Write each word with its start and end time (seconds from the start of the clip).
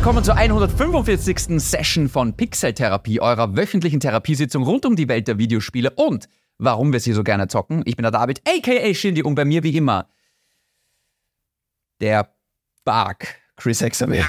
willkommen 0.00 0.24
zur 0.24 0.34
145. 0.34 1.60
Session 1.60 2.08
von 2.08 2.32
Pixel 2.34 2.72
Therapie, 2.72 3.20
eurer 3.20 3.54
wöchentlichen 3.54 4.00
Therapiesitzung 4.00 4.62
rund 4.62 4.86
um 4.86 4.96
die 4.96 5.08
Welt 5.08 5.28
der 5.28 5.36
Videospiele 5.36 5.90
und 5.90 6.26
warum 6.56 6.90
wir 6.94 7.00
sie 7.00 7.12
so 7.12 7.22
gerne 7.22 7.48
zocken. 7.48 7.82
Ich 7.84 7.96
bin 7.96 8.04
der 8.04 8.10
David, 8.10 8.40
aka 8.48 8.94
Shindy, 8.94 9.22
und 9.22 9.34
bei 9.34 9.44
mir 9.44 9.62
wie 9.62 9.76
immer 9.76 10.08
der 12.00 12.30
Bark, 12.82 13.34
Chris 13.56 13.80
Hexamer. 13.82 14.16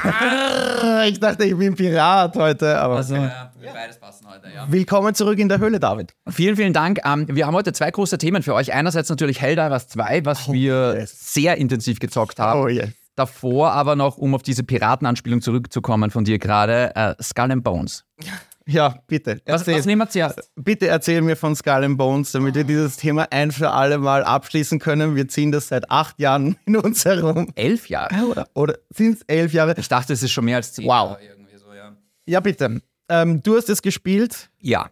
Ah, 0.83 1.05
Ich 1.05 1.19
dachte, 1.19 1.45
ich 1.45 1.55
bin 1.55 1.75
Pirat 1.75 2.35
heute, 2.35 2.79
aber 2.79 2.95
Also, 2.97 3.15
ja, 3.15 3.51
beides 3.71 3.99
passen 3.99 4.25
heute, 4.27 4.47
ja. 4.53 4.65
willkommen 4.69 5.13
zurück 5.13 5.37
in 5.37 5.47
der 5.47 5.59
Höhle, 5.59 5.79
David. 5.79 6.11
Vielen, 6.27 6.55
vielen 6.55 6.73
Dank. 6.73 6.99
Ähm, 7.05 7.27
wir 7.29 7.45
haben 7.45 7.53
heute 7.53 7.71
zwei 7.71 7.91
große 7.91 8.17
Themen 8.17 8.41
für 8.41 8.55
euch. 8.55 8.73
Einerseits 8.73 9.07
natürlich 9.07 9.39
Helldivers 9.39 9.87
2, 9.89 10.25
was 10.25 10.49
Oh, 10.49 10.53
wir 10.53 10.95
yes. 10.97 11.33
sehr 11.33 11.57
intensiv 11.57 11.99
gezockt 11.99 12.39
haben. 12.39 12.61
Oh 12.61 12.67
yes. 12.67 12.89
Davor 13.15 13.71
aber 13.73 13.95
noch, 13.95 14.17
um 14.17 14.33
auf 14.35 14.41
diese 14.41 14.63
Piratenanspielung 14.63 15.41
zurückzukommen 15.41 16.11
von 16.11 16.23
dir 16.23 16.39
gerade, 16.39 16.95
äh, 16.95 17.15
Skull 17.21 17.51
and 17.51 17.63
Bones. 17.63 18.03
Ja, 18.67 18.99
bitte. 19.07 19.41
Was, 19.47 19.61
Erzähl, 19.61 19.79
was 19.79 19.85
nehmen 19.87 20.01
wir 20.03 20.09
zuerst? 20.09 20.51
bitte 20.55 20.87
erzähl 20.87 21.21
mir 21.23 21.35
von 21.35 21.55
Skull 21.55 21.83
and 21.83 21.97
Bones, 21.97 22.31
damit 22.31 22.53
wir 22.53 22.63
dieses 22.63 22.95
Thema 22.95 23.27
ein 23.31 23.51
für 23.51 23.71
alle 23.71 23.97
Mal 23.97 24.23
abschließen 24.23 24.77
können. 24.77 25.15
Wir 25.15 25.27
ziehen 25.27 25.51
das 25.51 25.69
seit 25.69 25.89
acht 25.89 26.19
Jahren 26.19 26.55
in 26.65 26.77
uns 26.77 27.03
herum. 27.03 27.47
Elf 27.55 27.89
Jahre. 27.89 28.23
Oder, 28.27 28.47
oder 28.53 28.75
sind 28.91 29.15
es 29.17 29.21
elf 29.23 29.51
Jahre? 29.51 29.73
Ich 29.77 29.87
dachte, 29.89 30.13
es 30.13 30.21
ist 30.21 30.31
schon 30.31 30.45
mehr 30.45 30.57
als 30.57 30.73
zehn. 30.73 30.85
Wow. 30.85 31.09
Jahre 31.09 31.23
irgendwie 31.23 31.57
so, 31.57 31.73
ja. 31.73 31.91
Ja, 32.27 32.39
bitte. 32.39 32.81
Ähm, 33.09 33.41
du 33.41 33.57
hast 33.57 33.67
es 33.67 33.81
gespielt. 33.81 34.49
ja. 34.59 34.89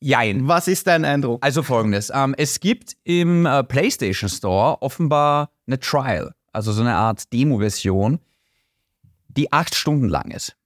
Jein. 0.00 0.46
Was 0.46 0.68
ist 0.68 0.86
dein 0.88 1.04
Eindruck? 1.06 1.42
Also 1.44 1.62
folgendes. 1.62 2.10
Ähm, 2.12 2.34
es 2.36 2.60
gibt 2.60 2.96
im 3.04 3.46
äh, 3.46 3.62
PlayStation 3.64 4.28
Store 4.28 4.82
offenbar 4.82 5.50
eine 5.66 5.78
Trial, 5.80 6.34
also 6.56 6.72
so 6.72 6.80
eine 6.80 6.94
Art 6.94 7.30
Demo-Version, 7.34 8.18
die 9.28 9.52
acht 9.52 9.74
Stunden 9.74 10.08
lang 10.08 10.30
ist. 10.30 10.56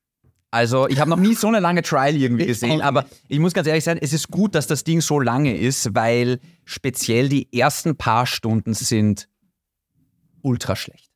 Also 0.52 0.88
ich 0.88 1.00
habe 1.00 1.10
noch 1.10 1.18
nie 1.18 1.34
so 1.34 1.48
eine 1.48 1.58
lange 1.58 1.82
Trial 1.82 2.14
irgendwie 2.14 2.46
gesehen, 2.46 2.80
aber 2.80 3.06
ich 3.28 3.40
muss 3.40 3.54
ganz 3.54 3.66
ehrlich 3.66 3.82
sein, 3.82 3.98
es 4.00 4.12
ist 4.12 4.28
gut, 4.28 4.54
dass 4.54 4.68
das 4.68 4.84
Ding 4.84 5.00
so 5.00 5.18
lange 5.18 5.56
ist, 5.56 5.94
weil 5.94 6.38
speziell 6.64 7.28
die 7.28 7.52
ersten 7.52 7.96
paar 7.96 8.26
Stunden 8.26 8.72
sind 8.72 9.28
ultra 10.42 10.76
schlecht. 10.76 11.10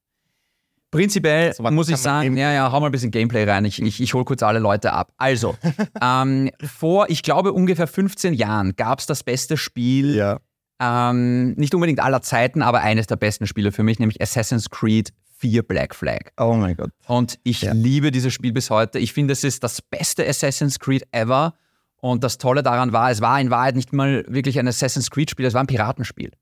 Prinzipiell 0.91 1.53
So, 1.55 1.63
was 1.63 1.73
muss 1.73 1.89
ich 1.89 1.97
sagen, 1.97 2.37
ja, 2.37 2.53
ja, 2.53 2.71
hau 2.71 2.81
mal 2.81 2.87
ein 2.87 2.93
bisschen 2.93 3.11
Gameplay 3.11 3.45
rein. 3.45 3.65
Ich, 3.65 3.81
ich, 3.81 4.01
ich 4.01 4.15
hole 4.15 4.25
kurz 4.25 4.43
alle 4.43 4.59
Leute 4.59 4.93
ab. 4.93 5.13
Also, 5.17 5.57
ähm, 6.03 6.51
vor, 6.65 7.11
ich 7.11 7.23
glaube, 7.23 7.53
ungefähr 7.53 7.87
15 7.87 8.35
Jahren 8.35 8.75
gab 8.77 9.01
es 9.01 9.07
das 9.07 9.23
beste 9.23 9.57
Spiel 9.57 10.17
Ja. 10.17 10.41
Ähm, 10.81 11.53
nicht 11.53 11.75
unbedingt 11.75 12.01
aller 12.01 12.23
Zeiten, 12.23 12.63
aber 12.63 12.81
eines 12.81 13.07
der 13.07 13.17
besten 13.17 13.47
Spiele 13.47 13.73
für 13.73 13.83
mich, 13.83 13.99
nämlich 13.99 14.21
Assassin's 14.21 14.71
Creed 14.71 15.11
4 15.39 15.63
Black 15.63 15.95
Flag. 15.95 16.31
Oh 16.39 16.55
mein 16.55 16.77
Gott. 16.77 16.91
Und 17.07 17.39
ich 17.45 17.63
Ja. 17.63 17.73
liebe 17.73 18.11
dieses 18.11 18.33
Spiel 18.33 18.53
bis 18.53 18.71
heute. 18.71 18.99
Ich 18.99 19.13
finde, 19.13 19.33
es 19.33 19.45
ist 19.45 19.63
das 19.63 19.83
beste 19.83 20.27
Assassin's 20.27 20.79
Creed 20.79 21.05
ever. 21.13 21.55
Und 22.01 22.23
das 22.23 22.37
Tolle 22.39 22.63
daran 22.63 22.93
war, 22.93 23.11
es 23.11 23.21
war 23.23 23.41
in 23.41 23.51
Wahrheit 23.51 23.77
nicht 23.77 23.93
mal 23.95 24.25
wirklich 24.29 24.59
ein 24.59 24.69
Assassin's 24.69 25.11
Creed-Spiel, 25.11 25.47
es 25.47 25.55
war 25.55 25.63
ein 25.63 25.67
Piratenspiel. 25.67 26.33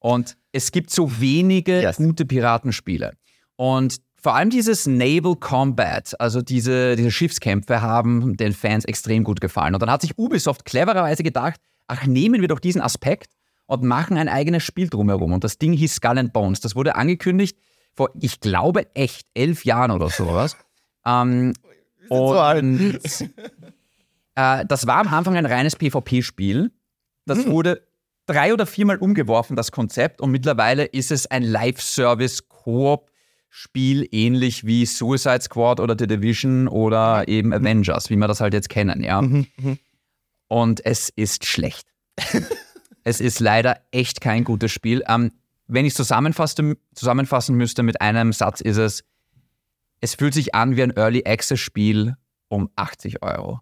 Und 0.00 0.36
es 0.52 0.72
gibt 0.72 0.90
so 0.90 1.20
wenige 1.20 1.80
Yes. 1.82 1.96
gute 1.96 2.24
Piratenspiele. 2.24 3.12
Und 3.56 3.98
vor 4.20 4.34
allem 4.34 4.50
dieses 4.50 4.86
Naval 4.86 5.36
Combat, 5.36 6.18
also 6.20 6.42
diese, 6.42 6.96
diese 6.96 7.10
Schiffskämpfe, 7.12 7.82
haben 7.82 8.36
den 8.36 8.52
Fans 8.52 8.84
extrem 8.84 9.22
gut 9.22 9.40
gefallen. 9.40 9.74
Und 9.74 9.80
dann 9.80 9.90
hat 9.90 10.02
sich 10.02 10.18
Ubisoft 10.18 10.64
clevererweise 10.64 11.22
gedacht, 11.22 11.60
ach, 11.86 12.04
nehmen 12.06 12.40
wir 12.40 12.48
doch 12.48 12.58
diesen 12.60 12.80
Aspekt 12.80 13.28
und 13.66 13.82
machen 13.82 14.16
ein 14.16 14.28
eigenes 14.28 14.62
Spiel 14.62 14.88
drumherum. 14.88 15.32
Und 15.32 15.42
das 15.44 15.58
Ding 15.58 15.72
hieß 15.72 15.96
Skull 15.96 16.18
and 16.18 16.32
Bones. 16.32 16.60
Das 16.60 16.76
wurde 16.76 16.94
angekündigt 16.96 17.58
vor, 17.94 18.10
ich 18.20 18.40
glaube, 18.40 18.86
echt 18.94 19.26
elf 19.34 19.64
Jahren 19.64 19.90
oder 19.90 20.10
sowas. 20.10 20.56
ähm, 21.06 21.54
so 22.08 22.40
und 22.40 23.00
äh, 24.36 24.64
das 24.66 24.86
war 24.86 24.98
am 24.98 25.08
Anfang 25.08 25.36
ein 25.36 25.46
reines 25.46 25.74
PvP-Spiel. 25.76 26.70
Das 27.24 27.38
Hm. 27.44 27.50
wurde 27.50 27.82
drei 28.26 28.52
oder 28.52 28.66
viermal 28.66 28.98
umgeworfen, 28.98 29.56
das 29.56 29.72
Konzept. 29.72 30.20
Und 30.20 30.30
mittlerweile 30.30 30.84
ist 30.84 31.10
es 31.10 31.26
ein 31.26 31.42
Live-Service-Koop-Spiel, 31.42 34.06
ähnlich 34.12 34.64
wie 34.66 34.86
Suicide 34.86 35.40
Squad 35.42 35.80
oder 35.80 35.96
The 35.98 36.06
Division 36.06 36.68
oder 36.68 37.26
eben 37.26 37.52
Avengers, 37.52 38.10
wie 38.10 38.16
wir 38.16 38.28
das 38.28 38.40
halt 38.40 38.54
jetzt 38.54 38.68
kennen, 38.68 39.02
ja. 39.02 39.20
Mhm, 39.22 39.46
mhm. 39.56 39.78
Und 40.48 40.84
es 40.84 41.08
ist 41.08 41.46
schlecht. 41.46 41.88
es 43.06 43.20
ist 43.20 43.38
leider 43.38 43.78
echt 43.92 44.20
kein 44.20 44.42
gutes 44.42 44.72
Spiel. 44.72 45.04
Ähm, 45.08 45.30
wenn 45.68 45.84
ich 45.84 45.96
es 45.96 45.96
zusammenfassen, 45.96 47.54
müsste 47.54 47.84
mit 47.84 48.00
einem 48.00 48.32
Satz, 48.32 48.60
ist 48.60 48.78
es, 48.78 49.04
es 50.00 50.16
fühlt 50.16 50.34
sich 50.34 50.56
an 50.56 50.76
wie 50.76 50.82
ein 50.82 50.90
Early 50.90 51.22
Access 51.24 51.60
Spiel 51.60 52.16
um 52.48 52.68
80 52.74 53.22
Euro. 53.22 53.60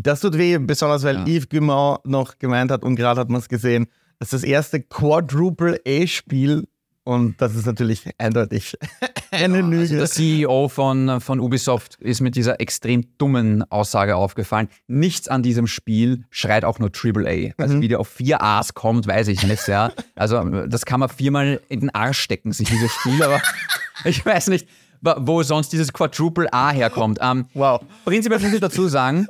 Das 0.00 0.20
tut 0.20 0.38
weh, 0.38 0.56
besonders 0.56 1.02
weil 1.02 1.16
Ja. 1.16 1.26
Yves 1.26 1.50
Guillemot 1.50 2.06
noch 2.06 2.38
gemeint 2.38 2.70
hat 2.70 2.82
und 2.82 2.96
gerade 2.96 3.20
hat 3.20 3.28
man 3.28 3.40
es 3.40 3.48
gesehen, 3.50 3.88
das 4.18 4.32
ist 4.32 4.42
das 4.42 4.48
erste 4.48 4.80
Quadruple 4.80 5.78
A-Spiel 5.86 6.66
und 7.06 7.40
das 7.40 7.54
ist 7.54 7.66
natürlich 7.66 8.02
eindeutig 8.18 8.76
eine 9.30 9.58
Also 9.58 9.68
Lüge. 9.70 9.96
der 9.96 10.06
CEO 10.06 10.68
von, 10.68 11.20
von 11.20 11.38
Ubisoft 11.40 11.94
ist 12.00 12.20
mit 12.20 12.34
dieser 12.34 12.60
extrem 12.60 13.16
dummen 13.16 13.62
Aussage 13.70 14.16
aufgefallen. 14.16 14.68
Nichts 14.88 15.28
an 15.28 15.42
diesem 15.42 15.66
Spiel 15.68 16.24
schreit 16.30 16.64
auch 16.64 16.78
nur 16.80 16.90
AAA. 16.90 17.52
Also 17.58 17.80
wie 17.80 17.88
der 17.88 18.00
auf 18.00 18.08
vier 18.08 18.42
A's 18.42 18.74
kommt, 18.74 19.06
weiß 19.06 19.28
ich 19.28 19.42
nicht. 19.44 19.68
Ja. 19.68 19.92
Also 20.16 20.42
das 20.66 20.84
kann 20.84 21.00
man 21.00 21.08
viermal 21.08 21.60
in 21.68 21.80
den 21.80 21.94
Arsch 21.94 22.18
stecken, 22.18 22.52
sich 22.52 22.68
dieses 22.68 22.90
Spiel, 22.92 23.22
aber 23.22 23.40
ich 24.04 24.26
weiß 24.26 24.48
nicht, 24.48 24.68
wo 25.00 25.42
sonst 25.44 25.72
dieses 25.72 25.92
Quadruple 25.92 26.52
A 26.52 26.70
herkommt. 26.70 27.18
Ähm, 27.22 27.46
wow. 27.54 27.80
Prinzipiell 28.04 28.40
muss 28.40 28.52
ich 28.52 28.60
dazu 28.60 28.88
sagen, 28.88 29.28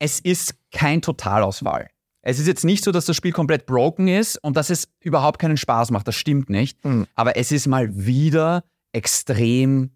es 0.00 0.18
ist 0.20 0.54
kein 0.72 1.00
Totalauswahl. 1.02 1.88
Es 2.28 2.40
ist 2.40 2.48
jetzt 2.48 2.64
nicht 2.64 2.82
so, 2.82 2.90
dass 2.90 3.04
das 3.04 3.14
Spiel 3.14 3.30
komplett 3.30 3.66
broken 3.66 4.08
ist 4.08 4.36
und 4.42 4.56
dass 4.56 4.68
es 4.68 4.88
überhaupt 4.98 5.38
keinen 5.38 5.56
Spaß 5.56 5.92
macht. 5.92 6.08
Das 6.08 6.16
stimmt 6.16 6.50
nicht. 6.50 6.84
Mhm. 6.84 7.06
Aber 7.14 7.36
es 7.36 7.52
ist 7.52 7.68
mal 7.68 7.88
wieder 7.94 8.64
extrem 8.90 9.90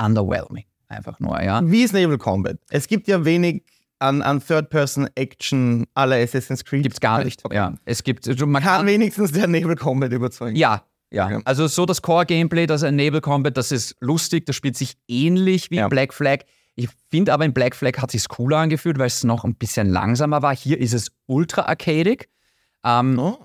underwhelming. 0.00 0.64
Einfach 0.86 1.18
nur, 1.18 1.42
ja. 1.42 1.60
Wie 1.64 1.82
ist 1.82 1.92
Naval 1.92 2.18
Combat? 2.18 2.56
Es 2.70 2.86
gibt 2.86 3.08
ja 3.08 3.24
wenig 3.24 3.64
an, 3.98 4.22
an 4.22 4.40
Third-Person-Action 4.40 5.86
aller 5.94 6.16
Assassin's 6.16 6.64
Creed. 6.64 6.84
Gibt's 6.84 7.00
gar 7.00 7.24
nicht. 7.24 7.42
Ja. 7.50 7.74
Es 7.84 8.04
gibt, 8.04 8.28
also 8.28 8.46
man 8.46 8.62
Kann 8.62 8.78
kann, 8.78 8.86
wenigstens 8.86 9.32
der 9.32 9.48
Naval 9.48 9.74
Combat 9.74 10.12
überzeugen. 10.12 10.54
ja, 10.54 10.84
ja. 11.10 11.26
Okay. 11.26 11.40
Also 11.44 11.66
so 11.66 11.84
das 11.84 12.00
Core-Gameplay, 12.00 12.66
das 12.66 12.82
Enable 12.84 13.20
Combat, 13.20 13.56
das 13.56 13.72
ist 13.72 13.96
lustig, 14.00 14.46
das 14.46 14.54
spielt 14.54 14.76
sich 14.76 14.96
ähnlich 15.08 15.70
wie 15.72 15.76
Ja. 15.76 15.88
Black 15.88 16.14
Flag. 16.14 16.44
Ich 16.74 16.88
finde 17.10 17.32
aber 17.32 17.44
in 17.44 17.52
Black 17.52 17.76
Flag 17.76 17.98
hat 17.98 18.10
sich 18.10 18.26
cooler 18.28 18.58
angefühlt, 18.58 18.98
weil 18.98 19.06
es 19.06 19.24
noch 19.24 19.44
ein 19.44 19.54
bisschen 19.54 19.90
langsamer 19.90 20.40
war. 20.42 20.56
Hier 20.56 20.78
ist 20.80 20.94
es 20.94 21.10
ultra 21.26 21.62
arcadig. 21.62 22.28
Ähm, 22.84 23.18
Oh. 23.18 23.38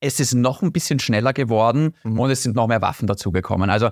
es 0.00 0.20
ist 0.20 0.34
noch 0.34 0.62
ein 0.62 0.72
bisschen 0.72 0.98
schneller 0.98 1.32
geworden 1.32 1.94
Mhm. 2.04 2.18
und 2.20 2.30
es 2.30 2.42
sind 2.42 2.54
noch 2.56 2.66
mehr 2.68 2.82
Waffen 2.82 3.06
dazugekommen. 3.06 3.70
Also 3.70 3.90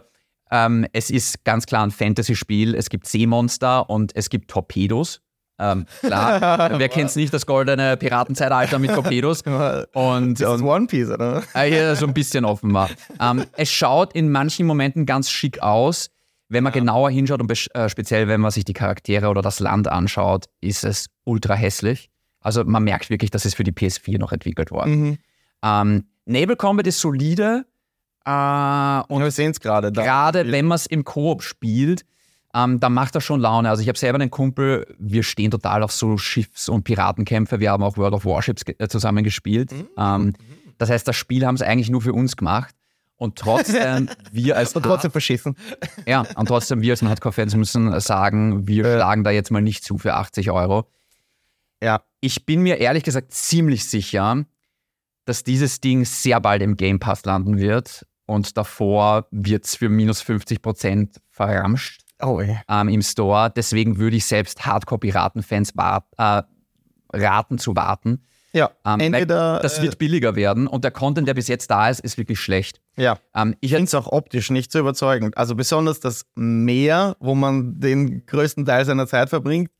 ähm, 0.50 0.86
es 0.92 1.10
ist 1.10 1.44
ganz 1.44 1.66
klar 1.66 1.84
ein 1.84 1.90
Fantasy-Spiel. 1.90 2.74
Es 2.74 2.88
gibt 2.88 3.06
Seemonster 3.08 3.88
und 3.90 4.14
es 4.14 4.28
gibt 4.30 4.48
Torpedos. 4.50 5.20
Ähm, 5.58 5.86
klar, 6.00 6.40
wer 6.78 6.88
kennt 6.90 7.08
es 7.10 7.16
nicht, 7.16 7.32
das 7.32 7.46
goldene 7.46 7.96
Piratenzeitalter 7.96 8.78
mit 8.78 8.90
Torpedos. 8.94 9.40
Und, 9.94 10.38
Das 10.40 10.56
ist 10.56 10.62
One 10.62 10.86
Piece, 10.86 11.08
oder? 11.08 11.42
äh, 11.54 11.68
hier 11.70 11.96
so 11.96 12.06
ein 12.06 12.12
bisschen 12.12 12.44
offenbar. 12.44 12.90
Ähm, 13.18 13.44
es 13.56 13.70
schaut 13.70 14.12
in 14.14 14.30
manchen 14.30 14.66
Momenten 14.66 15.06
ganz 15.06 15.30
schick 15.30 15.62
aus. 15.62 16.10
Wenn 16.48 16.62
man 16.62 16.72
genauer 16.72 17.10
hinschaut 17.10 17.40
und 17.40 17.50
äh, 17.50 17.88
speziell 17.88 18.28
wenn 18.28 18.40
man 18.40 18.50
sich 18.50 18.64
die 18.64 18.72
Charaktere 18.72 19.28
oder 19.28 19.42
das 19.42 19.58
Land 19.60 19.88
anschaut, 19.88 20.46
ist 20.60 20.84
es 20.84 21.08
ultra 21.24 21.54
hässlich. 21.54 22.10
Also 22.40 22.64
man 22.64 22.84
merkt 22.84 23.10
wirklich, 23.10 23.30
das 23.30 23.44
ist 23.44 23.56
für 23.56 23.64
die 23.64 23.72
PS4 23.72 24.18
noch 24.18 24.32
entwickelt 24.32 24.70
worden. 24.70 25.00
Mhm. 25.00 25.18
Ähm, 25.64 26.04
Naval 26.26 26.56
Combat 26.56 26.86
ist 26.86 27.00
solide 27.00 27.66
äh, 28.24 29.02
und 29.08 29.22
wir 29.22 29.30
sehen 29.30 29.50
es 29.50 29.60
gerade. 29.60 29.90
gerade 29.92 30.50
wenn 30.50 30.66
man 30.66 30.76
es 30.76 30.86
im 30.86 31.04
Koop 31.04 31.42
spielt, 31.42 32.04
ähm, 32.54 32.80
dann 32.80 32.94
macht 32.94 33.14
das 33.14 33.24
schon 33.24 33.40
Laune. 33.40 33.68
Also 33.68 33.82
ich 33.82 33.88
habe 33.88 33.98
selber 33.98 34.20
einen 34.20 34.30
Kumpel, 34.30 34.86
wir 34.98 35.22
stehen 35.22 35.50
total 35.50 35.82
auf 35.82 35.92
so 35.92 36.16
Schiffs- 36.16 36.68
und 36.68 36.84
Piratenkämpfe. 36.84 37.60
Wir 37.60 37.70
haben 37.70 37.82
auch 37.82 37.96
World 37.96 38.14
of 38.14 38.24
Warships 38.24 38.62
äh, 38.78 38.88
zusammen 38.88 39.24
gespielt. 39.24 39.72
Ähm, 39.96 40.34
das 40.78 40.90
heißt, 40.90 41.06
das 41.06 41.16
Spiel 41.16 41.46
haben 41.46 41.56
sie 41.56 41.66
eigentlich 41.66 41.90
nur 41.90 42.02
für 42.02 42.12
uns 42.12 42.36
gemacht. 42.36 42.74
Und 43.18 43.36
trotzdem, 43.38 44.10
wir 44.30 44.56
als 44.56 44.72
Und 44.76 44.82
trotzdem 44.82 45.10
verschissen. 45.10 45.56
ja, 46.06 46.24
und 46.36 46.46
trotzdem 46.46 46.82
wir 46.82 46.92
als 46.92 47.02
Hardcore-Fans 47.02 47.54
müssen 47.54 47.98
sagen, 48.00 48.66
wir 48.68 48.84
Ja. 48.86 48.94
schlagen 48.96 49.24
da 49.24 49.30
jetzt 49.30 49.50
mal 49.50 49.62
nicht 49.62 49.84
zu 49.84 49.96
für 49.98 50.14
80 50.14 50.50
Euro. 50.50 50.90
Ja. 51.82 52.02
Ich 52.20 52.44
bin 52.46 52.62
mir 52.62 52.76
ehrlich 52.78 53.04
gesagt 53.04 53.32
ziemlich 53.32 53.88
sicher, 53.88 54.44
dass 55.24 55.44
dieses 55.44 55.80
Ding 55.80 56.04
sehr 56.04 56.40
bald 56.40 56.62
im 56.62 56.76
Game 56.76 56.98
Pass 56.98 57.24
landen 57.24 57.58
wird 57.58 58.06
und 58.26 58.56
davor 58.56 59.26
wird 59.30 59.64
es 59.64 59.76
für 59.76 59.88
minus 59.88 60.20
50 60.22 60.60
Prozent 60.62 61.20
verramscht 61.30 62.02
Oh, 62.22 62.40
ey. 62.40 62.58
ähm, 62.68 62.88
im 62.88 63.02
Store. 63.02 63.50
Deswegen 63.54 63.98
würde 63.98 64.16
ich 64.16 64.24
selbst 64.26 64.64
Hardcore-Piraten-Fans 64.66 65.72
äh, 66.18 66.42
raten 67.12 67.58
zu 67.58 67.76
warten. 67.76 68.24
Ja, 68.56 68.70
Ähm, 68.84 69.00
entweder. 69.00 69.60
das 69.60 69.78
äh, 69.78 69.82
wird 69.82 69.98
billiger 69.98 70.34
werden 70.34 70.66
und 70.66 70.82
der 70.82 70.90
Content, 70.90 71.28
der 71.28 71.34
bis 71.34 71.46
jetzt 71.48 71.70
da 71.70 71.88
ist, 71.90 72.00
ist 72.00 72.16
wirklich 72.18 72.40
schlecht. 72.40 72.80
ja. 72.96 73.18
Ähm, 73.34 73.54
ich 73.60 73.70
finde 73.72 73.84
es 73.84 73.94
auch 73.94 74.06
optisch 74.08 74.50
nicht 74.50 74.72
so 74.72 74.78
überzeugend. 74.78 75.36
Also 75.36 75.54
besonders 75.54 76.00
das 76.00 76.24
Meer, 76.34 77.16
wo 77.20 77.34
man 77.34 77.78
den 77.80 78.24
größten 78.26 78.64
Teil 78.64 78.84
seiner 78.84 79.06
Zeit 79.06 79.28
verbringt, 79.28 79.70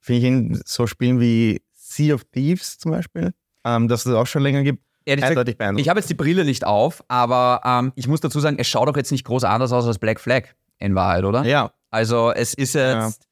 finde 0.00 0.18
ich 0.18 0.24
in 0.24 0.62
so 0.64 0.86
Spielen 0.86 1.20
wie 1.20 1.62
Sea 1.74 2.14
of 2.14 2.24
Thieves 2.32 2.78
zum 2.78 2.90
Beispiel, 2.92 3.32
ähm, 3.64 3.86
das 3.88 4.06
es 4.06 4.14
auch 4.14 4.26
schon 4.26 4.42
länger 4.42 4.62
gibt, 4.62 4.82
ehrlich 5.04 5.24
gesagt, 5.26 5.48
ich 5.78 5.88
habe 5.88 6.00
jetzt 6.00 6.08
die 6.08 6.14
Brille 6.14 6.44
nicht 6.44 6.64
auf, 6.64 7.04
aber 7.08 7.60
ähm, 7.64 7.92
ich 7.96 8.08
muss 8.08 8.20
dazu 8.20 8.40
sagen, 8.40 8.56
es 8.58 8.66
schaut 8.66 8.88
doch 8.88 8.96
jetzt 8.96 9.12
nicht 9.12 9.24
groß 9.24 9.44
anders 9.44 9.72
aus 9.72 9.86
als 9.86 9.98
Black 9.98 10.18
Flag 10.20 10.44
in 10.78 10.94
Wahrheit, 10.94 11.24
oder? 11.24 11.44
Ja, 11.44 11.72
Also 11.90 12.32
es 12.32 12.54
ist 12.54 12.74
jetzt, 12.74 13.26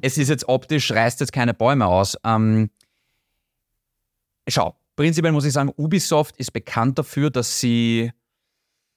es 0.00 0.18
ist 0.18 0.28
jetzt 0.28 0.48
optisch, 0.48 0.90
reißt 0.90 1.20
jetzt 1.20 1.32
keine 1.32 1.54
Bäume 1.54 1.86
aus. 1.86 2.16
Ähm, 2.24 2.70
schau, 4.48 4.76
prinzipiell 4.96 5.32
muss 5.32 5.44
ich 5.44 5.52
sagen, 5.52 5.72
Ubisoft 5.76 6.36
ist 6.36 6.52
bekannt 6.52 6.98
dafür, 6.98 7.30
dass 7.30 7.60
sie 7.60 8.12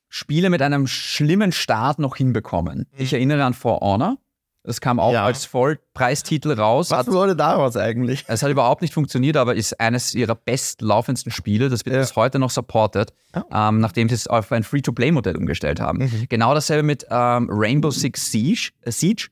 Spiele 0.09 0.49
mit 0.49 0.61
einem 0.61 0.87
schlimmen 0.87 1.51
Start 1.51 1.99
noch 1.99 2.15
hinbekommen. 2.15 2.87
Ich 2.97 3.13
erinnere 3.13 3.43
an 3.43 3.53
For 3.53 3.81
Honor. 3.81 4.17
Das 4.63 4.81
kam 4.81 4.99
auch 4.99 5.13
Ja. 5.13 5.25
als 5.25 5.45
Vollpreistitel 5.45 6.53
raus. 6.53 6.89
was 6.89 6.99
Hat, 7.05 7.07
wurde 7.13 7.35
daraus 7.35 7.77
eigentlich? 7.77 8.23
es 8.27 8.41
hat 8.41 8.49
überhaupt 8.49 8.81
nicht 8.81 8.95
funktioniert, 8.95 9.37
aber 9.37 9.53
ist 9.53 9.79
eines 9.79 10.15
ihrer 10.15 10.33
bestlaufendsten 10.33 11.31
Spiele. 11.31 11.69
Das 11.69 11.85
wird 11.85 11.95
Ja. 11.95 12.01
bis 12.01 12.15
heute 12.15 12.39
noch 12.39 12.49
supported, 12.49 13.13
Oh. 13.35 13.41
ähm, 13.53 13.79
nachdem 13.79 14.09
sie 14.09 14.15
es 14.15 14.25
auf 14.25 14.51
ein 14.51 14.63
Free-to-Play-Modell 14.63 15.35
umgestellt 15.37 15.79
haben. 15.79 15.99
Mhm. 15.99 16.25
Genau 16.29 16.55
dasselbe 16.55 16.81
mit 16.81 17.05
ähm, 17.11 17.47
Rainbow 17.51 17.91
Six 17.91 18.31
Siege. 18.31 18.71
Äh, 18.81 18.91
Siege. 18.91 19.27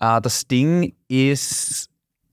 Äh, 0.00 0.22
das 0.22 0.46
Ding 0.46 0.94
ist 1.08 1.90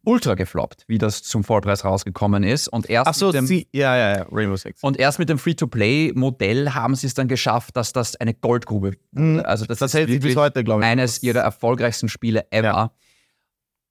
ultra 0.09 0.33
gefloppt, 0.33 0.83
wie 0.88 0.97
das 0.97 1.21
zum 1.23 1.44
Vollpreis 1.44 1.85
rausgekommen 1.85 2.44
ist. 2.44 2.67
Und 2.67 2.89
erst, 2.89 3.07
Ach 3.07 3.13
so, 3.13 3.27
mit, 3.27 3.35
dem, 3.35 3.45
sie, 3.47 3.67
ja, 3.71 3.95
ja, 3.95 4.17
ja, 4.17 4.25
Rainbow 4.31 4.56
Six. 4.57 4.81
und 4.83 4.97
erst 4.97 5.19
mit 5.19 5.29
dem 5.29 5.38
Free-to-Play-Modell 5.38 6.71
haben 6.73 6.95
sie 6.95 7.07
es 7.07 7.13
dann 7.13 7.27
geschafft, 7.27 7.77
dass 7.77 7.94
das 7.94 8.15
eine 8.15 8.33
Goldgrube 8.33 8.94
Mhm. 9.11 9.41
Also 9.45 9.65
das, 9.65 9.79
Das 9.79 9.91
ist 9.94 10.00
hält 10.00 10.09
sich 10.09 10.19
bis 10.19 10.35
heute, 10.35 10.63
glaube 10.63 10.81
ich. 10.81 10.88
eines 10.88 11.21
ihrer 11.23 11.39
erfolgreichsten 11.41 12.09
Spiele 12.09 12.45
ever. 12.51 12.67
Ja. 12.67 12.91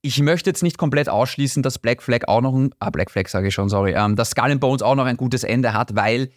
Ich 0.00 0.20
möchte 0.20 0.50
jetzt 0.50 0.62
nicht 0.62 0.78
komplett 0.78 1.08
ausschließen, 1.08 1.62
dass 1.62 1.78
Black 1.78 2.02
Flag 2.02 2.28
auch 2.28 2.40
noch 2.40 2.54
ein, 2.54 2.70
ah, 2.78 2.90
Black 2.90 3.10
Flag 3.10 3.26
sage 3.28 3.48
ich 3.48 3.54
schon, 3.54 3.68
sorry, 3.68 3.94
ähm, 3.96 4.14
dass 4.16 4.30
Skull 4.30 4.50
and 4.52 4.60
Bones 4.60 4.82
auch 4.82 4.94
noch 4.94 5.06
ein 5.06 5.16
gutes 5.16 5.42
Ende 5.44 5.72
hat, 5.72 5.96
weil 5.96 6.30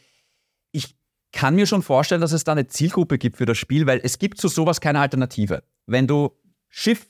ich 0.72 0.96
kann 1.32 1.56
mir 1.56 1.66
schon 1.68 1.82
vorstellen, 1.84 2.22
dass 2.22 2.32
es 2.32 2.44
da 2.44 2.54
eine 2.54 2.68
Zielgruppe 2.68 3.18
gibt 3.18 3.38
für 3.38 3.46
das 3.46 3.58
Spiel, 3.58 3.86
weil 3.88 4.00
es 4.04 4.18
gibt 4.20 4.40
zu 4.40 4.48
sowas 4.48 4.82
keine 4.82 5.00
Alternative. 5.00 5.64
Wenn 5.86 6.08
du 6.08 6.32
Schiff 6.70 7.08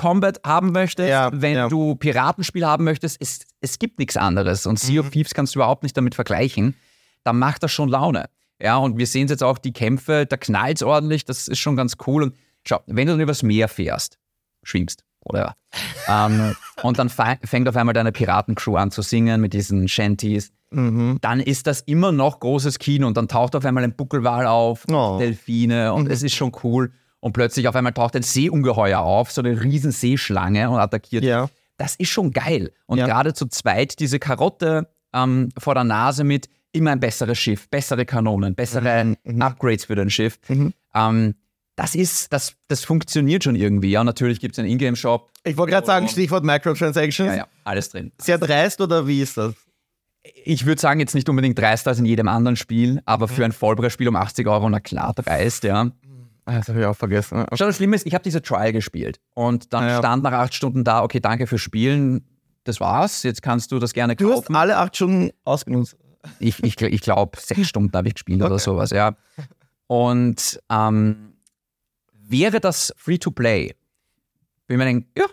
Combat 0.00 0.40
haben 0.44 0.72
möchtest, 0.72 1.08
Ja, 1.10 1.30
wenn 1.32 1.54
ja. 1.54 1.68
du 1.68 1.94
Piratenspiel 1.94 2.66
haben 2.66 2.84
möchtest, 2.84 3.18
es, 3.20 3.40
es 3.60 3.78
gibt 3.78 3.98
nichts 3.98 4.16
anderes. 4.16 4.66
Und 4.66 4.78
Sea 4.78 5.00
Mhm. 5.02 5.06
of 5.08 5.10
Thieves 5.12 5.34
kannst 5.34 5.54
du 5.54 5.58
überhaupt 5.58 5.82
nicht 5.82 5.96
damit 5.96 6.14
vergleichen. 6.14 6.74
Da 7.24 7.32
macht 7.34 7.62
das 7.62 7.70
schon 7.72 7.88
Laune. 7.88 8.30
Ja, 8.62 8.76
und 8.78 8.96
wir 8.98 9.06
sehen 9.06 9.28
jetzt 9.28 9.42
auch 9.42 9.58
die 9.58 9.72
Kämpfe, 9.72 10.26
da 10.26 10.36
knallt 10.36 10.78
es 10.78 10.82
ordentlich, 10.82 11.24
das 11.24 11.48
ist 11.48 11.58
schon 11.58 11.76
ganz 11.76 11.96
cool. 12.06 12.22
Und 12.24 12.34
schau, 12.66 12.80
wenn 12.86 13.06
du 13.06 13.12
dann 13.12 13.20
übers 13.20 13.42
Meer 13.42 13.68
fährst, 13.68 14.18
schwimmst, 14.62 15.04
oder 15.22 15.54
ähm, 16.08 16.54
und 16.82 16.98
dann 16.98 17.10
fängt 17.10 17.68
auf 17.68 17.76
einmal 17.76 17.92
deine 17.92 18.10
Piratencrew 18.12 18.76
an 18.76 18.90
zu 18.90 19.02
singen 19.02 19.40
mit 19.40 19.52
diesen 19.52 19.86
Shanties, 19.88 20.50
Mhm. 20.72 21.18
dann 21.20 21.40
ist 21.40 21.66
das 21.66 21.80
immer 21.80 22.12
noch 22.12 22.38
großes 22.38 22.78
Kino 22.78 23.06
und 23.08 23.16
dann 23.16 23.26
taucht 23.26 23.56
auf 23.56 23.64
einmal 23.64 23.82
ein 23.82 23.96
Buckelwal 23.96 24.46
auf, 24.46 24.84
Oh. 24.88 25.18
Delfine 25.18 25.92
und 25.92 26.04
Mhm. 26.04 26.10
es 26.12 26.22
ist 26.22 26.34
schon 26.36 26.52
cool. 26.62 26.92
Und 27.20 27.32
plötzlich 27.34 27.68
auf 27.68 27.76
einmal 27.76 27.92
taucht 27.92 28.16
ein 28.16 28.22
Seeungeheuer 28.22 29.00
auf, 29.00 29.30
so 29.30 29.42
eine 29.42 29.62
riesen 29.62 29.92
Seeschlange 29.92 30.70
und 30.70 30.78
attackiert. 30.78 31.22
Ja. 31.24 31.48
Das 31.76 31.94
ist 31.96 32.08
schon 32.10 32.30
geil. 32.32 32.72
Und 32.86 32.98
Ja. 32.98 33.06
gerade 33.06 33.34
zu 33.34 33.46
zweit 33.46 33.98
diese 34.00 34.18
Karotte 34.18 34.88
ähm, 35.12 35.48
vor 35.58 35.74
der 35.74 35.84
Nase 35.84 36.24
mit 36.24 36.48
immer 36.72 36.92
ein 36.92 37.00
besseres 37.00 37.38
Schiff, 37.38 37.68
bessere 37.68 38.04
Kanonen, 38.06 38.54
bessere 38.54 39.04
Mhm, 39.04 39.16
mhm. 39.24 39.42
Upgrades 39.42 39.86
für 39.86 39.96
dein 39.96 40.08
Schiff. 40.10 40.38
Mhm. 40.48 40.72
Ähm, 40.94 41.34
das 41.76 41.94
ist, 41.94 42.32
das, 42.32 42.54
das 42.68 42.84
funktioniert 42.84 43.42
schon 43.44 43.56
irgendwie. 43.56 43.90
Ja, 43.90 44.04
natürlich 44.04 44.38
gibt 44.40 44.54
es 44.54 44.58
einen 44.58 44.68
Ingame-Shop. 44.68 45.30
Ich 45.44 45.56
wollte 45.56 45.72
gerade 45.72 45.86
sagen. 45.86 46.08
Stichwort 46.08 46.44
Microtransactions. 46.44 47.30
Ja, 47.30 47.36
ja, 47.38 47.46
alles 47.64 47.88
drin. 47.88 48.12
Sehr 48.20 48.38
dreist 48.38 48.80
oder 48.80 49.06
wie 49.06 49.20
ist 49.22 49.36
das? 49.36 49.54
Ich 50.44 50.66
würde 50.66 50.80
sagen, 50.80 51.00
jetzt 51.00 51.14
nicht 51.14 51.28
unbedingt 51.30 51.58
dreister 51.58 51.90
als 51.90 51.98
in 51.98 52.04
jedem 52.04 52.28
anderen 52.28 52.56
Spiel, 52.56 53.00
aber 53.06 53.26
Mhm. 53.26 53.30
für 53.30 53.44
ein 53.46 53.52
Vollpreisspiel 53.52 54.08
um 54.08 54.16
80 54.16 54.46
Euro, 54.46 54.68
na 54.68 54.78
klar, 54.80 55.14
dreist, 55.14 55.64
ja. 55.64 55.90
Ah, 56.46 56.56
Das 56.58 56.68
habe 56.68 56.80
ich 56.80 56.86
auch 56.86 56.96
vergessen. 56.96 57.44
Schau, 57.54 57.66
das 57.66 57.76
Schlimme 57.76 57.96
ist, 57.96 58.06
ich 58.06 58.14
habe 58.14 58.24
diese 58.24 58.42
Trial 58.42 58.72
gespielt 58.72 59.20
und 59.34 59.72
dann 59.72 59.84
Ah, 59.84 59.88
ja. 59.88 59.98
stand 59.98 60.22
nach 60.22 60.32
acht 60.32 60.54
Stunden 60.54 60.84
da, 60.84 61.02
okay, 61.02 61.20
danke 61.20 61.46
fürs 61.46 61.60
Spielen, 61.60 62.24
das 62.64 62.80
war's, 62.80 63.22
jetzt 63.22 63.42
kannst 63.42 63.72
du 63.72 63.78
das 63.78 63.92
gerne 63.92 64.16
Du 64.16 64.30
hast 64.30 64.42
kaufen. 64.42 64.56
alle 64.56 64.76
acht 64.78 64.96
Stunden 64.96 65.30
ausgenutzt. 65.44 65.96
Ich, 66.38 66.62
ich, 66.62 66.80
ich 66.80 67.00
glaube, 67.00 67.38
sechs 67.40 67.66
Stunden 67.68 67.96
habe 67.96 68.08
ich 68.08 68.14
gespielt 68.14 68.40
oder 68.42 68.54
Okay. 68.54 68.62
sowas, 68.64 68.90
ja. 68.90 69.16
Und 69.86 70.60
ähm, 70.70 71.34
wäre 72.12 72.60
das 72.60 72.92
Free-to-Play, 72.96 73.74
wenn 74.68 74.78
man 74.78 74.86
denkt, 74.86 75.08
ja, 75.18 75.26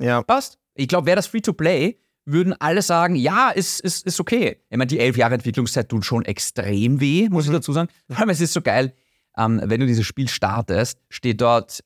Ja. 0.00 0.22
passt. 0.22 0.58
Ich 0.74 0.88
glaube, 0.88 1.06
wäre 1.06 1.16
das 1.16 1.26
Free-to-Play, 1.26 1.98
würden 2.24 2.54
alle 2.60 2.82
sagen, 2.82 3.14
ja, 3.16 3.50
ist, 3.50 3.80
ist, 3.80 4.06
ist 4.06 4.20
okay. 4.20 4.58
Ich 4.68 4.76
meine, 4.76 4.86
die 4.88 4.98
elf 4.98 5.16
Jahre 5.16 5.34
Entwicklungszeit 5.34 5.88
tut 5.88 6.04
schon 6.04 6.24
extrem 6.24 7.00
weh, 7.00 7.28
muss 7.30 7.46
ich 7.46 7.52
dazu 7.52 7.72
sagen. 7.72 7.88
Vor 8.08 8.18
allem, 8.20 8.28
es 8.30 8.40
ist 8.40 8.52
so 8.52 8.60
geil, 8.62 8.94
ähm, 9.38 9.60
wenn 9.64 9.80
du 9.80 9.86
dieses 9.86 10.04
Spiel 10.04 10.28
startest, 10.28 10.98
steht 11.08 11.40
dort 11.40 11.80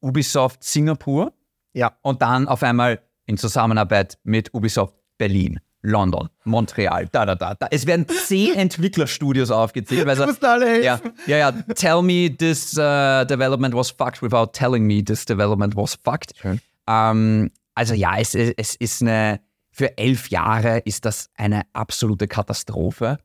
Ubisoft 0.00 0.62
Singapur 0.64 1.32
Ja. 1.72 1.92
und 2.02 2.22
dann 2.22 2.48
auf 2.48 2.62
einmal 2.62 3.00
in 3.26 3.36
Zusammenarbeit 3.36 4.18
mit 4.24 4.52
Ubisoft 4.54 4.94
Berlin, 5.18 5.60
London, 5.82 6.28
Montreal, 6.44 7.06
da, 7.12 7.26
da, 7.26 7.34
da. 7.34 7.54
da. 7.54 7.68
Es 7.70 7.86
werden 7.86 8.06
zehn 8.08 8.54
Entwicklerstudios 8.56 9.50
aufgezählt. 9.50 10.06
Weil 10.06 10.16
Du 10.16 10.26
musst 10.26 10.44
alle 10.44 10.66
helfen. 10.66 10.84
ja, 10.84 11.00
ja, 11.26 11.36
ja. 11.50 11.52
Tell 11.74 12.02
me 12.02 12.34
this 12.36 12.74
uh, 12.76 13.24
development 13.24 13.74
was 13.74 13.90
fucked 13.90 14.22
without 14.22 14.52
telling 14.52 14.86
me 14.86 15.04
this 15.04 15.24
development 15.24 15.76
was 15.76 15.98
fucked. 16.02 16.34
Schön. 16.40 16.60
Ähm, 16.86 17.50
also 17.74 17.94
ja, 17.94 18.18
es, 18.18 18.34
es 18.34 18.74
ist 18.76 19.02
eine, 19.02 19.40
für 19.70 19.96
elf 19.96 20.28
Jahre 20.30 20.78
ist 20.80 21.04
das 21.04 21.28
eine 21.36 21.62
absolute 21.72 22.26
Katastrophe. 22.26 23.18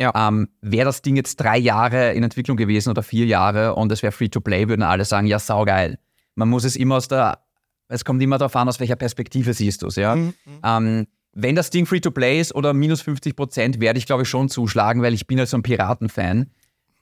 Ja. 0.00 0.12
Ähm, 0.28 0.48
Wäre 0.62 0.86
das 0.86 1.02
Ding 1.02 1.16
jetzt 1.16 1.36
drei 1.36 1.58
Jahre 1.58 2.14
in 2.14 2.22
Entwicklung 2.22 2.56
gewesen 2.56 2.88
oder 2.88 3.02
vier 3.02 3.26
Jahre 3.26 3.74
und 3.74 3.92
es 3.92 4.02
wäre 4.02 4.12
Free-to-Play, 4.12 4.68
würden 4.68 4.82
alle 4.82 5.04
sagen, 5.04 5.26
ja, 5.26 5.38
saugeil. 5.38 5.98
Man 6.34 6.48
muss 6.48 6.64
es 6.64 6.74
immer 6.74 6.96
aus 6.96 7.08
der, 7.08 7.44
es 7.88 8.04
kommt 8.04 8.22
immer 8.22 8.38
darauf 8.38 8.56
an, 8.56 8.68
aus 8.68 8.80
welcher 8.80 8.96
Perspektive 8.96 9.52
siehst 9.52 9.82
du 9.82 9.88
es, 9.88 9.96
ja. 9.96 10.16
Mhm. 10.16 10.34
Ähm, 10.64 11.06
wenn 11.32 11.54
das 11.54 11.68
Ding 11.68 11.84
Free-to-Play 11.84 12.40
ist 12.40 12.54
oder 12.54 12.72
minus 12.72 13.02
50 13.02 13.36
Prozent, 13.36 13.80
werde 13.80 13.98
ich 13.98 14.06
glaube 14.06 14.22
ich 14.22 14.28
schon 14.28 14.48
zuschlagen, 14.48 15.02
weil 15.02 15.12
ich 15.12 15.26
bin 15.26 15.38
halt 15.38 15.48
so 15.48 15.58
ein 15.58 15.62
Piraten-Fan. 15.62 16.50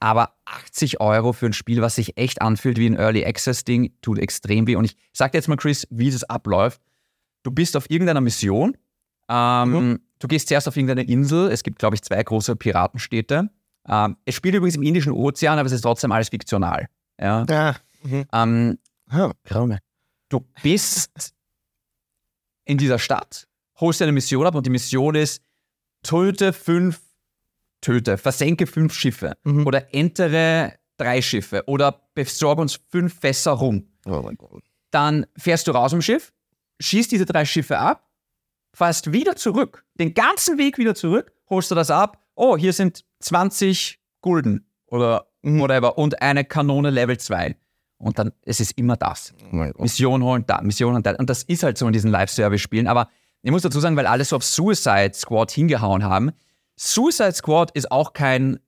Aber 0.01 0.35
80 0.45 1.01
Euro 1.01 1.33
für 1.33 1.47
ein 1.47 1.53
Spiel, 1.53 1.83
was 1.83 1.97
sich 1.97 2.17
echt 2.19 2.41
anfühlt 2.41 2.79
wie 2.79 2.87
ein 2.87 2.97
Early 2.97 3.25
Access-Ding, 3.25 3.95
tut 4.01 4.19
extrem 4.19 4.67
weh. 4.67 4.77
Und 4.77 4.85
ich 4.85 4.97
sag 5.13 5.33
dir 5.33 5.39
jetzt 5.39 5.49
mal, 5.49 5.57
Chris, 5.57 5.89
wie 5.91 6.11
das 6.11 6.23
abläuft. 6.25 6.81
Du 7.43 7.51
bist 7.51 7.77
auf 7.77 7.91
irgendeiner 7.91 8.21
Mission. 8.21 8.77
Ähm, 9.29 9.71
Mhm. 9.71 10.01
Du 10.21 10.27
gehst 10.27 10.49
zuerst 10.49 10.67
auf 10.67 10.77
irgendeine 10.77 11.03
Insel. 11.09 11.49
Es 11.53 11.63
gibt, 11.63 11.79
glaube 11.79 11.95
ich, 11.95 12.03
zwei 12.03 12.21
große 12.23 12.57
Piratenstädte. 12.57 13.51
Ähm, 13.87 14.17
es 14.25 14.35
spielt 14.35 14.55
übrigens 14.57 14.75
im 14.77 14.83
Indischen 14.83 15.13
Ozean, 15.13 15.59
aber 15.59 15.67
es 15.67 15.73
ist 15.73 15.83
trotzdem 15.83 16.11
alles 16.11 16.29
fiktional. 16.31 16.89
Ja. 17.21 17.45
Ja. 17.49 17.77
Mhm. 18.03 18.25
Ähm, 18.33 18.79
Oh, 19.11 19.31
du 20.29 20.41
bist 20.63 21.33
in 22.67 22.77
dieser 22.79 22.99
Stadt, 22.99 23.49
holst 23.81 24.01
dir 24.01 24.05
eine 24.05 24.13
Mission 24.13 24.47
ab 24.47 24.55
und 24.55 24.67
die 24.67 24.71
Mission 24.71 25.15
ist, 25.15 25.43
töte 26.03 26.53
fünf, 26.53 27.01
töte, 27.81 28.19
versenke 28.19 28.67
fünf 28.67 28.93
Schiffe 28.93 29.37
Mhm. 29.45 29.67
oder 29.67 29.95
entere 29.95 30.75
drei 30.99 31.23
Schiffe 31.23 31.63
oder 31.69 32.09
besorge 32.15 32.61
uns 32.61 32.79
fünf 32.91 33.19
Fässer 33.21 33.53
rum. 33.53 33.89
Oh 34.05 34.21
mein 34.23 34.37
Gott. 34.37 34.63
Dann 34.91 35.27
fährst 35.37 35.67
du 35.69 35.71
raus 35.71 35.93
im 35.93 36.03
Schiff, 36.03 36.33
schießt 36.81 37.11
diese 37.13 37.25
drei 37.25 37.45
Schiffe 37.45 37.79
ab, 37.79 38.08
fährst 38.75 39.13
wieder 39.13 39.37
zurück, 39.37 39.85
den 39.95 40.15
ganzen 40.15 40.59
Weg 40.59 40.79
wieder 40.79 40.95
zurück, 40.95 41.33
holst 41.51 41.71
du 41.71 41.75
das 41.75 41.91
ab, 41.91 42.23
oh, 42.35 42.57
hier 42.57 42.73
sind 42.73 43.05
20 43.21 44.01
Gulden 44.21 44.67
oder 44.87 45.29
whatever 45.43 45.99
und 45.99 46.21
eine 46.23 46.45
Kanone 46.45 46.91
Level 46.91 47.19
2. 47.19 47.57
Und 47.99 48.19
dann, 48.19 48.33
es 48.43 48.61
ist 48.61 48.79
immer 48.79 48.97
das. 48.97 49.35
Oh. 49.53 49.57
Mission 49.83 50.23
holen, 50.23 50.45
da, 50.47 50.61
Mission 50.63 50.95
und 50.95 51.05
da. 51.05 51.17
Und 51.17 51.29
das 51.29 51.43
ist 51.43 51.65
halt 51.65 51.79
so 51.79 51.87
in 51.87 51.93
diesen 51.93 52.11
Live-Service-Spielen. 52.13 52.87
Aber 52.87 53.09
ich 53.43 53.51
muss 53.51 53.63
dazu 53.63 53.81
sagen, 53.81 53.97
weil 53.97 54.07
alle 54.07 54.25
so 54.25 54.37
auf 54.37 54.45
Suicide 54.45 55.13
Squad 55.15 55.51
hingehauen 55.51 56.05
haben, 56.05 56.31
Suicide 56.77 57.33
Squad 57.33 57.73
ist 57.73 57.91
auch 57.91 58.13
kein 58.13 58.61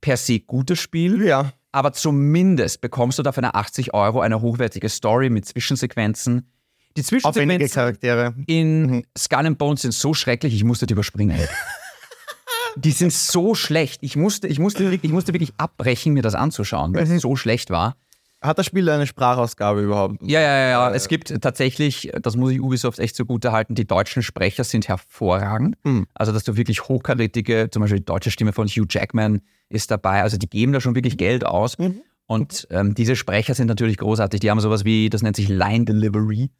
per 0.00 0.16
se 0.16 0.40
gutes 0.40 0.80
Spiel, 0.80 1.24
Ja. 1.24 1.52
aber 1.70 1.92
zumindest 1.92 2.80
bekommst 2.80 3.20
du 3.20 3.22
da 3.22 3.30
für 3.30 3.38
eine 3.38 3.54
80 3.54 3.94
Euro 3.94 4.20
eine 4.20 4.40
hochwertige 4.40 4.88
Story 4.88 5.30
mit 5.30 5.46
Zwischensequenzen. 5.46 6.50
Die 6.96 7.02
Zwischensequenzen 7.02 7.70
Charaktere. 7.70 8.34
in 8.46 8.82
Mhm. 8.86 9.04
Skull 9.16 9.46
and 9.46 9.58
Bones 9.58 9.82
sind 9.82 9.92
so 9.94 10.14
schrecklich, 10.14 10.54
ich 10.54 10.64
musste 10.64 10.86
die 10.86 10.92
überspringen. 10.94 11.38
die 12.76 12.90
sind 12.92 13.12
so 13.12 13.54
schlecht. 13.54 14.02
Ich 14.02 14.16
musste, 14.16 14.48
ich, 14.48 14.58
musste, 14.58 14.80
wirklich- 14.90 15.04
ich 15.04 15.12
musste 15.12 15.32
wirklich 15.32 15.52
abbrechen, 15.58 16.12
mir 16.14 16.22
das 16.22 16.34
anzuschauen, 16.34 16.94
weil 16.94 17.02
es 17.10 17.22
so 17.22 17.36
schlecht 17.36 17.70
war. 17.70 17.96
Hat 18.40 18.58
das 18.58 18.66
Spiel 18.66 18.88
eine 18.88 19.06
Sprachausgabe 19.06 19.82
überhaupt? 19.82 20.16
Ja, 20.20 20.40
ja, 20.40 20.58
ja, 20.58 20.68
ja. 20.70 20.90
Es 20.92 21.06
gibt 21.06 21.28
tatsächlich, 21.42 22.10
das 22.22 22.34
muss 22.36 22.50
ich 22.50 22.60
Ubisoft 22.60 22.98
echt 22.98 23.14
so 23.14 23.24
gut 23.24 23.44
erhalten, 23.44 23.76
die 23.76 23.86
deutschen 23.86 24.24
Sprecher 24.24 24.64
sind 24.64 24.88
hervorragend. 24.88 25.76
Hm. 25.84 26.06
Also, 26.12 26.32
dass 26.32 26.42
du 26.42 26.56
wirklich 26.56 26.88
hochkarätige, 26.88 27.68
zum 27.70 27.82
Beispiel 27.82 28.00
die 28.00 28.04
deutsche 28.04 28.32
Stimme 28.32 28.52
von 28.52 28.66
Hugh 28.66 28.86
Jackman 28.90 29.42
ist 29.68 29.92
dabei. 29.92 30.22
Also, 30.22 30.38
die 30.38 30.48
geben 30.50 30.72
da 30.72 30.80
schon 30.80 30.96
wirklich 30.96 31.16
Geld 31.18 31.46
aus. 31.46 31.78
Mhm. 31.78 32.00
Und 32.26 32.66
ähm, 32.70 32.94
diese 32.96 33.14
Sprecher 33.14 33.54
sind 33.54 33.68
natürlich 33.68 33.98
großartig. 33.98 34.40
Die 34.40 34.50
haben 34.50 34.58
sowas 34.58 34.84
wie, 34.84 35.08
das 35.08 35.22
nennt 35.22 35.36
sich 35.36 35.48
Line 35.48 35.84
Delivery. 35.84 36.50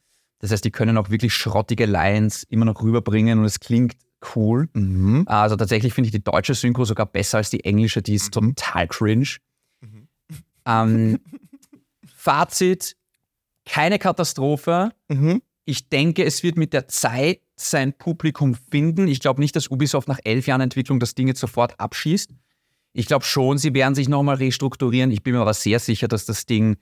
Das 0.43 0.51
heißt, 0.51 0.65
die 0.65 0.73
können 0.73 0.99
auch 0.99 1.09
wirklich 1.09 1.33
schrottige 1.33 1.87
Lines 1.87 2.43
immer 2.43 2.65
noch 2.65 2.83
rüberbringen 2.83 3.39
und 3.39 3.45
es 3.45 3.61
klingt 3.61 3.95
cool. 4.35 4.69
Mhm. 4.75 5.23
Also 5.27 5.57
tatsächlich 5.57 5.95
finde 5.95 6.09
ich 6.09 6.13
die 6.13 6.23
deutsche 6.23 6.55
Synchro 6.55 6.85
sogar 6.85 7.07
besser 7.07 7.39
als 7.39 7.51
die 7.51 7.65
englische, 7.65 8.03
die 8.03 8.15
ist 8.15 8.35
total 8.35 8.89
cringe. 8.89 9.37
Ähm, 10.67 11.21
Fazit, 12.17 12.97
keine 13.65 13.99
Katastrophe. 13.99 14.91
Mhm. 15.09 15.43
Ich 15.65 15.89
denke, 15.89 16.25
es 16.25 16.43
wird 16.43 16.57
mit 16.57 16.73
der 16.73 16.89
Zeit 16.89 17.41
sein 17.55 17.93
Publikum 17.93 18.57
finden. 18.71 19.07
Ich 19.07 19.21
glaube 19.21 19.41
nicht, 19.41 19.55
dass 19.55 19.69
Ubisoft 19.69 20.09
nach 20.09 20.19
elf 20.25 20.49
Jahren 20.49 20.61
Entwicklung 20.61 20.99
das 20.99 21.15
Ding 21.15 21.29
jetzt 21.29 21.41
sofort 21.41 21.79
abschießt. 21.79 22.31
Ich 22.95 23.07
glaube 23.07 23.25
schon, 23.25 23.59
sie 23.59 23.73
werden 23.75 23.95
sich 23.95 24.09
nochmal 24.09 24.37
restrukturieren. 24.37 25.13
Ich 25.13 25.23
bin 25.23 25.35
mir 25.35 25.41
aber 25.41 25.55
sehr 25.55 25.79
sicher, 25.79 26.09
dass 26.09 26.27
das 26.27 26.47
Ding 26.47 26.77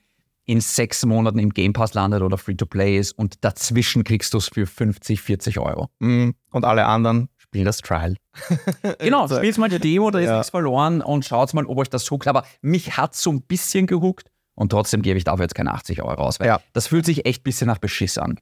in 0.46 0.60
sechs 0.60 1.04
Monaten 1.06 1.38
im 1.38 1.50
Game 1.50 1.72
Pass 1.72 1.94
landet 1.94 2.22
oder 2.22 2.36
Free-to-Play 2.38 2.98
ist 2.98 3.12
und 3.12 3.44
dazwischen 3.44 4.04
kriegst 4.04 4.34
du 4.34 4.38
es 4.38 4.48
für 4.48 4.66
50, 4.66 5.20
40 5.20 5.58
Euro. 5.58 5.88
Mhm. 6.00 6.34
Und 6.50 6.64
alle 6.64 6.86
anderen 6.86 7.28
spielen 7.36 7.66
das 7.66 7.78
Trial. 7.78 8.16
Genau, 8.98 9.26
spielt 9.28 9.58
mal 9.58 9.68
die 9.68 9.78
Demo, 9.78 10.10
da 10.10 10.18
ist 10.18 10.26
Ja. 10.26 10.36
nichts 10.38 10.50
verloren 10.50 11.02
und 11.02 11.24
schaut 11.24 11.52
mal, 11.54 11.64
ob 11.66 11.78
euch 11.78 11.90
das 11.90 12.10
huckt. 12.10 12.26
Aber 12.26 12.44
mich 12.62 12.96
hat 12.96 13.14
so 13.14 13.30
ein 13.30 13.42
bisschen 13.42 13.86
gehuckt 13.86 14.30
und 14.54 14.70
trotzdem 14.70 15.02
gebe 15.02 15.18
ich 15.18 15.24
dafür 15.24 15.44
jetzt 15.44 15.54
keine 15.54 15.72
80 15.72 16.02
Euro 16.02 16.22
aus. 16.22 16.40
Weil 16.40 16.46
Ja. 16.48 16.60
Das 16.72 16.86
fühlt 16.88 17.04
sich 17.06 17.26
echt 17.26 17.40
ein 17.40 17.44
bisschen 17.44 17.66
nach 17.68 17.78
Beschiss 17.78 18.18
an, 18.18 18.38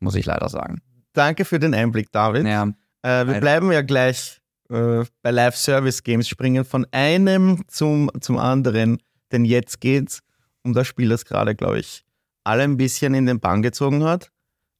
muss 0.00 0.14
ich 0.14 0.26
leider 0.26 0.48
sagen. 0.48 0.80
Danke 1.12 1.44
für 1.44 1.58
den 1.58 1.72
Einblick, 1.74 2.10
David. 2.12 2.46
Ja, 2.46 2.72
Äh, 3.02 3.26
wir 3.26 3.40
bleiben 3.40 3.70
ja 3.72 3.82
gleich 3.82 4.40
äh, 4.68 5.04
bei 5.22 5.30
Live-Service-Games, 5.30 6.28
springen 6.28 6.64
von 6.64 6.86
einem 6.90 7.62
zum, 7.68 8.10
zum 8.20 8.36
anderen, 8.36 8.98
denn 9.32 9.44
jetzt 9.44 9.80
geht's 9.80 10.20
um 10.66 10.74
das 10.74 10.86
Spiel, 10.86 11.08
das 11.08 11.24
gerade, 11.24 11.54
glaube 11.54 11.78
ich, 11.78 12.04
alle 12.44 12.64
ein 12.64 12.76
bisschen 12.76 13.14
in 13.14 13.26
den 13.26 13.40
Bann 13.40 13.62
gezogen 13.62 14.04
hat. 14.04 14.30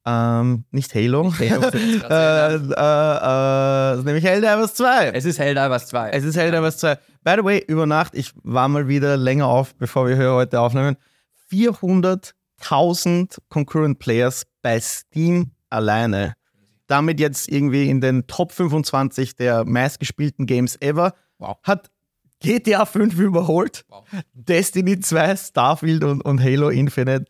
Ähm, 0.05 0.63
nicht 0.71 0.95
Halo. 0.95 1.33
Halo 1.37 1.67
äh, 1.73 2.55
äh, 2.55 3.99
äh, 3.99 4.03
nämlich 4.03 4.23
Helldivers 4.23 4.75
2. 4.75 5.09
es 5.09 5.25
ist 5.25 5.37
Helldivers 5.39 5.87
2. 5.87 6.11
Es 6.11 6.23
ist 6.23 6.37
Helldivers 6.37 6.77
2. 6.77 6.95
By 7.23 7.33
the 7.37 7.43
way, 7.43 7.63
über 7.67 7.85
Nacht, 7.85 8.15
ich 8.15 8.31
war 8.43 8.69
mal 8.69 8.87
wieder 8.87 9.17
länger 9.17 9.47
auf, 9.47 9.75
bevor 9.75 10.07
wir 10.07 10.15
hier 10.15 10.31
heute 10.31 10.61
aufnehmen. 10.61 10.95
400.000 11.51 13.37
Concurrent 13.49 13.99
Players 13.99 14.43
bei 14.61 14.79
Steam 14.79 15.51
alleine. 15.69 16.35
Damit 16.87 17.19
jetzt 17.19 17.49
irgendwie 17.49 17.89
in 17.89 17.99
den 17.99 18.27
Top 18.27 18.53
25 18.53 19.35
der 19.35 19.65
meistgespielten 19.65 20.45
Games 20.45 20.77
ever. 20.79 21.15
Wow. 21.37 21.57
Hat 21.63 21.89
GTA 22.39 22.85
5 22.85 23.17
überholt. 23.19 23.85
Wow. 23.89 24.03
Destiny 24.33 24.99
2, 24.99 25.35
Starfield 25.35 26.03
und, 26.03 26.21
und 26.21 26.41
Halo 26.41 26.69
Infinite. 26.69 27.25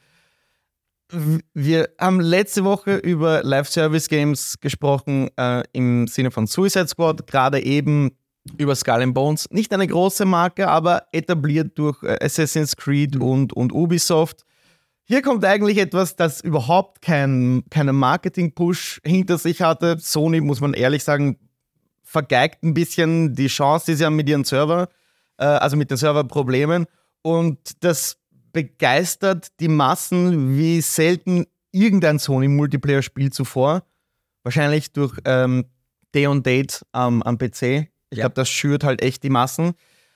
Wir 1.54 1.90
haben 2.00 2.20
letzte 2.20 2.66
Woche 2.66 2.98
über 2.98 3.42
Live-Service-Games 3.42 4.60
gesprochen, 4.60 5.30
äh, 5.38 5.64
im 5.72 6.08
Sinne 6.08 6.32
von 6.32 6.48
Suicide 6.48 6.88
Squad, 6.88 7.28
gerade 7.28 7.64
eben 7.64 8.12
über 8.58 8.76
Skull 8.76 9.02
and 9.02 9.14
Bones. 9.14 9.50
Nicht 9.50 9.74
eine 9.74 9.88
große 9.88 10.26
Marke, 10.26 10.68
aber 10.68 11.04
etabliert 11.14 11.78
durch 11.78 12.02
äh, 12.04 12.18
Assassin's 12.22 12.76
Creed 12.76 13.16
und, 13.16 13.54
und 13.54 13.72
Ubisoft. 13.72 14.44
Hier 15.04 15.22
kommt 15.22 15.46
eigentlich 15.46 15.78
etwas, 15.78 16.18
das 16.18 16.42
überhaupt 16.42 17.02
kein, 17.02 17.64
keinen 17.70 17.96
Marketing-Push 17.96 19.00
hinter 19.06 19.38
sich 19.38 19.62
hatte. 19.62 19.98
Sony, 20.00 20.42
muss 20.42 20.60
man 20.60 20.74
ehrlich 20.74 21.06
sagen, 21.06 21.38
vergeigt 22.08 22.64
ein 22.64 22.74
bisschen 22.74 23.36
die 23.36 23.48
Chance, 23.48 23.86
die 23.88 23.96
sie 23.96 24.06
haben 24.06 24.16
mit 24.16 24.30
ihren 24.30 24.46
Server, 24.46 24.88
äh, 25.38 25.44
also 25.46 25.76
mit 25.76 25.92
den 25.92 25.98
Serverproblemen. 25.98 26.86
Und 27.22 27.84
das 27.84 28.18
begeistert 28.54 29.48
die 29.60 29.68
Massen 29.68 30.58
wie 30.58 30.80
selten 30.82 31.46
irgendein 31.72 32.18
Sony-Multiplayer-Spiel 32.18 33.32
zuvor. 33.32 33.84
Wahrscheinlich 34.44 34.94
durch 34.94 35.18
ähm, 35.26 35.66
Day 36.16 36.28
on 36.28 36.42
Date 36.44 36.82
am 36.94 37.22
am 37.24 37.38
PC. 37.38 37.62
Ich 38.10 38.18
Ja. 38.18 38.24
glaube, 38.24 38.36
das 38.36 38.48
schürt 38.50 38.86
halt 38.86 39.02
echt 39.02 39.24
die 39.24 39.30
Massen. 39.30 39.74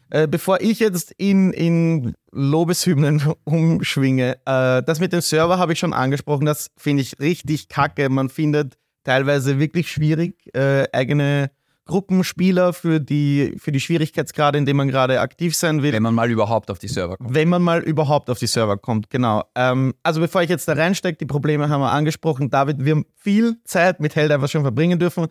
Äh, 0.09 0.27
bevor 0.27 0.61
ich 0.61 0.79
jetzt 0.79 1.11
in, 1.17 1.51
in 1.51 2.13
Lobeshymnen 2.31 3.21
umschwinge, 3.43 4.37
äh, 4.45 4.81
das 4.83 5.01
mit 5.01 5.11
dem 5.11 5.21
Server 5.21 5.57
habe 5.57 5.73
ich 5.73 5.79
schon 5.79 5.93
angesprochen, 5.93 6.45
das 6.45 6.71
finde 6.77 7.03
ich 7.03 7.19
richtig 7.19 7.67
kacke. 7.67 8.07
Man 8.09 8.29
findet 8.29 8.77
teilweise 9.03 9.59
wirklich 9.59 9.91
schwierig, 9.91 10.35
äh, 10.55 10.87
eigene 10.93 11.51
Gruppenspieler 11.91 12.71
für 12.71 13.01
die, 13.01 13.55
für 13.57 13.73
die 13.73 13.81
Schwierigkeitsgrade, 13.81 14.57
in 14.57 14.65
denen 14.65 14.77
man 14.77 14.87
gerade 14.87 15.19
aktiv 15.19 15.55
sein 15.55 15.83
will 15.83 15.91
wenn 15.91 16.01
man 16.01 16.15
mal 16.15 16.31
überhaupt 16.31 16.71
auf 16.71 16.79
die 16.79 16.87
Server 16.87 17.17
kommt. 17.17 17.35
wenn 17.35 17.49
man 17.49 17.61
mal 17.61 17.81
überhaupt 17.81 18.29
auf 18.29 18.39
die 18.39 18.47
Server 18.47 18.77
kommt, 18.77 19.09
genau. 19.09 19.43
Ähm, 19.55 19.93
also 20.01 20.21
bevor 20.21 20.41
ich 20.41 20.49
jetzt 20.49 20.67
da 20.69 20.73
reinstecke, 20.73 21.17
die 21.17 21.25
Probleme 21.25 21.67
haben 21.67 21.81
wir 21.81 21.91
angesprochen. 21.91 22.49
David, 22.49 22.85
wir 22.85 22.93
haben 22.93 23.05
viel 23.17 23.57
Zeit 23.65 23.99
mit 23.99 24.15
Helldivers 24.15 24.49
schon 24.51 24.61
verbringen 24.61 24.99
dürfen. 24.99 25.27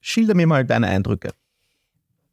Schilder 0.00 0.34
mir 0.34 0.48
mal 0.48 0.64
deine 0.64 0.88
Eindrücke. 0.88 1.30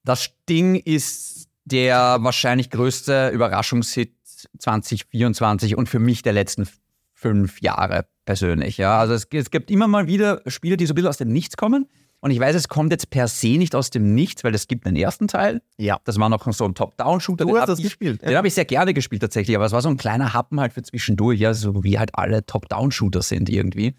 Das 0.03 0.31
Ding 0.49 0.75
ist 0.75 1.47
der 1.65 2.17
wahrscheinlich 2.21 2.71
größte 2.71 3.29
Überraschungshit 3.29 4.13
2024 4.57 5.77
und 5.77 5.89
für 5.89 5.99
mich 5.99 6.23
der 6.23 6.33
letzten 6.33 6.67
fünf 7.13 7.61
Jahre 7.61 8.07
persönlich. 8.25 8.77
Ja, 8.77 8.99
also 8.99 9.13
es, 9.13 9.27
es 9.31 9.51
gibt 9.51 9.69
immer 9.69 9.87
mal 9.87 10.07
wieder 10.07 10.41
Spiele, 10.47 10.77
die 10.77 10.85
so 10.85 10.93
ein 10.93 10.95
bisschen 10.95 11.09
aus 11.09 11.17
dem 11.17 11.29
Nichts 11.29 11.57
kommen. 11.57 11.87
Und 12.27 12.31
ich 12.31 12.41
weiß, 12.41 12.57
es 12.57 12.67
kommt 12.67 12.91
jetzt 12.91 13.09
per 13.09 13.29
se 13.29 13.57
nicht 13.57 13.73
aus 13.73 13.89
dem 13.89 14.13
Nichts, 14.13 14.43
weil 14.43 14.53
es 14.53 14.67
gibt 14.67 14.85
einen 14.85 14.97
ersten 14.97 15.29
Teil. 15.29 15.61
Ja. 15.77 15.97
Das 16.03 16.19
war 16.19 16.27
noch 16.27 16.45
so 16.51 16.65
ein 16.65 16.75
Top-Down-Shooter. 16.75 17.45
Du 17.45 17.57
hast 17.57 17.69
das 17.69 17.79
ich- 17.79 17.85
gespielt. 17.85 18.21
Den 18.21 18.35
habe 18.35 18.49
ich 18.49 18.53
sehr 18.53 18.65
gerne 18.65 18.93
gespielt 18.93 19.21
tatsächlich, 19.21 19.55
aber 19.55 19.65
es 19.65 19.71
war 19.71 19.81
so 19.81 19.87
ein 19.87 19.95
kleiner 19.95 20.33
Happen 20.33 20.59
halt 20.59 20.73
für 20.73 20.83
zwischendurch, 20.83 21.39
ja, 21.39 21.53
so 21.53 21.85
wie 21.85 21.97
halt 21.97 22.09
alle 22.15 22.45
Top-Down-Shooter 22.45 23.21
sind 23.21 23.47
irgendwie. 23.47 23.95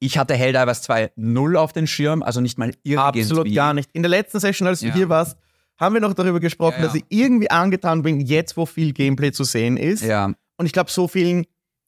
Ich 0.00 0.18
hatte 0.18 0.34
Helldivers 0.34 0.82
2 0.82 1.12
null 1.14 1.56
auf 1.56 1.72
den 1.72 1.86
Schirm, 1.86 2.24
also 2.24 2.40
nicht 2.40 2.58
mal 2.58 2.72
irgendwie. 2.82 3.20
Absolut 3.20 3.54
gar 3.54 3.74
nicht. 3.74 3.90
In 3.92 4.02
der 4.02 4.10
letzten 4.10 4.40
Session, 4.40 4.66
als 4.66 4.80
du 4.80 4.86
Ja. 4.88 4.94
hier 4.94 5.08
warst, 5.08 5.38
haben 5.76 5.94
wir 5.94 6.00
noch 6.00 6.14
darüber 6.14 6.40
gesprochen, 6.40 6.78
Ja, 6.78 6.80
ja. 6.80 6.86
dass 6.86 6.96
ich 6.96 7.04
irgendwie 7.10 7.48
angetan 7.48 8.02
bin, 8.02 8.18
jetzt 8.22 8.56
wo 8.56 8.66
viel 8.66 8.92
Gameplay 8.92 9.30
zu 9.30 9.44
sehen 9.44 9.76
ist. 9.76 10.02
Ja, 10.02 10.32
Und 10.58 10.66
ich 10.66 10.72
glaube, 10.72 10.90
so 10.90 11.06
vielen 11.06 11.46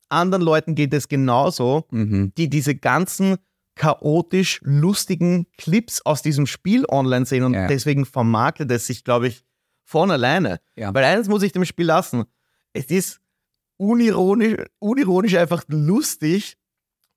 anderen 0.09 0.43
Leuten 0.45 0.77
geht 0.77 0.95
es 0.95 1.09
genauso, 1.09 1.85
mhm. 1.91 2.33
die 2.38 2.49
diese 2.49 2.77
ganzen 2.77 3.38
chaotisch 3.79 4.61
lustigen 4.63 5.47
Clips 5.57 6.03
aus 6.05 6.21
diesem 6.21 6.47
Spiel 6.47 6.85
online 6.91 7.25
sehen 7.25 7.45
und 7.45 7.55
Ja. 7.55 7.67
deswegen 7.69 8.05
vermarktet 8.05 8.71
es 8.71 8.87
sich, 8.87 9.05
glaube 9.05 9.29
ich, 9.29 9.45
von 9.85 10.11
alleine. 10.11 10.61
Ja. 10.77 10.93
Weil 10.93 11.05
eines 11.05 11.29
muss 11.29 11.43
ich 11.43 11.53
dem 11.53 11.65
Spiel 11.65 11.87
lassen. 11.87 12.25
Es 12.75 12.87
ist 12.87 13.21
unironisch, 13.79 14.57
unironisch 14.81 15.35
einfach 15.37 15.63
lustig, 15.69 16.57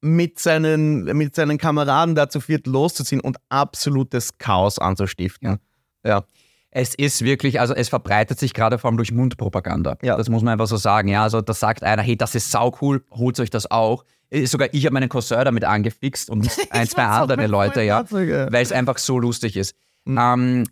mit 0.03 0.39
seinen, 0.39 1.03
mit 1.15 1.35
seinen 1.35 1.57
Kameraden 1.59 2.15
da 2.15 2.27
zu 2.27 2.39
viert 2.39 2.65
loszuziehen 2.65 3.21
und 3.21 3.37
absolutes 3.49 4.37
Chaos 4.39 4.79
anzustiften. 4.79 5.59
Ja. 6.03 6.23
Es 6.71 6.95
ist 6.95 7.23
wirklich, 7.23 7.59
also 7.59 7.75
es 7.75 7.89
verbreitet 7.89 8.39
sich 8.39 8.53
gerade 8.53 8.79
vor 8.79 8.87
allem 8.89 8.97
durch 8.97 9.11
Mundpropaganda. 9.11 9.97
Ja. 10.01 10.17
Das 10.17 10.29
muss 10.29 10.41
man 10.41 10.53
einfach 10.53 10.67
so 10.67 10.77
sagen. 10.77 11.07
Ja, 11.09 11.21
also 11.23 11.41
da 11.41 11.53
sagt 11.53 11.83
einer, 11.83 12.01
hey, 12.01 12.15
das 12.17 12.33
ist 12.33 12.49
sau 12.49 12.75
cool, 12.81 13.03
holt 13.11 13.39
euch 13.39 13.49
das 13.51 13.69
auch. 13.69 14.05
Äh, 14.31 14.45
Sogar 14.45 14.69
ich 14.71 14.85
habe 14.85 14.93
meinen 14.93 15.09
Cousin 15.09 15.43
damit 15.45 15.63
angefixt 15.63 16.29
und 16.29 16.49
ein, 16.71 16.87
zwei 16.87 17.03
andere 17.03 17.47
Leute, 17.47 17.83
ja, 17.83 18.09
weil 18.09 18.63
es 18.63 18.71
einfach 18.71 18.97
so 18.97 19.19
lustig 19.19 19.55
ist. 19.57 19.75
Mhm. 20.05 20.17
Ähm, 20.19 20.63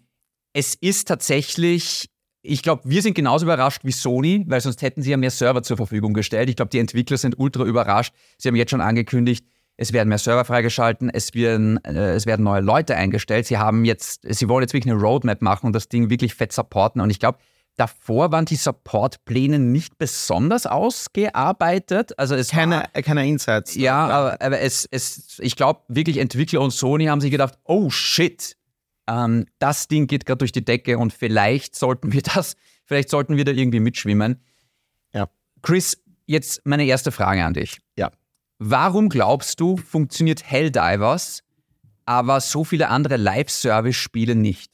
es 0.54 0.76
ist 0.76 1.08
tatsächlich, 1.08 2.10
ich 2.42 2.64
glaube, 2.64 2.82
wir 2.86 3.02
sind 3.02 3.14
genauso 3.14 3.46
überrascht 3.46 3.84
wie 3.84 3.92
Sony, 3.92 4.46
weil 4.48 4.62
sonst 4.62 4.82
hätten 4.82 5.02
sie 5.04 5.12
ja 5.12 5.18
mehr 5.18 5.32
Server 5.32 5.62
zur 5.62 5.78
Verfügung 5.78 6.14
gestellt. 6.14 6.50
Ich 6.50 6.56
glaube, 6.56 6.70
die 6.70 6.80
Entwickler 6.80 7.18
sind 7.18 7.38
ultra 7.38 7.64
überrascht. 7.66 8.14
Sie 8.38 8.48
haben 8.48 8.56
jetzt 8.56 8.72
schon 8.72 8.82
angekündigt, 8.82 9.46
es 9.78 9.94
werden 9.94 10.10
mehr 10.10 10.18
Server 10.18 10.44
freigeschalten, 10.44 11.10
es 11.10 11.34
werden, 11.34 11.84
äh, 11.86 12.14
es 12.14 12.26
werden 12.26 12.44
neue 12.44 12.62
Leute 12.62 12.96
eingestellt. 12.96 13.46
Sie 13.46 13.58
haben 13.58 13.86
jetzt, 13.86 14.22
sie 14.28 14.50
wollen 14.50 14.64
jetzt 14.64 14.74
wirklich 14.74 14.92
eine 14.92 15.02
Roadmap 15.02 15.42
machen 15.42 15.68
und 15.68 15.74
das 15.74 15.88
Ding 15.88 16.10
wirklich 16.10 16.34
fett 16.34 16.52
supporten. 16.52 17.00
Und 17.02 17.10
ich 17.10 17.20
glaube, 17.20 17.38
davor 17.80 18.32
waren 18.32 18.46
die 18.46 18.56
Support-Pläne 18.56 19.58
nicht 19.60 19.98
besonders 19.98 20.66
ausgearbeitet. 20.66 22.18
Also 22.20 22.36
es 22.36 22.54
war- 22.54 22.60
Keine, 22.60 23.04
keine 23.04 23.28
Insights. 23.28 23.76
ja, 23.76 24.08
aber, 24.08 24.42
aber 24.42 24.60
es, 24.60 24.88
es, 24.92 25.40
ich 25.40 25.56
glaube 25.56 25.82
wirklich, 25.88 26.18
Entwickler 26.18 26.62
und 26.62 26.72
Sony 26.72 27.06
haben 27.06 27.22
sich 27.22 27.32
gedacht, 27.32 27.58
oh 27.64 27.90
shit, 27.90 28.56
ähm, 29.08 29.46
das 29.60 29.88
Ding 29.88 30.08
geht 30.08 30.26
gerade 30.26 30.40
durch 30.40 30.52
die 30.52 30.64
Decke 30.66 30.98
und 30.98 31.14
vielleicht 31.14 31.76
sollten 31.76 32.12
wir 32.12 32.22
das, 32.22 32.56
vielleicht 32.86 33.10
sollten 33.10 33.38
wir 33.38 33.46
da 33.46 33.52
irgendwie 33.52 33.80
mitschwimmen. 33.80 34.44
Ja. 35.14 35.30
Chris, 35.62 36.02
jetzt 36.26 36.62
meine 36.66 36.86
erste 36.86 37.12
Frage 37.12 37.44
an 37.44 37.54
dich. 37.54 37.80
Ja. 37.98 38.12
Warum 38.60 39.10
glaubst 39.10 39.60
du, 39.62 39.78
funktioniert 39.78 40.44
Helldivers, 40.44 41.44
aber 42.06 42.42
so 42.42 42.64
viele 42.64 42.90
andere 42.90 43.16
Live-Service-Spiele 43.18 44.36
nicht? 44.36 44.70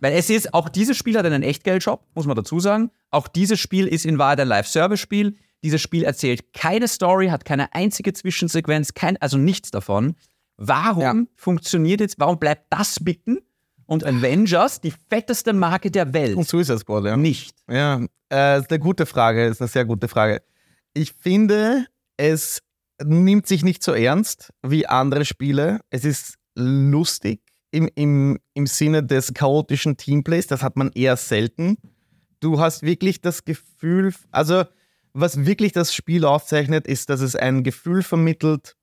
Weil 0.00 0.14
es 0.14 0.30
ist, 0.30 0.54
auch 0.54 0.68
dieses 0.68 0.96
Spiel 0.96 1.16
hat 1.18 1.26
einen 1.26 1.42
Echtgeldshop, 1.42 2.06
muss 2.14 2.26
man 2.26 2.36
dazu 2.36 2.58
sagen. 2.60 2.90
Auch 3.10 3.28
dieses 3.28 3.60
Spiel 3.60 3.86
ist 3.86 4.04
in 4.06 4.18
Wahrheit 4.18 4.40
ein 4.40 4.48
Live-Service-Spiel. 4.48 5.36
Dieses 5.62 5.80
Spiel 5.82 6.04
erzählt 6.04 6.52
keine 6.54 6.88
Story, 6.88 7.28
hat 7.28 7.44
keine 7.44 7.74
einzige 7.74 8.12
Zwischensequenz, 8.14 8.94
kein, 8.94 9.16
also 9.18 9.36
nichts 9.36 9.70
davon. 9.70 10.16
Warum 10.56 11.02
Ja. 11.02 11.14
funktioniert 11.36 12.00
jetzt, 12.00 12.18
warum 12.18 12.38
bleibt 12.38 12.66
das 12.70 12.98
bitten 13.02 13.38
und 13.86 14.04
Avengers, 14.04 14.80
die 14.80 14.92
fetteste 15.10 15.52
Marke 15.52 15.90
der 15.90 16.12
Welt, 16.14 16.36
Und 16.36 16.48
Suicide 16.48 16.78
Squad, 16.78 17.04
ja. 17.04 17.16
nicht? 17.16 17.54
Ja, 17.68 18.00
äh, 18.32 18.58
ist 18.60 18.70
eine 18.70 18.78
gute 18.78 19.04
Frage, 19.04 19.46
ist 19.46 19.60
eine 19.60 19.68
sehr 19.68 19.84
gute 19.84 20.08
Frage. 20.08 20.42
Ich 20.94 21.12
finde, 21.12 21.86
es 22.16 22.62
nimmt 23.02 23.46
sich 23.46 23.62
nicht 23.64 23.82
so 23.82 23.92
ernst 23.92 24.50
wie 24.62 24.86
andere 24.86 25.24
Spiele. 25.24 25.80
Es 25.90 26.04
ist 26.04 26.34
lustig 26.54 27.40
im, 27.70 27.88
im, 27.94 28.38
im 28.54 28.66
Sinne 28.66 29.02
des 29.02 29.34
chaotischen 29.34 29.96
Teamplays, 29.96 30.46
das 30.46 30.62
hat 30.62 30.76
man 30.76 30.90
eher 30.94 31.16
selten. 31.16 31.76
Du 32.40 32.58
hast 32.58 32.82
wirklich 32.82 33.20
das 33.20 33.44
Gefühl, 33.44 34.12
also 34.30 34.64
was 35.12 35.44
wirklich 35.44 35.72
das 35.72 35.94
Spiel 35.94 36.24
auszeichnet, 36.24 36.86
ist, 36.86 37.10
dass 37.10 37.20
es 37.20 37.36
ein 37.36 37.62
Gefühl 37.64 38.02
vermittelt, 38.02 38.76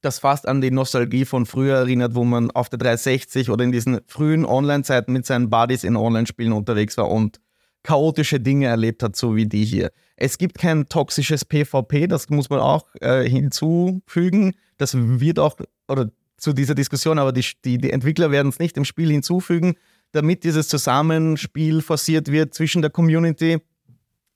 das 0.00 0.18
fast 0.18 0.46
an 0.46 0.60
die 0.60 0.70
Nostalgie 0.70 1.24
von 1.24 1.46
früher 1.46 1.76
erinnert, 1.76 2.14
wo 2.14 2.24
man 2.24 2.50
auf 2.50 2.68
der 2.68 2.78
360 2.78 3.50
oder 3.50 3.64
in 3.64 3.72
diesen 3.72 4.00
frühen 4.06 4.44
Online-Zeiten 4.44 5.12
mit 5.12 5.26
seinen 5.26 5.50
Buddies 5.50 5.84
in 5.84 5.96
Online-Spielen 5.96 6.52
unterwegs 6.52 6.96
war 6.96 7.10
und 7.10 7.40
chaotische 7.82 8.40
Dinge 8.40 8.66
erlebt 8.66 9.02
hat, 9.02 9.16
so 9.16 9.36
wie 9.36 9.46
die 9.46 9.64
hier. 9.64 9.90
Es 10.16 10.38
gibt 10.38 10.58
kein 10.58 10.88
toxisches 10.88 11.44
PvP, 11.44 12.06
das 12.06 12.28
muss 12.30 12.50
man 12.50 12.60
auch 12.60 12.86
äh, 13.00 13.28
hinzufügen. 13.28 14.54
Das 14.78 14.94
wird 14.96 15.38
auch, 15.38 15.56
oder 15.88 16.10
zu 16.36 16.52
dieser 16.52 16.74
Diskussion, 16.74 17.18
aber 17.18 17.32
die, 17.32 17.44
die, 17.64 17.78
die 17.78 17.90
Entwickler 17.90 18.30
werden 18.30 18.48
es 18.48 18.58
nicht 18.58 18.76
im 18.76 18.84
Spiel 18.84 19.10
hinzufügen, 19.10 19.74
damit 20.12 20.44
dieses 20.44 20.68
Zusammenspiel 20.68 21.82
forciert 21.82 22.30
wird 22.30 22.54
zwischen 22.54 22.82
der 22.82 22.90
Community. 22.90 23.58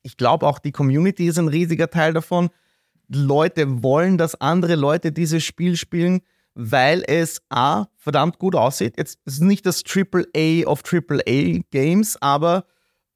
Ich 0.02 0.16
glaube 0.16 0.46
auch, 0.46 0.58
die 0.58 0.72
Community 0.72 1.26
ist 1.26 1.38
ein 1.38 1.48
riesiger 1.48 1.90
Teil 1.90 2.12
davon. 2.12 2.50
Leute 3.08 3.82
wollen, 3.82 4.18
dass 4.18 4.40
andere 4.40 4.74
Leute 4.74 5.12
dieses 5.12 5.44
Spiel 5.44 5.76
spielen, 5.76 6.20
weil 6.54 7.04
es 7.06 7.40
A, 7.48 7.86
verdammt 7.96 8.38
gut 8.38 8.54
aussieht. 8.54 8.94
Jetzt 8.98 9.18
ist 9.24 9.40
nicht 9.40 9.64
das 9.64 9.82
Triple 9.82 10.26
A 10.36 10.66
of 10.66 10.82
Triple 10.82 11.22
A 11.26 11.60
Games, 11.70 12.20
aber 12.20 12.64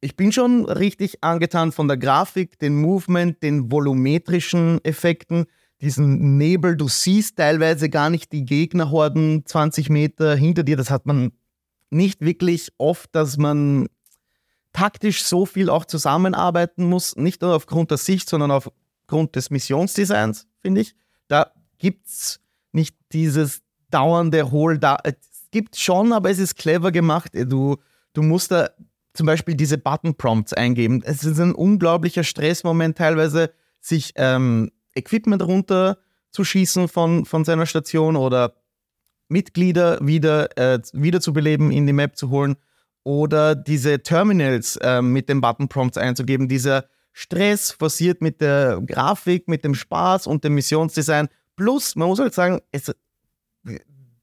ich 0.00 0.16
bin 0.16 0.32
schon 0.32 0.64
richtig 0.64 1.22
angetan 1.22 1.72
von 1.72 1.88
der 1.88 1.96
Grafik, 1.96 2.58
den 2.58 2.76
Movement, 2.76 3.42
den 3.42 3.70
volumetrischen 3.70 4.84
Effekten, 4.84 5.46
diesen 5.82 6.38
Nebel. 6.38 6.76
Du 6.76 6.88
siehst 6.88 7.36
teilweise 7.36 7.90
gar 7.90 8.08
nicht 8.08 8.32
die 8.32 8.44
Gegnerhorden 8.44 9.44
20 9.44 9.90
Meter 9.90 10.34
hinter 10.36 10.62
dir. 10.62 10.76
Das 10.76 10.90
hat 10.90 11.06
man 11.06 11.32
nicht 11.90 12.20
wirklich 12.20 12.72
oft, 12.78 13.14
dass 13.14 13.36
man 13.36 13.88
taktisch 14.72 15.24
so 15.24 15.44
viel 15.44 15.68
auch 15.68 15.84
zusammenarbeiten 15.84 16.84
muss. 16.84 17.16
Nicht 17.16 17.42
nur 17.42 17.54
aufgrund 17.54 17.90
der 17.90 17.98
Sicht, 17.98 18.28
sondern 18.28 18.50
aufgrund 18.50 19.36
des 19.36 19.50
Missionsdesigns, 19.50 20.46
finde 20.60 20.80
ich. 20.80 20.94
Da 21.28 21.52
gibt 21.78 22.06
es 22.06 22.40
nicht 22.70 22.96
dieses 23.12 23.62
dauernde 23.90 24.50
Hol. 24.50 24.78
Da, 24.78 24.98
es 25.04 25.14
gibt 25.50 25.76
schon, 25.76 26.12
aber 26.12 26.30
es 26.30 26.38
ist 26.38 26.56
clever 26.56 26.92
gemacht. 26.92 27.32
Du, 27.34 27.76
du 28.14 28.22
musst 28.22 28.52
da 28.52 28.70
zum 29.14 29.26
Beispiel 29.26 29.54
diese 29.54 29.76
Button-Prompts 29.76 30.54
eingeben. 30.54 31.02
Es 31.04 31.24
ist 31.24 31.38
ein 31.38 31.54
unglaublicher 31.54 32.24
Stressmoment 32.24 32.96
teilweise, 32.96 33.52
sich 33.80 34.12
ähm, 34.16 34.70
Equipment 34.94 35.42
runter 35.42 35.98
zu 36.30 36.44
schießen 36.44 36.88
von, 36.88 37.24
von 37.24 37.44
seiner 37.44 37.66
Station 37.66 38.16
oder 38.16 38.54
Mitglieder 39.28 39.98
wieder, 40.00 40.56
äh, 40.58 40.80
wiederzubeleben, 40.92 41.70
in 41.70 41.86
die 41.86 41.92
Map 41.92 42.16
zu 42.16 42.30
holen 42.30 42.56
oder 43.04 43.54
diese 43.54 44.02
Terminals 44.02 44.76
äh, 44.76 45.02
mit 45.02 45.28
den 45.28 45.40
Button-Prompts 45.40 45.98
einzugeben. 45.98 46.48
Dieser 46.48 46.86
Stress 47.12 47.72
forciert 47.72 48.20
mit 48.20 48.40
der 48.40 48.80
Grafik, 48.86 49.48
mit 49.48 49.64
dem 49.64 49.74
Spaß 49.74 50.26
und 50.26 50.44
dem 50.44 50.54
Missionsdesign. 50.54 51.28
Plus, 51.56 51.96
man 51.96 52.08
muss 52.08 52.20
halt 52.20 52.34
sagen, 52.34 52.60
es 52.70 52.92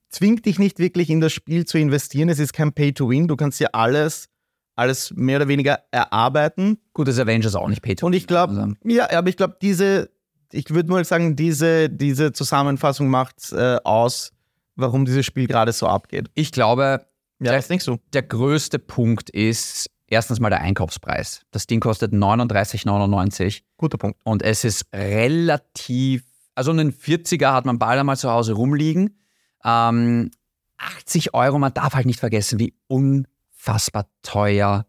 zwingt 0.09 0.45
dich 0.45 0.59
nicht 0.59 0.79
wirklich 0.79 1.09
in 1.09 1.21
das 1.21 1.33
Spiel 1.33 1.65
zu 1.65 1.77
investieren. 1.77 2.29
Es 2.29 2.39
ist 2.39 2.53
kein 2.53 2.73
Pay-to-Win. 2.73 3.27
Du 3.27 3.35
kannst 3.35 3.59
ja 3.59 3.69
alles, 3.73 4.27
alles 4.75 5.13
mehr 5.15 5.37
oder 5.37 5.47
weniger 5.47 5.83
erarbeiten. 5.91 6.79
Gut, 6.93 7.07
das 7.07 7.19
Avengers 7.19 7.55
auch 7.55 7.67
nicht 7.67 7.81
Peter. 7.81 8.05
Und 8.05 8.13
ich 8.13 8.25
glaube, 8.25 8.53
Also, 8.59 8.73
ja, 8.83 9.09
aber 9.11 9.29
ich 9.29 9.37
glaube, 9.37 9.57
diese, 9.61 10.09
ich 10.51 10.69
würde 10.71 10.89
mal 10.89 11.03
sagen, 11.05 11.35
diese, 11.35 11.89
diese 11.89 12.31
Zusammenfassung 12.33 13.07
macht 13.09 13.51
äh, 13.51 13.77
aus, 13.83 14.31
warum 14.75 15.05
dieses 15.05 15.25
Spiel 15.25 15.47
gerade 15.47 15.71
so 15.73 15.87
abgeht. 15.87 16.29
ich 16.35 16.51
glaube, 16.51 17.05
Ja, 17.41 17.51
Der- 17.53 17.61
denkst 17.61 17.85
du? 17.85 17.97
der 18.13 18.23
größte 18.23 18.79
Punkt 18.79 19.29
ist 19.29 19.89
erstens 20.07 20.39
mal 20.39 20.49
der 20.49 20.61
Einkaufspreis. 20.61 21.43
Das 21.51 21.67
Ding 21.67 21.79
kostet 21.79 22.11
39,99 22.13 23.61
Guter 23.77 23.97
Punkt. 23.97 24.19
und 24.23 24.41
es 24.41 24.63
ist 24.63 24.85
relativ, 24.93 26.23
also 26.55 26.71
einen 26.71 26.91
40er 26.91 27.53
hat 27.53 27.65
man 27.65 27.79
bald 27.79 27.99
einmal 27.99 28.17
zu 28.17 28.29
Hause 28.31 28.53
rumliegen. 28.53 29.19
Ähm, 29.63 30.31
80 30.77 31.33
Euro, 31.33 31.59
man 31.59 31.73
darf 31.73 31.93
halt 31.93 32.05
nicht 32.05 32.19
vergessen, 32.19 32.57
wie 32.59 32.73
unfassbar 32.87 34.07
teuer 34.23 34.85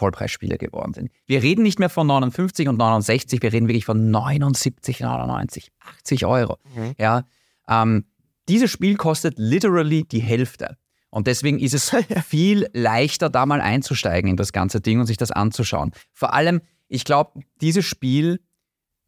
Vollpreisspiele 0.00 0.56
geworden 0.56 0.94
sind. 0.94 1.10
Wir 1.26 1.42
reden 1.42 1.62
nicht 1.62 1.78
mehr 1.78 1.90
von 1.90 2.06
59 2.06 2.68
und 2.68 2.78
69, 2.78 3.42
wir 3.42 3.52
reden 3.52 3.68
wirklich 3.68 3.84
von 3.84 4.10
79,99, 4.10 5.68
80 5.98 6.26
Euro. 6.26 6.56
Mhm. 6.74 6.94
Ja, 6.98 7.24
ähm, 7.68 8.06
dieses 8.48 8.70
Spiel 8.70 8.96
kostet 8.96 9.34
literally 9.36 10.04
die 10.04 10.20
Hälfte. 10.20 10.78
Und 11.10 11.26
deswegen 11.26 11.58
ist 11.58 11.74
es 11.74 11.94
viel 12.26 12.66
leichter, 12.72 13.28
da 13.28 13.44
mal 13.44 13.60
einzusteigen 13.60 14.30
in 14.30 14.36
das 14.36 14.52
ganze 14.52 14.80
Ding 14.80 15.00
und 15.00 15.06
sich 15.06 15.18
das 15.18 15.30
anzuschauen. 15.30 15.92
Vor 16.12 16.32
allem, 16.32 16.62
ich 16.88 17.04
glaube, 17.04 17.40
dieses 17.60 17.84
Spiel 17.84 18.40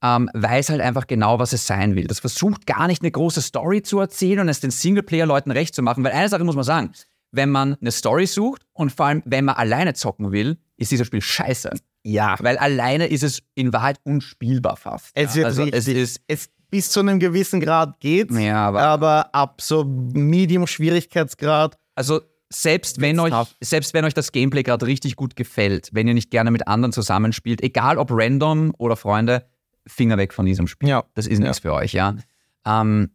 ähm, 0.03 0.29
weiß 0.35 0.69
halt 0.69 0.81
einfach 0.81 1.07
genau, 1.07 1.39
was 1.39 1.53
es 1.53 1.67
sein 1.67 1.95
will. 1.95 2.07
Das 2.07 2.21
versucht 2.21 2.67
gar 2.67 2.87
nicht 2.87 3.03
eine 3.03 3.11
große 3.11 3.41
Story 3.41 3.83
zu 3.83 3.99
erzählen 4.01 4.41
und 4.41 4.49
es 4.49 4.61
den 4.61 4.71
Singleplayer-Leuten 4.71 5.53
recht 5.53 5.75
zu 5.75 5.83
machen. 5.83 6.05
Weil 6.05 6.13
eine 6.13 6.29
Sache 6.29 6.45
muss 6.45 6.57
man 6.57 6.65
sagen, 6.65 6.93
wenn 7.33 7.51
man 7.51 7.77
eine 7.81 7.91
Story 7.91 8.27
sucht 8.27 8.63
und 8.73 8.93
vor 8.93 9.07
allem, 9.07 9.23
wenn 9.25 9.45
man 9.45 9.57
alleine 9.57 9.95
zocken 9.95 10.33
will, 10.33 10.59
ist 10.77 10.93
dieses 10.93 11.07
Spiel 11.07 11.23
scheiße. 11.23 11.71
Ja. 12.05 12.37
Weil 12.41 12.59
alleine 12.59 13.07
ist 13.07 13.23
es 13.23 13.43
in 13.55 13.73
Wahrheit 13.73 13.99
unspielbar 14.05 14.77
fast. 14.77 15.11
Es 15.15 15.35
ja. 15.35 15.37
wird 15.37 15.47
also 15.47 15.65
es 15.65 15.89
ist, 15.89 16.21
Es 16.27 16.49
bis 16.71 16.91
zu 16.91 17.01
einem 17.01 17.19
gewissen 17.19 17.61
Grad 17.61 18.01
geht, 18.01 18.31
ja, 18.31 18.67
aber 18.69 18.81
aber 18.81 19.35
ab 19.35 19.61
so 19.61 19.85
Medium-Schwierigkeitsgrad. 19.85 21.77
Also 21.95 22.23
selbst 22.49 23.01
wenn, 23.01 23.21
euch, 23.21 23.31
tough. 23.31 23.55
selbst 23.61 23.93
wenn 23.93 24.05
euch 24.07 24.15
das 24.15 24.33
Gameplay 24.33 24.63
gerade 24.63 24.87
richtig 24.87 25.17
gut 25.17 25.37
gefällt, 25.37 25.91
wenn 25.93 26.09
ihr 26.09 26.15
nicht 26.15 26.31
gerne 26.31 26.51
mit 26.51 26.67
anderen 26.67 26.93
zusammenspielt, 26.93 27.63
egal 27.63 27.99
ob 27.99 28.09
random 28.11 28.75
oder 28.79 28.97
Freunde, 28.97 29.47
Finger 29.87 30.17
weg 30.17 30.33
von 30.33 30.47
diesem 30.47 30.67
Spiel. 30.67 30.89
Ja. 30.89 31.05
Das 31.15 31.27
ist 31.27 31.41
nichts 31.41 31.59
für 31.59 31.75
euch, 31.75 31.93
ja. 31.93 32.17
Ähm, 32.65 33.11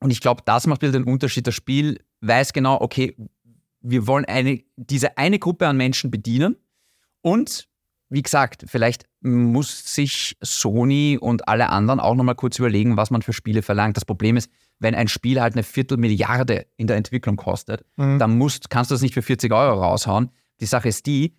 und 0.00 0.10
ich 0.10 0.20
glaube, 0.20 0.42
das 0.44 0.66
macht 0.66 0.82
wieder 0.82 0.92
den 0.92 1.04
Unterschied. 1.04 1.46
Das 1.46 1.54
Spiel 1.54 2.00
weiß 2.20 2.52
genau, 2.52 2.78
okay, 2.80 3.16
wir 3.80 4.06
wollen 4.06 4.24
eine, 4.24 4.62
diese 4.76 5.16
eine 5.18 5.38
Gruppe 5.38 5.66
an 5.66 5.76
Menschen 5.76 6.10
bedienen 6.10 6.56
und 7.22 7.68
wie 8.10 8.22
gesagt, 8.22 8.64
vielleicht 8.66 9.04
muss 9.20 9.94
sich 9.94 10.36
Sony 10.40 11.18
und 11.20 11.46
alle 11.46 11.68
anderen 11.68 12.00
auch 12.00 12.14
nochmal 12.14 12.36
kurz 12.36 12.58
überlegen, 12.58 12.96
was 12.96 13.10
man 13.10 13.20
für 13.20 13.34
Spiele 13.34 13.60
verlangt. 13.60 13.98
Das 13.98 14.06
Problem 14.06 14.36
ist, 14.38 14.50
wenn 14.78 14.94
ein 14.94 15.08
Spiel 15.08 15.40
halt 15.42 15.54
eine 15.54 15.62
Viertelmilliarde 15.62 16.66
in 16.76 16.86
der 16.86 16.96
Entwicklung 16.96 17.36
kostet, 17.36 17.84
Mhm. 17.96 18.18
dann 18.18 18.38
musst, 18.38 18.70
kannst 18.70 18.90
du 18.90 18.94
das 18.94 19.02
nicht 19.02 19.12
für 19.12 19.20
40 19.22 19.52
Euro 19.52 19.82
raushauen. 19.82 20.30
Die 20.60 20.66
Sache 20.66 20.88
ist 20.88 21.04
die, 21.06 21.36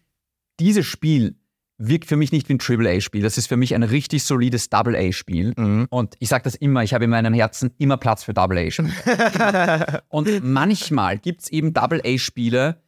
dieses 0.59 0.85
Spiel 0.85 1.38
wirkt 1.79 2.05
für 2.05 2.17
mich 2.17 2.31
nicht 2.31 2.49
wie 2.49 2.53
ein 2.53 2.59
AAA-Spiel. 2.59 3.23
Das 3.23 3.37
ist 3.37 3.47
für 3.47 3.57
mich 3.57 3.73
ein 3.73 3.83
richtig 3.83 4.23
solides 4.23 4.69
Double-A-Spiel. 4.69 5.53
Mhm. 5.57 5.87
Und 5.89 6.15
ich 6.19 6.27
sage 6.29 6.43
das 6.43 6.55
immer, 6.55 6.83
ich 6.83 6.93
habe 6.93 7.05
in 7.05 7.09
meinem 7.09 7.33
Herzen 7.33 7.71
immer 7.77 7.97
Platz 7.97 8.23
für 8.23 8.33
Double-A-Spiele. 8.33 10.03
Und 10.09 10.43
manchmal 10.43 11.17
gibt 11.17 11.41
es 11.41 11.49
eben 11.49 11.73
Double-A-Spiele 11.73 12.81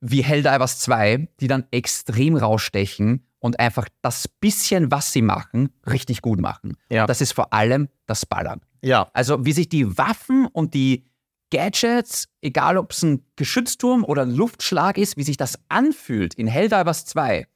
wie 0.00 0.22
Helldivers 0.22 0.78
2, 0.78 1.28
die 1.40 1.48
dann 1.48 1.64
extrem 1.72 2.36
rausstechen 2.36 3.26
und 3.40 3.58
einfach 3.58 3.88
das 4.00 4.28
bisschen, 4.28 4.92
was 4.92 5.12
sie 5.12 5.22
machen, 5.22 5.70
richtig 5.86 6.22
gut 6.22 6.40
machen. 6.40 6.76
Ja. 6.88 7.06
Das 7.06 7.20
ist 7.20 7.32
vor 7.32 7.52
allem 7.52 7.88
das 8.06 8.24
Ballern. 8.24 8.60
Ja. 8.80 9.10
Also 9.12 9.44
wie 9.44 9.52
sich 9.52 9.68
die 9.68 9.98
Waffen 9.98 10.46
und 10.46 10.74
die 10.74 11.04
Gadgets, 11.50 12.28
egal 12.42 12.76
ob 12.76 12.92
es 12.92 13.02
ein 13.02 13.24
Geschützturm 13.36 14.04
oder 14.04 14.22
ein 14.22 14.30
Luftschlag 14.30 14.98
ist, 14.98 15.16
wie 15.16 15.22
sich 15.22 15.36
das 15.36 15.58
anfühlt 15.68 16.34
in 16.34 16.46
Helldivers 16.46 17.06
2, 17.06 17.46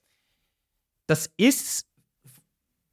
das 1.12 1.28
ist 1.36 1.84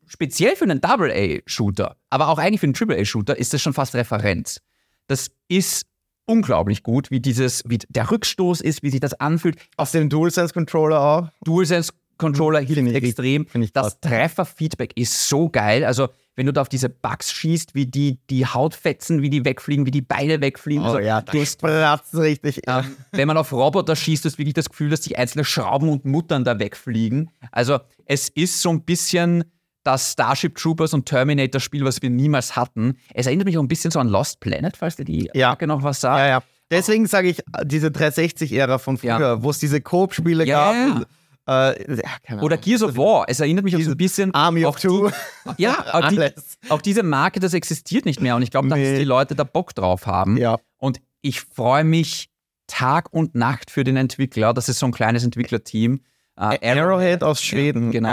speziell 0.05 0.57
für 0.57 0.65
einen 0.65 0.81
Double-A-Shooter, 0.81 1.95
aber 2.09 2.27
auch 2.27 2.37
eigentlich 2.37 2.59
für 2.59 2.65
einen 2.65 2.73
Triple-A-Shooter 2.73 3.37
ist 3.37 3.53
das 3.53 3.61
schon 3.61 3.71
fast 3.71 3.95
Referenz. 3.95 4.59
Das 5.07 5.31
ist 5.47 5.85
unglaublich 6.25 6.83
gut, 6.83 7.11
wie 7.11 7.21
dieses, 7.21 7.63
wie 7.65 7.77
der 7.77 8.11
Rückstoß 8.11 8.59
ist, 8.59 8.83
wie 8.83 8.89
sich 8.89 8.99
das 8.99 9.13
anfühlt. 9.13 9.55
Aus 9.77 9.93
dem 9.93 10.09
DualSense-Controller 10.09 10.99
auch. 10.99 11.29
DualSense 11.45 11.93
Controller 12.17 12.59
hilft 12.59 12.93
extrem. 12.93 13.47
das 13.71 14.01
Trefferfeedback 14.01 14.97
ist 14.97 15.29
so 15.29 15.47
geil. 15.47 15.85
Also 15.85 16.09
wenn 16.39 16.45
du 16.45 16.53
da 16.53 16.61
auf 16.61 16.69
diese 16.69 16.87
Bugs 16.87 17.33
schießt, 17.33 17.75
wie 17.75 17.85
die, 17.85 18.17
die 18.29 18.45
Hautfetzen, 18.45 19.21
wie 19.21 19.29
die 19.29 19.43
wegfliegen, 19.43 19.85
wie 19.85 19.91
die 19.91 20.01
Beine 20.01 20.39
wegfliegen. 20.39 20.83
Oh 20.83 20.87
also, 20.87 20.99
ja, 20.99 21.19
du 21.21 21.45
spratzt 21.45 22.15
richtig. 22.15 22.61
ähm, 22.65 22.95
wenn 23.11 23.27
man 23.27 23.35
auf 23.35 23.51
Roboter 23.51 23.93
schießt, 23.93 24.23
hast 24.23 24.35
du 24.35 24.37
wirklich 24.37 24.53
das 24.53 24.69
Gefühl, 24.69 24.89
dass 24.89 25.01
die 25.01 25.17
einzelnen 25.17 25.43
Schrauben 25.43 25.89
und 25.89 26.05
Muttern 26.05 26.45
da 26.45 26.57
wegfliegen. 26.57 27.29
Also 27.51 27.79
es 28.05 28.29
ist 28.29 28.61
so 28.61 28.69
ein 28.69 28.83
bisschen 28.83 29.43
das 29.83 30.13
Starship 30.13 30.55
Troopers 30.55 30.93
und 30.93 31.05
Terminator 31.05 31.59
Spiel, 31.59 31.83
was 31.83 32.01
wir 32.01 32.09
niemals 32.09 32.55
hatten. 32.55 32.97
Es 33.13 33.25
erinnert 33.25 33.45
mich 33.45 33.57
auch 33.57 33.61
ein 33.61 33.67
bisschen 33.67 33.91
so 33.91 33.99
an 33.99 34.07
Lost 34.07 34.39
Planet, 34.39 34.77
falls 34.77 34.95
dir 34.95 35.03
die 35.05 35.29
Ja. 35.33 35.49
Marke 35.49 35.67
noch 35.67 35.83
was 35.83 35.99
sagt. 35.99 36.19
Ja, 36.19 36.27
ja. 36.27 36.43
Deswegen 36.71 37.05
sage 37.05 37.27
ich, 37.29 37.41
diese 37.65 37.87
360-Ära 37.87 38.77
von 38.77 38.97
früher, 38.97 39.19
Ja. 39.19 39.43
wo 39.43 39.49
es 39.49 39.59
diese 39.59 39.81
Coop-Spiele 39.81 40.45
Ja, 40.45 40.71
gab. 40.87 41.07
Äh, 41.49 41.95
ja, 42.29 42.41
Oder. 42.41 42.57
Gears 42.57 42.83
of 42.83 42.95
War. 42.95 43.25
Es 43.27 43.39
erinnert 43.39 43.65
mich 43.65 43.75
auch 43.75 43.81
so 43.81 43.91
ein 43.91 43.97
bisschen 43.97 44.33
Army 44.33 44.65
of 44.65 44.79
Two. 44.79 45.09
Die, 45.57 45.63
ja, 45.63 45.83
auch, 45.93 46.07
die, 46.09 46.29
auch 46.69 46.81
diese 46.81 47.01
Marke, 47.03 47.39
das 47.39 47.53
existiert 47.53 48.05
nicht 48.05 48.21
mehr. 48.21 48.35
Und 48.35 48.43
ich 48.43 48.51
glaube, 48.51 48.67
dass 48.67 48.77
Nee. 48.77 48.99
die 48.99 49.03
Leute 49.05 49.35
da 49.35 49.43
Bock 49.43 49.73
drauf 49.73 50.05
haben. 50.05 50.37
Ja. 50.37 50.57
Und 50.77 51.01
ich 51.21 51.41
freue 51.41 51.83
mich 51.83 52.29
Tag 52.67 53.11
und 53.11 53.33
Nacht 53.35 53.71
für 53.71 53.83
den 53.83 53.97
Entwickler. 53.97 54.53
Das 54.53 54.69
ist 54.69 54.79
so 54.79 54.85
ein 54.85 54.91
kleines 54.91 55.23
Entwicklerteam. 55.23 56.01
Äh, 56.37 56.59
Arrowhead 56.79 57.23
aus 57.23 57.41
Schweden. 57.41 57.91
Genau. 57.91 58.09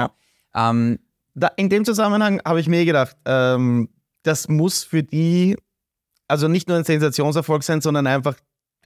Ja. 0.54 0.70
Ähm, 0.70 0.98
Da, 1.34 1.48
in 1.56 1.68
dem 1.68 1.84
Zusammenhang 1.84 2.40
habe 2.44 2.60
ich 2.60 2.68
mir 2.68 2.84
gedacht, 2.86 3.16
ähm, 3.26 3.90
das 4.22 4.48
muss 4.48 4.82
für 4.82 5.02
die 5.02 5.56
also 6.28 6.48
nicht 6.48 6.66
nur 6.68 6.76
ein 6.78 6.84
Sensationserfolg 6.84 7.62
sein, 7.62 7.80
sondern 7.80 8.06
einfach 8.08 8.34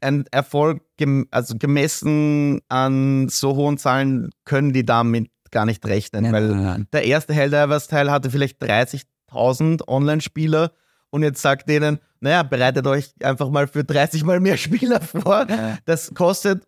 ein 0.01 0.25
Erfolg, 0.31 0.83
gem 0.97 1.27
also 1.31 1.55
gemessen 1.59 2.61
an 2.69 3.29
so 3.29 3.57
hohen 3.57 3.79
Zahlen, 3.79 4.31
können 4.45 4.73
die 4.73 4.85
damit 4.85 5.31
gar 5.51 5.67
nicht 5.67 5.85
rechnen. 5.87 6.25
nein, 6.25 6.33
weil 6.33 6.49
nein, 6.49 6.63
nein. 6.63 6.89
der 6.93 7.05
erste 7.05 7.35
Helldivers-Teil 7.35 8.11
hatte 8.11 8.31
vielleicht 8.31 8.63
30.000 8.63 9.87
Online-Spieler 9.89 10.73
und 11.11 11.23
jetzt 11.23 11.43
sagt 11.43 11.69
denen, 11.69 11.99
naja, 12.21 12.43
bereitet 12.43 12.87
euch 12.87 13.13
einfach 13.23 13.51
mal 13.51 13.67
für 13.67 13.85
30 13.85 14.25
mal 14.25 14.41
mehr 14.41 14.57
Spieler 14.59 15.01
vor. 15.01 15.47
Das 15.85 16.15
kostet, 16.15 16.65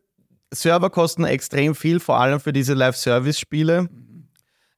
Server 0.53 0.91
kosten 0.91 1.25
extrem 1.25 1.75
viel, 1.75 2.01
vor 2.01 2.19
allem 2.19 2.41
für 2.41 2.53
diese 2.53 2.75
Live-Service-Spiele. 2.75 3.89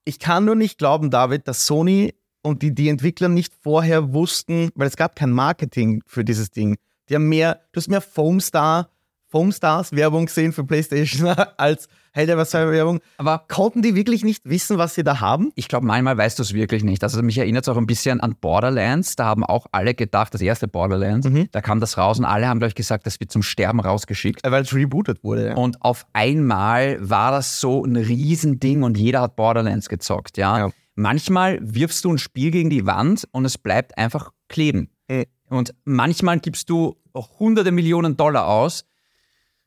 Ich 0.04 0.18
kann 0.18 0.44
nur 0.44 0.54
nicht 0.54 0.78
glauben, 0.78 1.10
David, 1.10 1.48
dass 1.48 1.66
Sony 1.66 2.14
und 2.42 2.62
die, 2.62 2.74
die 2.74 2.90
Entwickler 2.90 3.28
nicht 3.28 3.54
vorher 3.62 4.12
wussten, 4.12 4.70
weil 4.74 4.86
es 4.86 4.96
gab 4.96 5.16
kein 5.16 5.30
Marketing 5.30 6.02
für 6.06 6.24
dieses 6.24 6.50
Ding. 6.50 6.76
Die 7.08 7.14
haben 7.14 7.28
mehr, 7.28 7.60
du 7.72 7.78
hast 7.78 7.88
mehr 7.88 8.00
Foamstar, 8.00 8.88
Foamstars 9.28 9.90
Werbung 9.92 10.26
gesehen 10.26 10.52
für 10.52 10.64
PlayStation 10.64 11.26
als 11.56 11.88
Helldivers 12.12 12.52
Werbung. 12.54 13.00
Aber 13.18 13.44
Konnten 13.48 13.82
die 13.82 13.96
wirklich 13.96 14.22
nicht 14.22 14.48
wissen, 14.48 14.78
was 14.78 14.94
sie 14.94 15.02
da 15.02 15.18
haben? 15.18 15.50
ich 15.56 15.66
glaube, 15.66 15.84
manchmal 15.86 16.16
weißt 16.16 16.38
du 16.38 16.44
es 16.44 16.54
wirklich 16.54 16.84
nicht. 16.84 17.02
Also 17.02 17.20
mich 17.20 17.36
erinnert 17.38 17.64
es 17.64 17.68
auch 17.68 17.76
ein 17.76 17.86
bisschen 17.86 18.20
an 18.20 18.36
Borderlands. 18.40 19.16
Da 19.16 19.24
haben 19.24 19.42
auch 19.44 19.66
alle 19.72 19.94
gedacht, 19.94 20.32
das 20.32 20.40
erste 20.40 20.68
Borderlands, 20.68 21.28
Mhm. 21.28 21.48
da 21.50 21.60
kam 21.60 21.80
das 21.80 21.98
raus 21.98 22.20
und 22.20 22.24
alle 22.26 22.46
haben, 22.46 22.60
glaube 22.60 22.68
ich, 22.68 22.74
gesagt, 22.76 23.06
das 23.06 23.18
wird 23.18 23.32
zum 23.32 23.42
Sterben 23.42 23.80
rausgeschickt. 23.80 24.44
Äh, 24.46 24.52
Weil 24.52 24.62
es 24.62 24.72
rebootet 24.72 25.24
wurde. 25.24 25.48
Ja. 25.48 25.54
Und 25.56 25.82
auf 25.82 26.06
einmal 26.12 26.96
war 27.00 27.32
das 27.32 27.60
so 27.60 27.84
ein 27.84 27.96
Riesending 27.96 28.84
und 28.84 28.96
jeder 28.96 29.20
hat 29.22 29.34
Borderlands 29.34 29.88
gezockt, 29.88 30.36
ja. 30.38 30.58
Ja. 30.58 30.70
Manchmal 30.94 31.58
wirfst 31.60 32.04
du 32.04 32.12
ein 32.12 32.18
Spiel 32.18 32.52
gegen 32.52 32.70
die 32.70 32.86
Wand 32.86 33.26
und 33.32 33.44
es 33.44 33.58
bleibt 33.58 33.98
einfach 33.98 34.30
kleben. 34.48 34.90
Mhm. 35.10 35.24
Und 35.48 35.74
manchmal 35.84 36.40
gibst 36.40 36.70
du 36.70 36.96
hunderte 37.38 37.70
Millionen 37.72 38.16
Dollar 38.16 38.48
aus. 38.48 38.84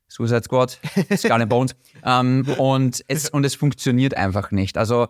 Suicide 0.09 0.43
Squad, 0.43 0.79
Skull 1.17 1.31
and 1.33 1.49
Bones. 1.49 1.75
ähm, 2.03 2.45
und, 2.57 3.03
es, 3.07 3.29
und 3.29 3.45
es 3.45 3.55
funktioniert 3.55 4.15
einfach 4.15 4.51
nicht. 4.51 4.77
Also 4.77 5.07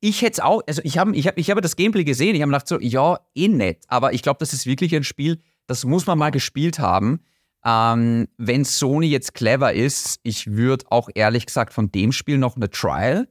ich 0.00 0.22
hätte 0.22 0.32
es 0.32 0.40
auch, 0.40 0.62
also 0.66 0.80
ich 0.84 0.96
habe 0.96 1.14
ich 1.14 1.26
hab, 1.26 1.36
ich 1.36 1.50
hab 1.50 1.60
das 1.60 1.76
Gameplay 1.76 2.04
gesehen, 2.04 2.34
ich 2.34 2.40
habe 2.40 2.50
gedacht 2.50 2.66
so, 2.66 2.80
ja, 2.80 3.20
eh 3.34 3.48
nett, 3.48 3.84
aber 3.88 4.14
ich 4.14 4.22
glaube, 4.22 4.38
das 4.38 4.54
ist 4.54 4.64
wirklich 4.64 4.94
ein 4.96 5.04
Spiel, 5.04 5.38
das 5.66 5.84
muss 5.84 6.06
man 6.06 6.18
mal 6.18 6.30
gespielt 6.30 6.78
haben. 6.78 7.20
Ähm, 7.62 8.26
wenn 8.38 8.64
Sony 8.64 9.08
jetzt 9.08 9.34
clever 9.34 9.74
ist, 9.74 10.18
ich 10.22 10.46
würde 10.46 10.86
auch 10.88 11.10
ehrlich 11.14 11.44
gesagt 11.44 11.74
von 11.74 11.92
dem 11.92 12.12
Spiel 12.12 12.38
noch 12.38 12.56
eine 12.56 12.70
Trial 12.70 13.28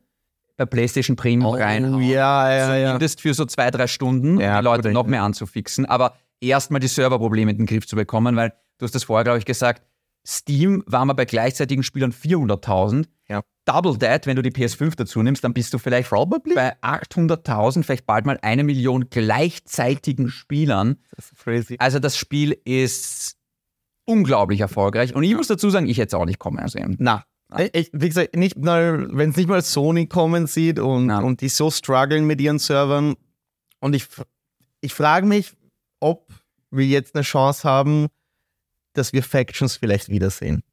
bei 0.56 0.66
PlayStation 0.66 1.16
Premium 1.16 1.56
rein. 1.56 1.96
Oh, 1.96 2.00
ja, 2.00 2.52
ja, 2.52 2.76
ja. 2.76 2.88
Zumindest 2.90 3.22
für 3.22 3.34
so 3.34 3.46
zwei, 3.46 3.72
drei 3.72 3.88
Stunden, 3.88 4.40
Ja, 4.40 4.58
um 4.58 4.60
die 4.60 4.66
Leute 4.66 4.92
noch 4.92 5.08
mehr 5.08 5.24
anzufixen. 5.24 5.88
Aber 5.88 6.14
erstmal 6.42 6.80
die 6.80 6.88
Serverprobleme 6.88 7.52
in 7.52 7.58
den 7.58 7.66
Griff 7.66 7.88
zu 7.88 7.96
bekommen, 7.96 8.36
weil 8.36 8.54
du 8.78 8.86
hast 8.86 8.96
das 8.96 9.04
vorher, 9.04 9.24
glaube 9.24 9.40
ich, 9.40 9.46
gesagt, 9.46 9.84
Steam 10.28 10.84
war 10.86 11.06
mal 11.06 11.14
bei 11.14 11.26
gleichzeitigen 11.26 11.84
Spielern 11.84 12.12
400.000. 12.12 13.06
Ja. 13.30 13.42
Double 13.66 13.98
that, 14.00 14.26
wenn 14.26 14.36
du 14.36 14.42
die 14.42 14.52
PS5 14.52 14.96
dazu 14.96 15.22
nimmst, 15.22 15.44
dann 15.44 15.54
bist 15.54 15.74
du 15.74 15.78
vielleicht 15.78 16.10
bei 16.10 16.76
800.000, 16.82 17.84
vielleicht 17.84 18.06
bald 18.06 18.26
mal 18.26 18.40
eine 18.42 18.64
Million 18.64 19.10
gleichzeitigen 19.10 20.30
Spielern. 20.30 20.98
Das 21.16 21.32
ist 21.32 21.40
crazy. 21.40 21.76
Also 21.80 22.00
das 22.00 22.18
Spiel 22.18 22.60
ist 22.66 23.38
unglaublich 24.06 24.62
erfolgreich. 24.62 25.16
Und 25.16 25.24
ich 25.24 25.36
muss 25.36 25.48
dazu 25.48 25.70
sagen, 25.70 25.88
ich 25.88 25.98
hätte 25.98 26.08
es 26.08 26.14
auch 26.16 26.26
nicht 26.26 26.40
kommen 26.40 26.68
sehen. 26.68 26.96
Na, 27.00 27.24
ich, 27.74 27.90
wie 27.94 28.10
gesagt, 28.10 28.36
nicht 28.36 28.58
mal, 28.58 29.08
wenn 29.16 29.32
es 29.32 29.38
nicht 29.38 29.50
mal 29.50 29.62
Sony 29.62 30.08
kommen 30.08 30.48
sieht 30.48 30.80
und, 30.80 31.10
und 31.10 31.42
die 31.42 31.50
so 31.50 31.72
strugglen 31.72 32.26
mit 32.26 32.42
ihren 32.42 32.60
Servern. 32.60 33.16
Und 33.80 33.96
ich, 33.96 34.08
ich 34.82 34.94
frage 34.94 35.26
mich, 35.26 35.54
ob 36.00 36.32
wir 36.72 36.86
jetzt 36.86 37.16
eine 37.16 37.24
Chance 37.24 37.68
haben, 37.68 38.08
dass 38.94 39.14
wir 39.14 39.24
Factions 39.24 39.76
vielleicht 39.78 40.10
wiedersehen. 40.10 40.64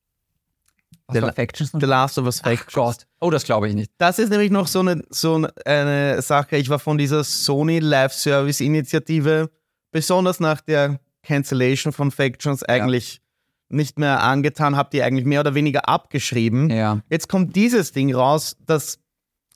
Was 1.09 1.21
La- 1.21 1.33
Factions? 1.33 1.71
The 1.73 1.87
Last 1.87 2.19
of 2.19 2.27
Us 2.27 2.41
Ach 2.43 2.49
Factions. 2.49 2.73
Gott. 2.75 3.07
Oh, 3.21 3.31
das 3.31 3.45
glaube 3.45 3.69
ich 3.69 3.75
nicht. 3.75 3.93
Das 3.99 4.19
ist 4.19 4.31
nämlich 4.31 4.51
noch 4.51 4.67
so 4.67 4.81
eine, 4.81 5.03
so 5.11 5.47
eine 5.65 6.21
Sache. 6.23 6.57
Ich 6.57 6.69
war 6.69 6.79
von 6.79 6.99
dieser 6.99 7.23
Sony 7.23 7.79
Live 7.79 8.13
Service 8.13 8.61
Initiative, 8.61 9.51
besonders 9.93 10.41
nach 10.41 10.61
der 10.61 10.99
Cancellation 11.23 11.93
von 11.93 12.11
Factions, 12.11 12.63
eigentlich 12.65 13.21
nicht 13.69 13.99
mehr 13.99 14.23
angetan, 14.23 14.77
habe 14.77 14.91
die 14.93 15.03
eigentlich 15.03 15.25
mehr 15.27 15.41
oder 15.41 15.55
weniger 15.55 15.89
abgeschrieben. 15.89 16.71
Ja. 16.71 17.01
Jetzt 17.09 17.29
kommt 17.29 17.55
dieses 17.57 17.93
Ding 17.93 18.15
raus, 18.15 18.57
dass 18.65 18.99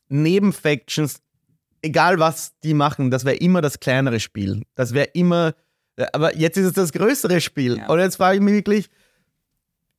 neben 0.09 0.53
Factions, 0.53 1.21
egal 1.83 2.19
was 2.19 2.53
die 2.63 2.75
machen, 2.75 3.11
das 3.11 3.25
wäre 3.25 3.37
immer 3.37 3.61
das 3.61 3.81
kleinere 3.81 4.21
Spiel. 4.21 4.63
Das 4.75 4.93
wäre 4.95 5.07
immer, 5.15 5.55
aber 6.13 6.37
jetzt 6.37 6.57
ist 6.57 6.67
es 6.67 6.73
das 6.75 6.93
größere 6.93 7.41
Spiel. 7.41 7.79
Ja. 7.79 7.89
Und 7.89 7.99
jetzt 8.01 8.17
frage 8.17 8.37
ich 8.37 8.43
mich 8.43 8.55
wirklich, 8.55 8.89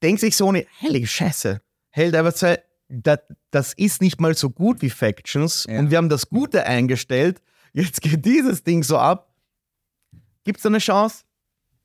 denkt 0.01 0.21
sich 0.21 0.35
Sony, 0.35 0.67
heilige 0.81 1.07
Scheiße, 1.07 1.61
Helldivers 1.89 2.35
2, 2.37 2.59
das, 2.89 3.19
das 3.51 3.73
ist 3.73 4.01
nicht 4.01 4.19
mal 4.19 4.35
so 4.35 4.49
gut 4.49 4.81
wie 4.81 4.89
Factions 4.89 5.65
Ja. 5.69 5.79
und 5.79 5.91
wir 5.91 5.97
haben 5.97 6.09
das 6.09 6.29
Gute 6.29 6.65
eingestellt. 6.65 7.41
Jetzt 7.73 8.01
geht 8.01 8.25
dieses 8.25 8.63
Ding 8.63 8.83
so 8.83 8.97
ab. 8.97 9.33
Gibt 10.43 10.57
es 10.57 10.63
da 10.63 10.69
eine 10.69 10.79
Chance? 10.79 11.23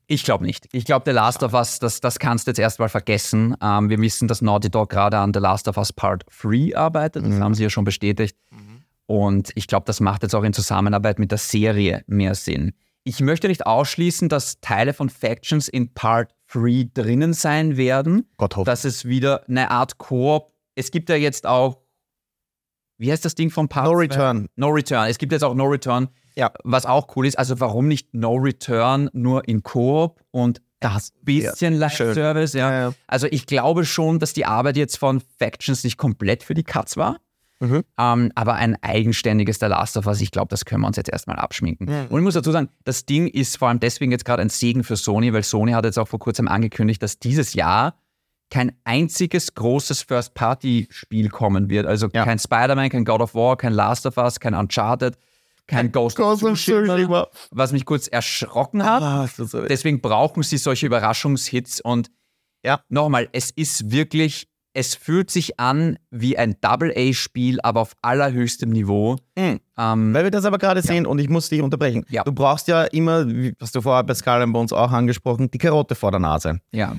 Ich 0.09 0.23
glaube 0.23 0.45
nicht. 0.45 0.67
Ich 0.71 0.85
glaube, 0.85 1.03
The 1.05 1.11
Last 1.13 1.43
of 1.43 1.53
Us, 1.53 1.79
das, 1.79 1.99
das 2.01 2.17
kannst 2.17 2.47
du 2.47 2.51
jetzt 2.51 2.59
erstmal 2.59 2.87
vergessen. 2.89 3.55
Ähm, 3.61 3.89
wir 3.89 3.99
wissen, 3.99 4.27
dass 4.27 4.41
Naughty 4.41 4.69
Dog 4.69 4.89
gerade 4.89 5.17
an 5.17 5.31
The 5.33 5.39
Last 5.39 5.67
of 5.67 5.77
Us 5.77 5.91
Part 5.93 6.23
3 6.41 6.75
arbeitet. 6.77 7.23
Das 7.25 7.33
Mhm. 7.35 7.43
haben 7.43 7.53
sie 7.55 7.63
ja 7.63 7.69
schon 7.69 7.83
bestätigt. 7.83 8.35
Und 9.07 9.51
ich 9.55 9.67
glaube, 9.67 9.85
das 9.85 9.99
macht 9.99 10.23
jetzt 10.23 10.35
auch 10.35 10.43
in 10.43 10.53
Zusammenarbeit 10.53 11.17
mit 11.17 11.31
der 11.31 11.37
Serie 11.37 12.03
mehr 12.07 12.35
Sinn. 12.35 12.73
Ich 13.03 13.21
möchte 13.21 13.47
nicht 13.47 13.65
ausschließen, 13.65 14.27
dass 14.27 14.59
Teile 14.59 14.93
von 14.93 15.09
Factions 15.09 15.69
in 15.69 15.93
Part 15.93 16.31
3 16.51 16.89
drinnen 16.93 17.33
sein 17.33 17.77
werden. 17.77 18.29
Gott 18.37 18.57
hoffe. 18.57 18.65
Dass 18.65 18.83
es 18.83 19.05
wieder 19.05 19.47
eine 19.47 19.71
Art 19.71 19.97
Koop. 19.97 20.51
Es 20.75 20.91
gibt 20.91 21.09
ja 21.09 21.15
jetzt 21.15 21.45
auch, 21.47 21.79
wie 22.97 23.11
heißt 23.11 23.23
das 23.23 23.35
Ding 23.35 23.49
von 23.49 23.69
Part 23.69 23.85
No 23.85 23.93
2? 23.93 23.97
Return. 23.99 24.47
No 24.57 24.67
Return. 24.67 25.07
Es 25.09 25.17
gibt 25.17 25.31
jetzt 25.31 25.43
auch 25.43 25.53
No 25.55 25.65
Return, 25.65 26.09
Ja. 26.35 26.51
was 26.65 26.85
auch 26.85 27.15
cool 27.15 27.25
ist. 27.27 27.39
Also 27.39 27.59
warum 27.61 27.87
nicht 27.87 28.13
No 28.13 28.35
Return 28.35 29.09
nur 29.13 29.47
in 29.47 29.63
Koop 29.63 30.21
und 30.31 30.61
das 30.81 31.11
bisschen 31.23 31.73
schön. 31.73 31.79
Live-Service, 31.79 32.53
ja. 32.53 32.71
Ja, 32.71 32.79
ja. 32.89 32.93
Also 33.07 33.27
ich 33.31 33.45
glaube 33.45 33.85
schon, 33.85 34.19
dass 34.19 34.33
die 34.33 34.45
Arbeit 34.45 34.75
jetzt 34.77 34.97
von 34.97 35.21
Factions 35.39 35.83
nicht 35.85 35.97
komplett 35.97 36.43
für 36.43 36.53
die 36.53 36.63
Katz 36.63 36.97
war. 36.97 37.17
Mhm. 37.59 37.83
Ähm, 37.97 38.31
aber 38.35 38.53
ein 38.55 38.77
eigenständiges 38.83 39.57
The 39.59 39.65
Last 39.65 39.97
of 39.97 40.05
Us, 40.05 40.21
ich 40.21 40.31
glaube, 40.31 40.49
das 40.49 40.65
können 40.65 40.81
wir 40.81 40.87
uns 40.87 40.97
jetzt 40.97 41.09
erstmal 41.09 41.37
abschminken. 41.37 41.89
Ja. 41.89 42.05
Und 42.09 42.19
ich 42.19 42.23
muss 42.23 42.35
dazu 42.35 42.51
sagen, 42.51 42.69
das 42.83 43.05
Ding 43.05 43.27
ist 43.27 43.57
vor 43.57 43.69
allem 43.69 43.79
deswegen 43.79 44.11
jetzt 44.11 44.25
gerade 44.25 44.41
ein 44.43 44.49
Segen 44.49 44.83
für 44.83 44.95
Sony, 44.95 45.33
weil 45.33 45.43
Sony 45.43 45.71
hat 45.71 45.85
jetzt 45.85 45.97
auch 45.97 46.07
vor 46.07 46.19
kurzem 46.19 46.47
angekündigt, 46.47 47.01
dass 47.01 47.17
dieses 47.19 47.53
Jahr 47.53 47.95
kein 48.49 48.71
einziges 48.85 49.55
großes 49.55 50.03
First-Party-Spiel 50.03 51.29
kommen 51.29 51.69
wird. 51.69 51.85
Also 51.85 52.07
Ja. 52.13 52.23
kein 52.23 52.39
Spider-Man, 52.39 52.89
kein 52.89 53.05
God 53.05 53.21
of 53.21 53.35
War, 53.35 53.57
kein 53.57 53.73
Last 53.73 54.05
of 54.05 54.17
Us, 54.17 54.39
kein 54.39 54.53
Uncharted, 54.53 55.17
kein 55.67 55.91
Ghost 55.91 56.19
of 56.19 56.39
Tsushima, 56.39 57.27
was 57.51 57.71
mich 57.73 57.83
kurz 57.85 58.07
erschrocken 58.07 58.83
hat. 58.85 59.01
Ah, 59.03 59.27
Deswegen 59.67 59.99
brauchen 59.99 60.43
sie 60.43 60.57
solche 60.57 60.85
Überraschungshits 60.85 61.81
und 61.81 62.09
Ja. 62.63 62.79
nochmal, 62.89 63.27
es 63.33 63.51
ist 63.51 63.91
wirklich, 63.91 64.47
es 64.77 64.93
fühlt 64.93 65.31
sich 65.31 65.59
an 65.59 65.97
wie 66.11 66.37
ein 66.37 66.55
Double-A-Spiel, 66.61 67.59
aber 67.61 67.81
auf 67.81 67.93
allerhöchstem 68.03 68.69
Niveau. 68.69 69.15
Mhm. 69.35 69.59
Ähm, 69.75 70.13
Weil 70.13 70.25
wir 70.25 70.29
das 70.29 70.45
aber 70.45 70.59
gerade 70.59 70.83
sehen 70.83 71.07
und 71.07 71.17
ich 71.17 71.29
muss 71.29 71.49
dich 71.49 71.63
unterbrechen. 71.63 72.05
Ja. 72.09 72.23
Du 72.23 72.31
brauchst 72.31 72.67
ja 72.67 72.83
immer, 72.83 73.27
wie 73.27 73.55
hast 73.59 73.73
du 73.73 73.81
vorher 73.81 74.03
bei 74.03 74.13
Skull 74.13 74.45
Bones 74.45 74.71
auch 74.71 74.91
angesprochen, 74.91 75.49
die 75.49 75.57
Karotte 75.57 75.95
vor 75.95 76.11
der 76.11 76.19
Nase. 76.19 76.61
ja. 76.71 76.95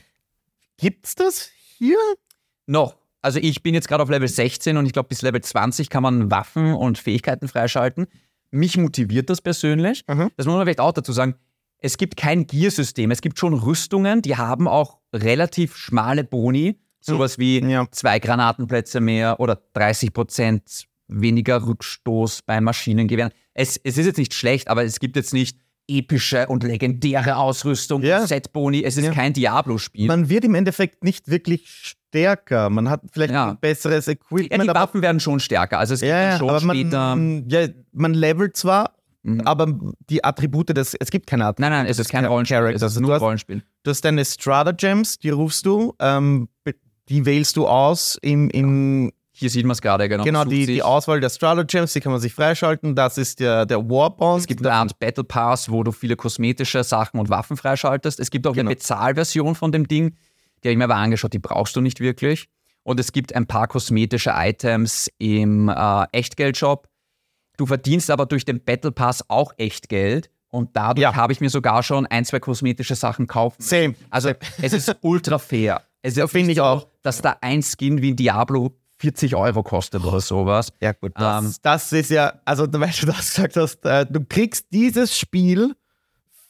Gibt's 0.81 1.17
das 1.17 1.51
hier? 1.77 1.99
Noch. 2.67 2.97
Also 3.21 3.41
ich 3.41 3.65
bin 3.65 3.75
jetzt 3.75 3.89
gerade 3.89 4.03
auf 4.03 4.09
Level 4.09 4.29
16 4.29 4.77
und 4.77 4.87
ich 4.87 4.93
glaube, 4.93 5.09
bis 5.09 5.23
Level 5.23 5.41
20 5.41 5.91
kann 5.91 6.05
man 6.05 6.31
Waffen 6.31 6.73
und 6.73 6.99
Fähigkeiten 6.99 7.49
freischalten. 7.49 8.07
Mich 8.53 8.77
motiviert 8.77 9.29
das 9.29 9.41
persönlich. 9.41 10.05
Mhm. 10.07 10.31
Das 10.37 10.47
muss 10.47 10.55
man 10.55 10.65
vielleicht 10.65 10.81
auch 10.81 10.93
dazu 10.93 11.13
sagen. 11.13 11.35
Es 11.79 11.97
gibt 11.97 12.17
kein 12.17 12.47
Gear-System. 12.47 13.11
Es 13.11 13.21
gibt 13.21 13.39
schon 13.41 13.55
Rüstungen, 13.55 14.23
die 14.23 14.37
haben 14.37 14.69
auch 14.69 14.99
relativ 15.13 15.77
schmale 15.77 16.23
Boni. 16.23 16.79
Sowas 17.15 17.39
wie 17.39 17.61
Ja. 17.61 17.87
zwei 17.91 18.19
Granatenplätze 18.19 19.01
mehr 19.01 19.41
oder 19.41 19.61
30 19.75 20.13
Prozent 20.13 20.85
weniger 21.09 21.67
Rückstoß 21.67 22.43
bei 22.43 22.61
Maschinengewehren. 22.61 23.33
Es, 23.55 23.77
es 23.83 23.97
ist 23.99 24.07
jetzt 24.07 24.19
nicht 24.19 24.35
schlecht, 24.35 24.69
aber 24.69 24.85
es 24.85 25.01
gibt 25.01 25.17
jetzt 25.17 25.33
nicht 25.33 25.59
epische 25.91 26.47
und 26.49 26.65
legendäre 26.65 27.37
Ausrüstung, 27.37 28.03
Ja. 28.03 28.27
Set-Boni. 28.27 28.85
Es 28.85 28.99
ist 28.99 29.07
Ja. 29.07 29.13
kein 29.13 29.33
Diablo-Spiel. 29.33 30.07
Man 30.07 30.29
wird 30.29 30.45
im 30.45 30.55
Endeffekt 30.55 31.03
nicht 31.03 31.29
wirklich 31.31 31.67
stärker. 31.67 32.69
Man 32.69 32.91
hat 32.91 33.01
vielleicht 33.11 33.33
Ja. 33.33 33.51
ein 33.53 33.59
besseres 33.59 34.05
Ja, 34.07 34.13
Equipment. 34.13 34.63
die 34.65 34.69
aber, 34.69 34.81
Waffen 34.81 35.01
werden 35.01 35.19
schon 35.19 35.41
stärker. 35.41 35.79
Also 35.79 35.95
es 35.95 36.01
gibt 36.01 36.11
ja, 36.11 36.23
ja, 36.33 36.39
schon 36.39 36.51
aber 36.51 36.61
später. 36.61 37.17
man, 37.17 37.49
ja, 37.49 37.69
man 37.93 38.13
levelt 38.13 38.55
zwar, 38.57 38.97
Mhm. 39.23 39.41
aber 39.47 39.79
die 40.11 40.23
Attribute 40.23 40.77
des, 40.77 40.95
es 40.95 41.11
gibt 41.11 41.27
keine 41.27 41.47
Attribute. 41.47 41.71
Nein, 41.71 41.85
nein, 41.85 41.87
es 41.87 41.99
ist 41.99 42.11
kein 42.11 42.27
Rollenspiel. 42.27 42.59
Es 42.75 42.83
ist 42.83 43.01
nur 43.01 43.09
du 43.09 43.15
hast- 43.15 43.23
Rollenspiel. 43.23 43.63
Du 43.83 43.91
hast 43.91 44.03
deine 44.05 44.25
Strata 44.27 44.73
Gems, 44.73 45.19
die 45.19 45.31
rufst 45.31 45.65
du, 45.65 45.95
ähm, 46.01 46.49
die 47.09 47.25
wählst 47.27 47.57
du 47.57 47.67
aus 47.67 48.19
im, 48.23 48.51
im 48.51 49.13
Hier 49.33 49.51
sieht 49.51 49.65
man 49.65 49.73
es 49.73 49.81
gerade, 49.83 50.09
genau. 50.09 50.25
genau, 50.25 50.45
die, 50.45 50.67
die 50.67 50.83
Auswahl 50.83 51.21
der 51.21 51.31
Strata 51.31 51.63
Gems, 51.63 51.93
die 51.93 52.01
kann 52.01 52.13
man 52.13 52.21
sich 52.21 52.35
freischalten. 52.35 52.95
Das 52.97 53.19
ist 53.19 53.41
der, 53.41 53.67
der 53.67 53.79
Warbond. 53.89 54.41
Es 54.41 54.47
gibt 54.47 54.65
eine 54.67 54.75
Art 54.75 54.99
Battle 54.99 55.25
Pass, 55.25 55.71
wo 55.71 55.83
du 55.83 55.93
viele 55.93 56.17
kosmetische 56.17 56.83
Sachen 56.85 57.19
und 57.21 57.29
Waffen 57.31 57.57
freischaltest. 57.57 58.19
Es 58.21 58.31
gibt 58.31 58.47
auch 58.47 58.53
Genau. 58.55 58.69
eine 58.69 58.77
Bezahlversion 58.77 59.55
von 59.55 59.73
dem 59.73 59.87
Ding. 59.89 60.17
Die 60.63 60.69
habe 60.69 60.73
ich 60.73 60.79
mir 60.79 60.85
aber 60.85 60.97
angeschaut, 60.97 61.33
die 61.33 61.39
brauchst 61.39 61.77
du 61.77 61.81
nicht 61.81 62.01
wirklich. 62.01 62.49
Und 62.83 62.99
es 62.99 63.13
gibt 63.13 63.35
ein 63.35 63.47
paar 63.47 63.69
kosmetische 63.69 64.33
Items 64.35 65.09
im 65.19 65.69
äh, 65.69 66.05
Echtgeldshop. 66.13 66.89
Du 67.57 67.67
verdienst 67.67 68.11
aber 68.11 68.27
durch 68.27 68.45
den 68.45 68.65
Battle 68.65 68.93
Pass 68.93 69.25
auch 69.29 69.53
Echtgeld. 69.57 70.31
Und 70.51 70.71
dadurch 70.75 71.03
Ja. 71.03 71.15
habe 71.15 71.33
ich 71.33 71.41
mir 71.41 71.51
sogar 71.51 71.83
schon 71.83 72.07
ein, 72.07 72.25
zwei 72.25 72.41
kosmetische 72.41 72.95
Sachen 72.95 73.27
kaufen. 73.27 73.61
Same. 73.61 73.95
Also 74.11 74.31
es 74.63 74.73
ist 74.73 74.97
ultra 75.03 75.39
fair. 75.39 75.83
Es 76.01 76.15
finde 76.31 76.53
ich 76.53 76.61
auch. 76.61 76.87
Dass 77.09 77.23
da 77.23 77.37
ein 77.41 77.63
Skin 77.63 78.03
wie 78.03 78.11
in 78.11 78.17
Diablo 78.17 78.77
40 79.01 79.35
Euro 79.35 79.63
kostet 79.63 80.05
oder 80.05 80.21
sowas. 80.21 80.73
Ja, 80.81 80.93
gut. 80.93 81.13
Das, 81.15 81.45
Ähm, 81.45 81.55
das 81.63 81.93
ist 81.93 82.11
ja, 82.11 82.35
also, 82.45 82.67
weil 82.71 82.91
du 83.01 83.07
das 83.07 83.35
gesagt 83.35 83.57
hast, 83.57 83.85
äh, 83.87 84.05
du 84.05 84.25
kriegst 84.25 84.67
dieses 84.73 85.17
Spiel 85.19 85.75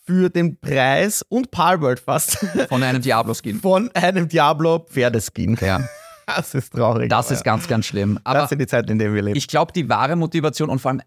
für 0.07 0.31
den 0.31 0.59
Preis 0.59 1.23
und 1.29 1.51
Palworld 1.51 2.01
fast 2.01 2.39
Von 2.69 2.83
einem 2.83 3.03
Diablo-Skin. 3.03 3.61
von 3.61 3.91
einem 3.95 4.27
Diablo 4.29 4.79
Pferdeskin. 4.81 5.57
Ja, 5.61 5.81
Das 6.27 6.55
ist 6.55 6.73
traurig. 6.73 7.09
das 7.09 7.31
ist 7.31 7.45
ganz, 7.45 7.69
ganz 7.69 7.87
schlimm. 7.87 8.19
Aber 8.25 8.41
das 8.41 8.49
sind 8.51 8.59
die 8.59 8.67
Zeiten, 8.67 8.91
in 8.91 8.99
denen 8.99 9.15
wir 9.15 9.23
leben. 9.23 9.37
ich 9.37 9.47
glaube, 9.49 9.73
die 9.73 9.89
wahre 9.89 10.17
Motivation 10.17 10.69
und 10.71 10.79
vor 10.81 10.91
allem, 10.91 11.03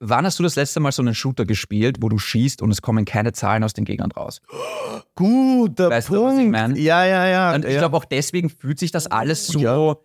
wann 0.00 0.24
hast 0.24 0.38
du 0.38 0.42
das 0.42 0.56
letzte 0.56 0.80
Mal 0.80 0.90
so 0.90 1.02
einen 1.02 1.14
Shooter 1.14 1.44
gespielt, 1.44 1.98
wo 2.00 2.08
du 2.08 2.18
schießt 2.18 2.62
und 2.62 2.70
es 2.70 2.82
kommen 2.82 3.04
keine 3.04 3.32
Zahlen 3.32 3.62
aus 3.62 3.74
den 3.74 3.84
Gegnern 3.84 4.10
raus? 4.10 4.40
Guter 5.14 5.90
Weißt 5.90 6.08
du, 6.08 6.24
was 6.24 6.32
ich 6.34 6.38
Punkt. 6.40 6.52
mein? 6.52 6.76
Ja, 6.76 7.04
ja, 7.04 7.26
ja. 7.26 7.54
Und 7.54 7.64
ich 7.64 7.74
ja. 7.74 7.78
glaube, 7.78 7.96
auch 7.96 8.04
deswegen 8.04 8.50
fühlt 8.50 8.78
sich 8.78 8.90
das 8.90 9.06
alles 9.06 9.46
so. 9.46 9.60
Ja. 9.60 9.96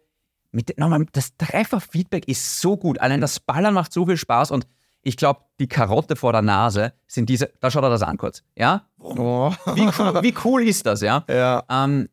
Mit, 0.51 0.77
nochmal, 0.77 1.05
das 1.11 1.35
Trefferfeedback 1.37 2.27
ist 2.27 2.61
so 2.61 2.77
gut. 2.77 2.99
Allein 2.99 3.19
das 3.21 3.39
Ballern 3.39 3.73
macht 3.73 3.91
so 3.91 4.05
viel 4.05 4.17
Spaß 4.17 4.51
und 4.51 4.67
ich 5.01 5.17
glaube, 5.17 5.41
die 5.59 5.67
Karotte 5.67 6.15
vor 6.15 6.31
der 6.31 6.41
Nase 6.41 6.93
sind 7.07 7.29
diese. 7.29 7.51
Da 7.59 7.69
schaut 7.69 7.83
er 7.83 7.89
das 7.89 8.01
an 8.01 8.17
kurz. 8.17 8.43
Ja? 8.55 8.87
Oh. 8.99 9.51
Wie 9.75 9.89
cool, 9.99 10.23
wie 10.23 10.33
cool 10.43 10.63
ist 10.63 10.85
das, 10.85 11.01
ja? 11.01 11.23
Ja. 11.29 11.63
Ähm, 11.69 12.09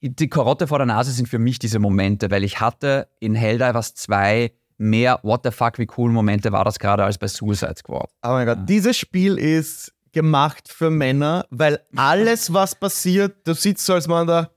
die 0.00 0.28
Karotte 0.28 0.66
vor 0.66 0.78
der 0.78 0.86
Nase 0.86 1.10
sind 1.10 1.28
für 1.28 1.38
mich 1.38 1.58
diese 1.58 1.78
Momente, 1.78 2.30
weil 2.30 2.44
ich 2.44 2.60
hatte 2.60 3.08
in 3.18 3.34
Helldivers 3.34 3.94
2 3.94 4.52
mehr 4.78 5.20
What 5.22 5.42
the 5.44 5.50
fuck, 5.50 5.78
wie 5.78 5.86
cool 5.96 6.10
Momente 6.10 6.50
war 6.52 6.64
das 6.64 6.78
gerade 6.78 7.04
als 7.04 7.18
bei 7.18 7.28
Suicide 7.28 7.74
Squad. 7.76 8.10
Oh 8.22 8.28
mein 8.28 8.46
Gott, 8.46 8.58
dieses 8.66 8.96
Spiel 8.96 9.36
ist 9.38 9.92
gemacht 10.12 10.68
für 10.68 10.90
Männer, 10.90 11.46
weil 11.50 11.80
alles, 11.96 12.52
was 12.52 12.74
passiert, 12.74 13.46
du 13.46 13.54
sitzt 13.54 13.84
so 13.84 13.94
als 13.94 14.08
Mann 14.08 14.26
da. 14.26 14.50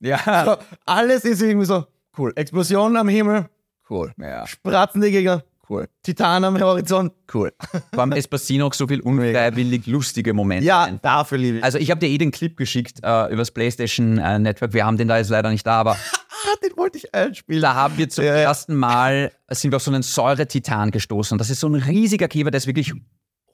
Ja. 0.00 0.44
So, 0.44 0.56
alles 0.86 1.24
ist 1.24 1.42
irgendwie 1.42 1.66
so 1.66 1.84
cool. 2.16 2.32
Explosion 2.36 2.96
am 2.96 3.08
Himmel, 3.08 3.48
cool. 3.90 4.12
ja. 4.18 4.46
Spratzen 4.46 5.00
die 5.00 5.10
Gegner, 5.10 5.42
cool. 5.68 5.88
Titan 6.02 6.44
am 6.44 6.58
Horizont, 6.60 7.12
cool. 7.34 7.52
Vor 7.92 8.00
allem, 8.02 8.12
es 8.12 8.28
passieren 8.28 8.62
auch 8.62 8.74
so 8.74 8.86
viel 8.86 9.00
unfreiwillig 9.00 9.86
lustige 9.86 10.32
Momente. 10.34 10.64
Ja, 10.64 10.84
ein. 10.84 11.00
dafür 11.02 11.38
liebe 11.38 11.58
ich. 11.58 11.64
Also 11.64 11.78
ich 11.78 11.90
habe 11.90 12.00
dir 12.00 12.08
eh 12.08 12.18
den 12.18 12.30
Clip 12.30 12.56
geschickt 12.56 13.00
äh, 13.02 13.32
übers 13.32 13.50
PlayStation 13.50 14.18
äh, 14.18 14.38
Network. 14.38 14.72
Wir 14.72 14.86
haben 14.86 14.96
den 14.96 15.08
da 15.08 15.18
jetzt 15.18 15.30
leider 15.30 15.50
nicht 15.50 15.66
da, 15.66 15.80
aber 15.80 15.96
ah, 16.46 16.56
den 16.62 16.76
wollte 16.76 16.98
ich 16.98 17.14
einspielen. 17.14 17.62
da 17.62 17.74
haben 17.74 17.96
wir 17.98 18.08
zum 18.08 18.24
Ja, 18.24 18.34
ersten 18.34 18.74
Mal 18.74 19.32
sind 19.50 19.72
wir 19.72 19.76
auf 19.76 19.82
so 19.82 19.90
einen 19.90 20.02
Säure-Titan 20.02 20.90
gestoßen. 20.90 21.34
Und 21.34 21.38
das 21.38 21.50
ist 21.50 21.60
so 21.60 21.68
ein 21.68 21.74
riesiger 21.74 22.28
Käfer, 22.28 22.50
der 22.50 22.58
ist 22.58 22.66
wirklich 22.66 22.92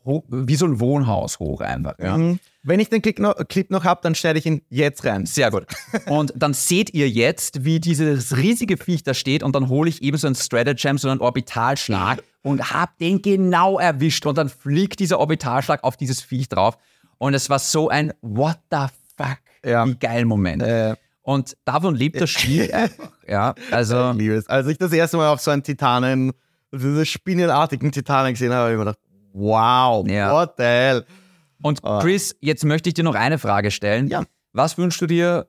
ho- 0.05 0.25
wie 0.29 0.57
so 0.57 0.67
ein 0.67 0.81
Wohnhaus 0.81 1.39
hoch 1.39 1.61
einfach. 1.61 1.95
Ja. 1.99 2.17
Mhm. 2.17 2.39
Wenn 2.67 2.81
ich 2.81 2.89
den 2.89 3.03
Clip 3.03 3.19
noch, 3.19 3.35
Clip 3.49 3.71
noch 3.71 3.85
habe, 3.85 4.01
dann 4.03 4.15
schneide 4.15 4.39
ich 4.39 4.47
ihn 4.47 4.63
jetzt 4.71 5.05
rein. 5.05 5.27
Sehr 5.27 5.51
gut. 5.51 5.67
Und 6.07 6.33
dann 6.35 6.55
seht 6.55 6.95
ihr 6.95 7.09
jetzt, 7.11 7.65
wie 7.65 7.79
dieses 7.79 8.37
riesige 8.39 8.79
Viech 8.79 9.03
da 9.03 9.13
steht 9.13 9.43
und 9.43 9.55
dann 9.55 9.69
hole 9.69 9.89
ich 9.91 10.03
eben 10.03 10.17
so 10.17 10.27
einen 10.27 10.35
Stratagem, 10.37 10.97
so 10.97 11.11
einen 11.11 11.21
Orbitalschlag 11.21 12.23
und 12.43 12.71
hab 12.73 12.97
den 12.99 13.21
genau 13.21 13.79
erwischt 13.79 14.25
und 14.25 14.39
dann 14.39 14.49
fliegt 14.49 15.01
dieser 15.01 15.19
Orbitalschlag 15.21 15.85
auf 15.85 15.97
dieses 15.99 16.23
Viech 16.23 16.49
drauf 16.49 16.79
und 17.19 17.35
es 17.35 17.51
war 17.51 17.59
so 17.59 17.91
ein 17.91 18.15
What 18.23 18.59
the 18.71 18.87
fuck, 19.19 19.39
Ja. 19.65 19.87
wie 19.87 19.95
geil 19.97 20.25
Moment. 20.25 20.63
Äh, 20.63 20.95
Und 21.25 21.57
davon 21.65 21.95
lebt 21.97 22.21
das 22.21 22.31
Spiel 22.31 22.71
einfach. 22.73 23.11
Ja, 23.27 23.55
also 23.71 24.11
ich 24.13 24.17
liebe 24.19 24.35
es. 24.35 24.47
Als 24.47 24.67
ich 24.69 24.79
das 24.79 24.93
erste 24.93 25.17
Mal 25.17 25.29
auf 25.29 25.41
so 25.41 25.51
einen 25.51 25.63
Titanen, 25.65 26.33
diese 26.73 27.05
spinnenartigen 27.07 27.91
Titanen 27.91 28.35
gesehen 28.35 28.53
habe, 28.53 28.63
habe 28.65 28.73
ich 28.73 28.79
mir 28.79 28.85
gedacht, 28.85 28.99
wow, 29.33 30.07
Ja. 30.07 30.33
what 30.33 30.55
the 30.59 30.63
hell. 30.63 31.05
und 31.63 31.83
Chris, 31.83 32.37
jetzt 32.41 32.65
möchte 32.65 32.89
ich 32.91 32.95
dir 32.95 33.05
noch 33.05 33.15
eine 33.15 33.39
Frage 33.39 33.71
stellen. 33.71 34.07
Ja. 34.09 34.23
Was 34.53 34.77
wünschst 34.79 35.01
du 35.01 35.07
dir 35.07 35.47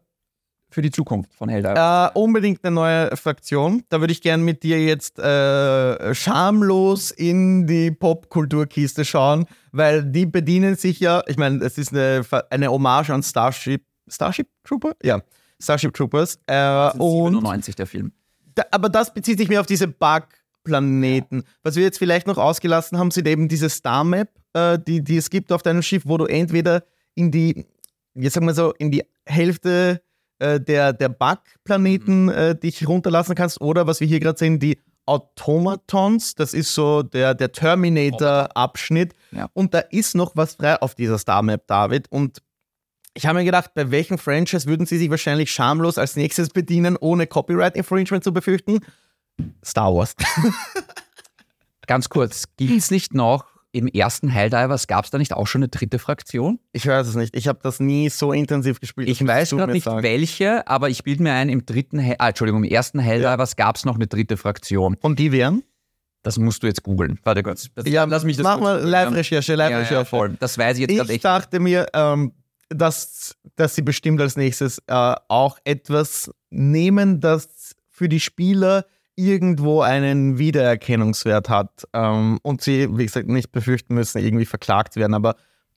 für 0.71 0.81
die 0.81 0.91
Zukunft 0.91 1.33
von 1.35 1.49
Helldivers? 1.49 2.09
Äh, 2.15 2.17
unbedingt 2.19 2.63
eine 2.63 2.73
neue 2.73 3.15
Fraktion. 3.17 3.83
Da 3.89 3.99
würde 3.99 4.13
ich 4.13 4.21
gern 4.21 4.43
mit 4.43 4.63
dir 4.63 4.81
jetzt 4.83 5.19
äh, 5.19 6.15
schamlos 6.15 7.11
in 7.11 7.67
die 7.67 7.91
Popkulturkiste 7.91 9.03
schauen, 9.05 9.45
weil 9.73 10.03
die 10.03 10.25
bedienen 10.25 10.75
sich 10.75 10.99
ja, 11.01 11.21
ich 11.27 11.37
meine, 11.37 11.63
es 11.65 11.77
ist 11.77 11.91
eine, 11.93 12.23
eine 12.49 12.69
Hommage 12.71 13.09
an 13.11 13.21
Starship, 13.23 13.83
Starship 14.07 14.47
Trooper? 14.63 14.93
Ja, 15.03 15.21
Starship 15.61 15.93
Troopers. 15.93 16.39
Äh, 16.47 16.91
und 16.97 17.33
97 17.33 17.75
der 17.75 17.87
Film. 17.87 18.11
da, 18.55 18.63
aber 18.71 18.89
das 18.89 19.13
bezieht 19.13 19.39
sich 19.39 19.49
mehr 19.49 19.61
auf 19.61 19.67
diese 19.67 19.87
Bug-Planeten. 19.87 21.43
Was 21.63 21.75
wir 21.75 21.83
jetzt 21.83 21.97
vielleicht 21.97 22.27
noch 22.27 22.37
ausgelassen 22.37 22.97
haben, 22.97 23.11
sind 23.11 23.27
eben 23.27 23.47
diese 23.47 23.69
Star-Map, 23.69 24.29
äh, 24.53 24.79
die, 24.79 25.03
die 25.03 25.17
es 25.17 25.29
gibt 25.29 25.51
auf 25.51 25.61
deinem 25.61 25.81
Schiff, 25.81 26.03
wo 26.05 26.17
du 26.17 26.25
entweder 26.25 26.83
in 27.13 27.31
die, 27.31 27.65
jetzt 28.13 28.33
sagen 28.33 28.47
wir 28.47 28.53
so, 28.53 28.73
in 28.77 28.91
die 28.91 29.03
Hälfte 29.25 30.01
äh, 30.39 30.59
der, 30.59 30.93
der 30.93 31.09
Bug-Planeten 31.09 32.29
äh, 32.29 32.55
dich 32.57 32.87
runterlassen 32.87 33.35
kannst 33.35 33.61
oder 33.61 33.87
was 33.87 33.99
wir 33.99 34.07
hier 34.07 34.19
gerade 34.19 34.37
sehen, 34.37 34.59
die 34.59 34.79
Automatons, 35.05 36.35
das 36.35 36.53
ist 36.53 36.73
so 36.73 37.03
der, 37.03 37.35
der 37.35 37.51
Terminator-Abschnitt. 37.51 39.13
Ja. 39.31 39.49
Und 39.53 39.73
da 39.73 39.79
ist 39.79 40.15
noch 40.15 40.35
was 40.35 40.55
frei 40.55 40.81
auf 40.81 40.95
dieser 40.95 41.17
Star-Map, 41.17 41.67
David. 41.67 42.07
Und 42.09 42.39
ich 43.15 43.25
habe 43.25 43.39
mir 43.39 43.45
gedacht, 43.45 43.71
bei 43.73 43.89
welchem 43.91 44.17
Franchise 44.19 44.67
würden 44.67 44.85
sie 44.85 44.97
sich 44.99 45.09
wahrscheinlich 45.09 45.51
schamlos 45.51 45.97
als 45.97 46.15
nächstes 46.15 46.49
bedienen, 46.49 46.97
ohne 46.99 47.25
Copyright-Infringement 47.27 48.23
zu 48.23 48.31
befürchten? 48.33 48.79
Star 49.63 49.93
Wars. 49.95 50.15
Ganz 51.87 52.09
kurz, 52.09 52.45
gibt 52.57 52.75
es 52.77 52.89
nicht 52.91 53.13
noch 53.13 53.45
im 53.71 53.87
ersten 53.87 54.29
Helldivers, 54.29 54.87
gab 54.87 55.05
es 55.05 55.11
da 55.11 55.17
nicht 55.17 55.33
auch 55.33 55.45
schon 55.47 55.59
eine 55.59 55.67
dritte 55.67 55.99
Fraktion? 55.99 56.59
Ich 56.71 56.87
weiß 56.87 57.07
es 57.07 57.15
nicht. 57.15 57.35
Ich 57.35 57.47
habe 57.47 57.59
das 57.61 57.79
nie 57.79 58.09
so 58.09 58.31
intensiv 58.31 58.79
gespielt. 58.79 59.09
Ich 59.09 59.25
weiß 59.25 59.49
gerade 59.51 59.73
nicht 59.73 59.83
sagen. 59.83 60.01
welche, 60.01 60.65
aber 60.67 60.89
ich 60.89 61.03
bilde 61.03 61.23
mir 61.23 61.33
ein, 61.33 61.49
im 61.49 61.65
dritten, 61.65 61.99
Hell- 61.99 62.15
ah, 62.19 62.29
Entschuldigung, 62.29 62.63
im 62.63 62.71
ersten 62.71 62.99
Helldivers 62.99 63.55
gab 63.57 63.75
es 63.75 63.83
noch 63.85 63.95
eine 63.95 64.07
dritte 64.07 64.37
Fraktion. 64.37 64.95
Und 65.01 65.19
die 65.19 65.31
wären? 65.31 65.63
Das 66.23 66.39
musst 66.39 66.63
du 66.63 66.67
jetzt 66.67 66.81
googeln. 66.83 67.19
Warte 67.23 67.43
kurz. 67.43 67.67
Das, 67.75 67.85
Ja, 67.87 68.05
lass 68.05 68.23
mich 68.23 68.37
das 68.37 68.43
Mach 68.45 68.59
mal 68.59 68.75
googeln. 68.77 68.89
Live-Recherche, 68.91 69.53
ja, 69.53 69.57
ja, 69.59 69.69
Live-Recherche. 69.77 70.09
voll. 70.09 70.37
Das 70.39 70.57
weiß 70.57 70.77
ich 70.77 70.81
jetzt 70.81 70.95
gerade 70.95 71.09
Ich 71.11 71.15
echt. 71.17 71.25
dachte 71.25 71.59
mir, 71.59 71.85
ähm, 71.93 72.31
dass, 72.69 73.35
dass 73.55 73.75
sie 73.75 73.81
bestimmt 73.81 74.21
als 74.21 74.37
nächstes 74.37 74.79
äh, 74.87 75.15
auch 75.27 75.57
etwas 75.63 76.31
nehmen, 76.49 77.19
das 77.19 77.75
für 77.89 78.09
die 78.09 78.19
Spieler 78.19 78.85
irgendwo 79.15 79.81
einen 79.81 80.37
Wiedererkennungswert 80.37 81.49
hat 81.49 81.87
ähm, 81.93 82.39
und 82.43 82.61
sie, 82.61 82.89
wie 82.97 83.05
gesagt, 83.05 83.27
nicht 83.27 83.51
befürchten 83.51 83.95
müssen, 83.95 84.19
irgendwie 84.19 84.45
verklagt 84.45 84.97
werden. 84.97 85.13
Aber 85.13 85.35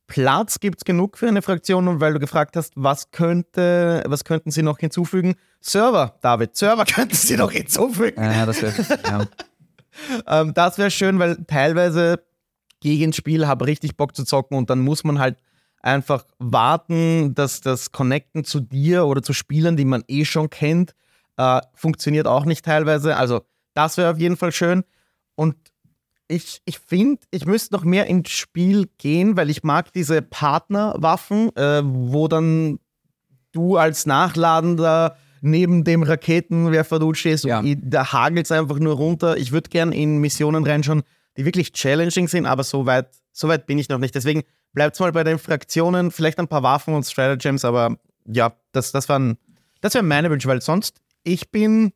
Platz 0.09 0.59
gibt 0.59 0.79
es 0.79 0.85
genug 0.85 1.19
für 1.19 1.29
eine 1.29 1.43
Fraktion 1.43 1.87
und 1.87 2.01
weil 2.01 2.15
du 2.15 2.19
gefragt 2.19 2.57
hast, 2.57 2.73
was 2.75 3.11
könnte, 3.11 4.03
was 4.07 4.25
könnten 4.25 4.51
sie 4.51 4.63
noch 4.63 4.79
hinzufügen? 4.79 5.35
Server, 5.61 6.17
David, 6.23 6.57
Server 6.57 6.85
könnten 6.87 7.15
sie 7.15 7.37
noch 7.37 7.53
hinzufügen. 7.53 8.21
Ja, 8.21 8.47
das 8.47 8.63
wäre. 8.63 8.75
ja. 9.05 9.27
Ähm, 10.29 10.55
das 10.55 10.79
wäre 10.79 10.93
schön, 10.93 11.19
weil 11.19 11.45
teilweise 11.49 12.23
gehe 12.79 12.95
ich 12.95 13.01
ins 13.01 13.17
Spiel, 13.17 13.49
habe 13.49 13.67
richtig 13.67 13.97
Bock 13.97 14.15
zu 14.15 14.25
zocken 14.25 14.57
und 14.57 14.71
dann 14.71 14.79
muss 14.79 15.03
man 15.03 15.19
halt 15.19 15.39
einfach 15.81 16.25
warten, 16.39 17.35
dass 17.35 17.61
das 17.61 17.93
Connecten 17.93 18.45
zu 18.45 18.61
dir 18.61 19.07
oder 19.07 19.23
zu 19.23 19.33
Spielern, 19.33 19.77
die 19.77 19.85
man 19.85 20.03
eh 20.09 20.25
schon 20.25 20.51
kennt, 20.51 20.95
äh, 21.37 21.61
funktioniert 21.75 22.27
auch 22.27 22.45
nicht 22.45 22.65
teilweise. 22.65 23.17
Also 23.17 23.43
das 23.75 23.97
wäre 23.97 24.11
auf 24.11 24.19
jeden 24.19 24.37
Fall 24.37 24.53
schön. 24.53 24.85
Und 25.37 25.55
Ich, 26.31 26.61
ich 26.67 26.79
finde, 26.79 27.23
ich 27.31 27.47
müsste 27.47 27.75
noch 27.75 27.85
mehr 27.85 28.07
ins 28.07 28.29
Spiel 28.31 28.89
gehen, 28.99 29.37
weil 29.39 29.49
ich 29.49 29.63
mag 29.63 29.93
diese 29.95 30.21
Partnerwaffen, 30.21 31.55
äh, 31.57 31.81
wo 31.85 32.29
dann 32.29 32.79
du 33.53 33.77
als 33.79 34.05
Nachladender 34.05 35.17
neben 35.41 35.85
dem 35.85 36.03
Raketenwerfer 36.03 36.99
du 36.99 37.15
stehst 37.15 37.45
Ja. 37.45 37.61
und 37.61 37.81
da 37.83 38.13
hagelt 38.13 38.45
es 38.47 38.53
einfach 38.53 38.79
nur 38.79 38.95
runter. 38.97 39.37
Ich 39.39 39.53
würde 39.53 39.71
gern 39.71 39.93
in 39.93 40.19
Missionen 40.19 40.67
reinschauen, 40.67 41.03
die 41.37 41.45
wirklich 41.47 41.73
challenging 41.73 42.29
sind, 42.29 42.45
aber 42.45 42.63
so 42.65 42.85
weit, 42.87 43.09
so 43.33 43.49
weit 43.49 43.67
bin 43.67 43.79
ich 43.79 43.89
noch 43.89 43.99
nicht. 43.99 44.15
Deswegen 44.15 44.43
bleibt 44.73 44.99
mal 45.01 45.13
bei 45.13 45.25
den 45.25 45.39
Fraktionen, 45.39 46.11
vielleicht 46.11 46.39
ein 46.39 46.49
paar 46.49 46.63
Waffen 46.63 46.95
und 46.95 47.05
Stratagems, 47.05 47.65
aber 47.65 47.97
ja, 48.27 48.55
das, 48.73 48.93
das 48.93 49.09
waren, 49.09 49.39
das 49.81 49.95
wären 49.95 50.09
meine 50.09 50.31
Wünsche, 50.31 50.49
weil 50.49 50.61
sonst, 50.63 51.01
ich 51.25 51.51
bin 51.51 51.93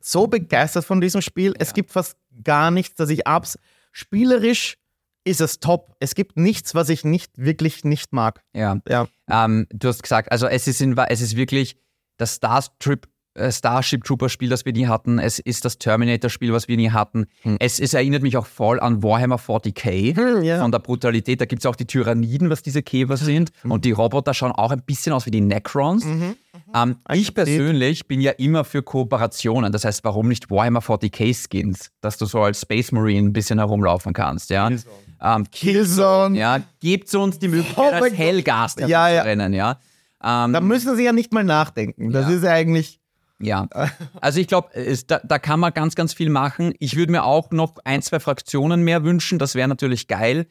so 0.00 0.26
begeistert 0.26 0.84
von 0.84 1.00
diesem 1.00 1.20
Spiel. 1.20 1.54
Es 1.58 1.74
gibt 1.74 1.90
fast 1.90 2.16
gar 2.44 2.70
nichts, 2.70 2.96
das 2.96 3.10
ich 3.10 3.26
abs. 3.26 3.58
Spielerisch 3.92 4.78
ist 5.24 5.40
es 5.40 5.60
top. 5.60 5.94
Es 6.00 6.14
gibt 6.14 6.36
nichts, 6.36 6.74
was 6.74 6.88
ich 6.88 7.04
nicht 7.04 7.36
wirklich 7.36 7.84
nicht 7.84 8.12
mag. 8.12 8.42
Ja. 8.54 8.80
Ja. 8.88 9.08
Ähm, 9.28 9.66
du 9.70 9.88
hast 9.88 10.02
gesagt, 10.02 10.32
also 10.32 10.46
es 10.46 10.66
ist, 10.66 10.80
in, 10.80 10.96
es 10.96 11.20
ist 11.20 11.36
wirklich 11.36 11.76
das 12.16 12.34
Star 12.34 12.64
Trip, 12.78 13.06
Starship 13.50 14.04
Trooper 14.04 14.28
Spiel, 14.28 14.48
das 14.48 14.64
wir 14.64 14.72
nie 14.72 14.86
hatten. 14.86 15.18
Es 15.18 15.38
ist 15.38 15.64
das 15.64 15.78
Terminator 15.78 16.30
Spiel, 16.30 16.52
was 16.52 16.68
wir 16.68 16.76
nie 16.76 16.90
hatten. 16.90 17.26
Es, 17.58 17.78
es 17.80 17.94
erinnert 17.94 18.22
mich 18.22 18.36
auch 18.36 18.46
voll 18.46 18.80
an 18.80 19.02
Warhammer 19.02 19.36
40k. 19.36 20.16
Hm, 20.16 20.42
ja. 20.42 20.60
Von 20.60 20.72
der 20.72 20.78
Brutalität. 20.80 21.40
Da 21.40 21.44
gibt 21.44 21.62
es 21.62 21.66
auch 21.66 21.76
die 21.76 21.86
Tyranniden, 21.86 22.50
was 22.50 22.62
diese 22.62 22.82
Käfer 22.82 23.16
sind. 23.16 23.50
Und 23.64 23.84
die 23.84 23.92
Roboter 23.92 24.34
schauen 24.34 24.52
auch 24.52 24.70
ein 24.70 24.82
bisschen 24.82 25.12
aus 25.12 25.26
wie 25.26 25.30
die 25.30 25.40
Necrons. 25.40 26.04
Ähm, 26.74 26.96
ich 27.12 27.34
persönlich 27.34 28.08
bin 28.08 28.20
ja 28.20 28.32
immer 28.32 28.64
für 28.64 28.82
Kooperationen. 28.82 29.72
Das 29.72 29.84
heißt, 29.84 30.04
warum 30.04 30.28
nicht 30.28 30.50
Warhammer 30.50 30.80
40k 30.80 31.34
Skins? 31.48 31.90
Dass 32.00 32.18
du 32.18 32.26
so 32.26 32.42
als 32.42 32.60
Space 32.60 32.92
Marine 32.92 33.28
ein 33.28 33.32
bisschen 33.32 33.58
herumlaufen 33.58 34.12
kannst. 34.12 34.50
Ja? 34.50 34.68
Ähm, 35.20 35.46
Killzone. 35.50 36.38
ja, 36.38 36.60
gebt 36.80 37.12
uns 37.14 37.38
die 37.38 37.48
Möglichkeit, 37.48 37.78
Oh 37.78 37.94
als 37.94 38.00
Gott. 38.10 38.18
Hellgast 38.18 38.80
Ja, 38.80 39.08
ja. 39.08 39.22
zu 39.22 39.26
rennen, 39.28 39.52
ja. 39.52 39.78
Ähm, 40.22 40.52
Da 40.52 40.60
müssen 40.60 40.96
sie 40.96 41.04
ja 41.04 41.12
nicht 41.12 41.32
mal 41.32 41.44
nachdenken. 41.44 42.10
Das 42.12 42.28
Ja. 42.28 42.36
ist 42.36 42.42
ja 42.44 42.50
eigentlich. 42.50 43.00
Ja. 43.40 43.68
Also 44.20 44.40
ich 44.40 44.46
glaube, 44.46 44.68
da, 45.06 45.20
da 45.22 45.38
kann 45.38 45.60
man 45.60 45.72
ganz, 45.72 45.94
ganz 45.94 46.12
viel 46.12 46.30
machen. 46.30 46.74
Ich 46.78 46.96
würde 46.96 47.12
mir 47.12 47.24
auch 47.24 47.50
noch 47.50 47.76
ein, 47.84 48.02
zwei 48.02 48.20
Fraktionen 48.20 48.82
mehr 48.82 49.04
wünschen. 49.04 49.38
Das 49.38 49.54
wäre 49.54 49.68
natürlich 49.68 50.08
geil. 50.08 50.46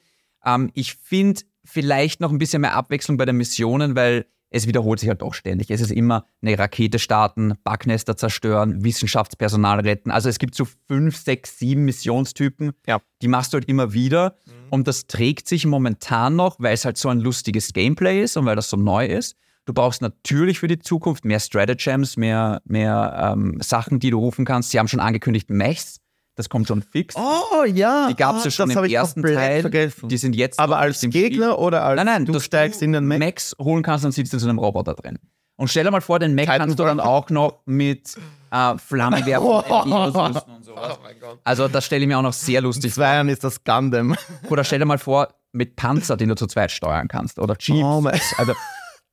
Ähm, 0.45 0.71
ich 0.73 0.95
finde 0.95 1.41
vielleicht 1.65 2.21
noch 2.21 2.31
ein 2.31 2.37
bisschen 2.37 2.61
mehr 2.61 2.75
Abwechslung 2.75 3.17
bei 3.17 3.25
den 3.25 3.37
Missionen, 3.37 3.95
weil 3.95 4.25
es 4.49 4.67
wiederholt 4.67 4.99
sich 4.99 5.09
halt 5.09 5.21
doch 5.21 5.33
ständig. 5.33 5.69
Es 5.71 5.81
ist 5.81 5.91
immer 5.91 6.25
eine 6.41 6.57
Rakete 6.57 6.99
starten, 6.99 7.55
Backnester 7.65 8.15
zerstören, 8.15 8.83
Wissenschaftspersonal 8.83 9.81
retten. 9.81 10.09
Also 10.09 10.29
es 10.29 10.39
gibt 10.39 10.55
so 10.55 10.65
fünf, 10.87 11.17
sechs, 11.17 11.59
sieben 11.59 11.83
Missionstypen. 11.83 12.71
Ja. 12.85 13.01
Die 13.21 13.27
machst 13.27 13.51
du 13.51 13.57
halt 13.57 13.67
immer 13.67 13.91
wieder. 13.91 14.37
Und 14.69 14.87
das 14.87 15.07
trägt 15.07 15.49
sich 15.49 15.65
momentan 15.65 16.37
noch, 16.37 16.59
weil 16.59 16.73
es 16.73 16.85
halt 16.85 16.97
so 16.97 17.09
ein 17.09 17.19
lustiges 17.19 17.73
Gameplay 17.73 18.21
ist 18.21 18.37
und 18.37 18.45
weil 18.45 18.55
das 18.55 18.69
so 18.69 18.77
neu 18.77 19.05
ist. 19.05 19.35
Du 19.67 19.73
brauchst 19.73 20.01
natürlich 20.01 20.59
für 20.59 20.69
die 20.69 20.79
Zukunft 20.79 21.25
mehr 21.25 21.41
Stratagems, 21.41 22.15
mehr, 22.15 22.61
mehr 22.63 23.33
ähm, 23.35 23.57
Sachen, 23.61 23.99
die 23.99 24.09
du 24.11 24.17
rufen 24.17 24.45
kannst. 24.45 24.71
Sie 24.71 24.79
haben 24.79 24.87
schon 24.87 25.01
angekündigt 25.01 25.49
Mechs. 25.49 25.99
Das 26.35 26.47
kommt 26.47 26.69
schon 26.69 26.81
fix. 26.81 27.15
Oh 27.17 27.65
ja. 27.65 28.07
die 28.07 28.15
gab 28.15 28.35
es 28.37 28.43
ah, 28.43 28.45
ja 28.45 28.51
schon 28.51 28.69
das 28.69 28.77
im 28.77 28.83
ersten 28.85 29.23
Teil. 29.23 29.61
Vergessen. 29.61 30.07
Die 30.07 30.17
sind 30.17 30.37
jetzt 30.37 30.57
Aber 30.57 30.77
als 30.77 31.03
im 31.03 31.11
Spiel. 31.11 31.29
Gegner 31.31 31.59
oder 31.59 31.83
als 31.83 31.97
Nein, 31.97 32.05
nein, 32.05 32.25
du 32.25 32.39
steigst 32.39 32.81
in 32.81 32.93
den 32.93 33.07
Mac? 33.07 33.19
Max 33.19 33.55
holen 33.59 33.83
kannst, 33.83 34.05
dann 34.05 34.13
sitzt 34.13 34.31
du 34.31 34.37
zu 34.37 34.47
einem 34.47 34.57
Roboter 34.59 34.93
drin. 34.93 35.19
Und 35.57 35.67
stell 35.67 35.83
dir 35.83 35.91
mal 35.91 35.99
vor, 35.99 36.19
den 36.19 36.33
Mac 36.33 36.45
Titan 36.45 36.59
kannst 36.59 36.79
du 36.79 36.83
dann 36.85 37.01
auch 37.01 37.29
noch 37.29 37.59
mit 37.65 38.15
äh, 38.51 38.77
Flammenwerfer 38.77 39.43
ausrüsten 39.43 40.53
und 40.55 40.63
sowas. 40.63 40.99
Also 41.43 41.67
das 41.67 41.83
stelle 41.83 42.03
ich 42.03 42.07
mir 42.07 42.17
auch 42.19 42.23
noch 42.23 42.33
sehr 42.33 42.61
lustig 42.61 42.93
vor. 42.93 43.03
Zweiern 43.03 43.27
ist 43.27 43.43
das 43.43 43.65
Gundam. 43.65 44.15
Oder 44.49 44.63
stell 44.63 44.79
dir 44.79 44.85
mal 44.85 44.99
vor, 44.99 45.27
mit 45.51 45.75
Panzer, 45.75 46.15
den 46.15 46.29
du 46.29 46.35
zu 46.35 46.47
zweit 46.47 46.71
steuern 46.71 47.07
kannst. 47.09 47.39
Oder 47.39 47.55
Jeeps. 47.59 47.83
Oh 47.83 47.99
mein- 47.99 48.21
also 48.37 48.53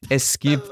es 0.08 0.38
gibt, 0.38 0.68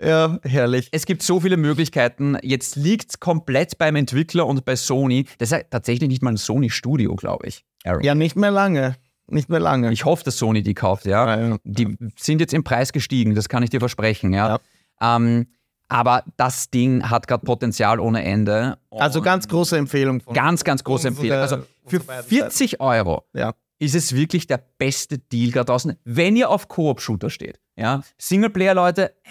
ja, 0.00 0.38
herrlich. 0.42 0.88
es 0.92 1.06
gibt 1.06 1.22
so 1.22 1.40
viele 1.40 1.56
Möglichkeiten. 1.56 2.36
Jetzt 2.42 2.76
liegt 2.76 3.10
es 3.10 3.20
komplett 3.20 3.78
beim 3.78 3.96
Entwickler 3.96 4.46
und 4.46 4.64
bei 4.64 4.76
Sony. 4.76 5.26
Das 5.38 5.50
ist 5.50 5.58
ja 5.58 5.62
tatsächlich 5.68 6.08
nicht 6.08 6.22
mal 6.22 6.30
ein 6.30 6.36
Sony-Studio, 6.36 7.14
glaube 7.16 7.46
ich. 7.46 7.64
Aaron. 7.84 8.02
Ja, 8.02 8.14
nicht 8.14 8.36
mehr 8.36 8.50
lange. 8.50 8.96
Nicht 9.26 9.48
mehr 9.48 9.60
lange. 9.60 9.92
Ich 9.92 10.04
hoffe, 10.04 10.24
dass 10.24 10.38
Sony 10.38 10.62
die 10.62 10.74
kauft, 10.74 11.06
ja. 11.06 11.36
Ja, 11.36 11.48
ja. 11.48 11.56
Die 11.64 11.96
sind 12.16 12.40
jetzt 12.40 12.52
im 12.52 12.64
Preis 12.64 12.92
gestiegen, 12.92 13.34
das 13.34 13.48
kann 13.48 13.62
ich 13.62 13.70
dir 13.70 13.80
versprechen, 13.80 14.32
ja. 14.32 14.58
Ähm, 15.00 15.46
aber 15.88 16.24
das 16.36 16.70
Ding 16.70 17.08
hat 17.10 17.26
gerade 17.26 17.44
Potenzial 17.44 17.98
ohne 17.98 18.22
Ende. 18.24 18.78
also 18.90 19.20
ganz 19.20 19.48
große 19.48 19.76
Empfehlung 19.76 20.20
von 20.20 20.34
ganz, 20.34 20.62
ganz 20.62 20.84
große 20.84 21.08
Empfehlung. 21.08 21.38
Also 21.38 21.58
für 21.86 21.96
unsere 21.98 22.04
beiden 22.04 22.28
40 22.28 22.80
Euro 22.80 23.24
Ja. 23.32 23.54
Ist 23.80 23.94
es 23.94 24.14
wirklich 24.14 24.46
der 24.46 24.62
beste 24.78 25.18
Deal 25.18 25.50
gerade 25.50 25.66
draußen, 25.66 25.96
wenn 26.04 26.36
ihr 26.36 26.50
auf 26.50 26.68
Koop-Shooter 26.68 27.30
steht. 27.30 27.58
Ja? 27.76 28.02
Singleplayer, 28.18 28.74
Leute, 28.74 29.10
äh, 29.24 29.30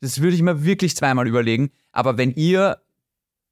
das 0.00 0.20
würde 0.20 0.34
ich 0.34 0.42
mir 0.42 0.64
wirklich 0.64 0.96
zweimal 0.96 1.28
überlegen. 1.28 1.70
Aber 1.92 2.16
wenn 2.16 2.32
ihr, 2.32 2.78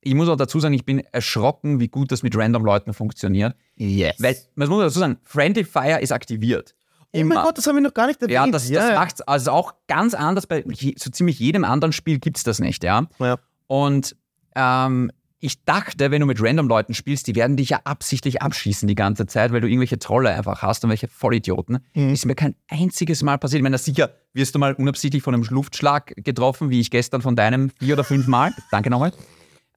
ich 0.01 0.15
muss 0.15 0.29
auch 0.29 0.37
dazu 0.37 0.59
sagen, 0.59 0.75
ich 0.75 0.87
bin 0.87 1.01
erschrocken, 1.13 1.81
wie 1.81 1.89
gut 1.89 2.11
das 2.13 2.23
mit 2.23 2.35
random 2.35 2.65
Leuten 2.65 2.95
funktioniert. 2.95 3.55
Yes. 3.77 4.17
Weil, 4.19 4.37
man 4.55 4.69
muss 4.69 4.85
dazu 4.85 5.01
sagen, 5.01 5.19
Friendly 5.23 5.65
Fire 5.65 6.01
ist 6.01 6.13
aktiviert. 6.13 6.75
oh 7.13 7.23
mein 7.23 7.43
Gott, 7.43 7.59
das 7.59 7.67
haben 7.67 7.75
wir 7.75 7.83
noch 7.83 7.95
gar 7.95 8.07
nicht 8.07 8.23
erwähnt. 8.23 8.33
Ja, 8.33 8.47
das, 8.47 8.71
das 8.71 8.89
ja. 8.89 8.95
macht 8.95 9.29
also 9.29 9.51
auch 9.51 9.75
ganz 9.87 10.15
anders. 10.15 10.47
Bei 10.47 10.65
so 10.97 11.11
ziemlich 11.11 11.39
jedem 11.39 11.65
anderen 11.65 11.93
Spiel 11.93 12.19
gibt 12.21 12.39
es 12.39 12.43
das 12.43 12.59
nicht, 12.59 12.85
ja. 12.85 13.07
Ja. 13.19 13.37
Und 13.67 14.17
ähm, 14.55 15.11
ich 15.47 15.65
dachte, 15.65 16.11
wenn 16.11 16.21
du 16.21 16.27
mit 16.27 16.43
random 16.43 16.69
Leuten 16.69 16.93
spielst, 16.93 17.27
die 17.29 17.35
werden 17.37 17.57
dich 17.57 17.71
ja 17.71 17.81
absichtlich 17.85 18.43
abschießen 18.43 18.87
die 18.89 18.95
ganze 18.95 19.27
Zeit, 19.27 19.53
weil 19.53 19.61
du 19.61 19.69
irgendwelche 19.69 19.99
Trolle 19.99 20.31
einfach 20.35 20.61
hast 20.63 20.83
und 20.85 20.91
welche 20.91 21.09
Vollidioten. 21.09 21.79
Mhm. 21.95 22.11
Ist 22.11 22.27
mir 22.27 22.35
kein 22.35 22.55
einziges 22.69 23.23
Mal 23.23 23.39
passiert. 23.39 23.59
Ich 23.61 23.63
meine, 23.63 23.79
sicher 23.79 24.11
wirst 24.35 24.55
du 24.55 24.59
mal 24.59 24.75
unabsichtlich 24.75 25.23
von 25.23 25.35
einem 25.35 25.45
Luftschlag 25.45 26.13
getroffen, 26.17 26.69
wie 26.71 26.81
ich 26.81 26.91
gestern 26.91 27.23
von 27.23 27.37
deinem 27.37 27.71
vier 27.79 27.95
oder 27.95 28.05
fünf 28.05 28.27
Mal. 28.27 28.53
Danke 28.71 28.91
nochmal. 28.91 29.13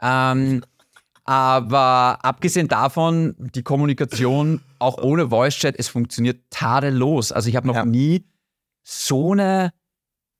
Ähm, 0.01 0.63
aber 1.23 2.17
abgesehen 2.25 2.67
davon, 2.67 3.35
die 3.37 3.61
Kommunikation 3.63 4.61
auch 4.79 4.97
ohne 4.97 5.29
Voice-Chat, 5.29 5.75
es 5.77 5.87
funktioniert 5.87 6.39
tadellos. 6.49 7.31
Also 7.31 7.49
ich 7.49 7.55
habe 7.55 7.67
noch 7.67 7.75
Ja. 7.75 7.85
nie 7.85 8.25
so 8.83 9.33
eine 9.33 9.71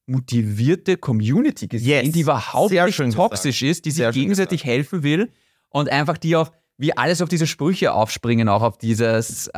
motivierte 0.10 0.98
Community 0.98 1.68
gesehen, 1.68 2.06
Yes. 2.06 2.12
die 2.14 2.22
überhaupt 2.22 2.70
Sehr 2.70 2.86
nicht 2.86 3.14
toxisch 3.14 3.62
ist, 3.62 3.86
die 3.86 3.92
sich 3.92 3.98
Sehr 4.00 4.12
gegenseitig 4.12 4.64
helfen 4.66 5.04
will 5.04 5.32
und 5.70 5.90
einfach 5.90 6.18
die 6.18 6.36
auch, 6.36 6.52
wie 6.78 6.96
alles 6.98 7.22
auf 7.22 7.30
diese 7.30 7.48
Sprüche 7.48 7.94
aufspringen, 7.94 8.50
auch 8.50 8.62
auf 8.62 8.78
dieses, 8.78 9.48
äh, 9.48 9.52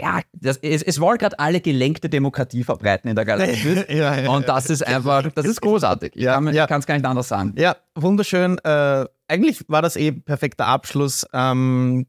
ja, 0.00 0.20
das, 0.32 0.56
es, 0.58 0.82
es 0.82 1.00
wollen 1.00 1.18
gerade 1.18 1.38
alle 1.38 1.60
gelenkte 1.60 2.08
Demokratie 2.08 2.64
verbreiten 2.64 3.08
in 3.08 3.16
der 3.16 3.24
Galaxie. 3.24 3.84
ja, 3.88 4.20
ja, 4.20 4.30
Und 4.30 4.48
das 4.48 4.68
ist 4.70 4.86
einfach, 4.86 5.30
das 5.34 5.46
ist 5.46 5.60
großartig. 5.60 6.16
Ich 6.16 6.22
Ja, 6.22 6.34
kann 6.34 6.52
ja. 6.54 6.66
es 6.66 6.86
gar 6.86 6.94
nicht 6.94 7.06
anders 7.06 7.28
sagen. 7.28 7.54
Ja, 7.56 7.76
wunderschön. 7.94 8.58
Äh, 8.64 9.06
eigentlich 9.28 9.64
war 9.68 9.82
das 9.82 9.96
eh 9.96 10.12
perfekter 10.12 10.66
Abschluss. 10.66 11.26
Ähm, 11.32 12.06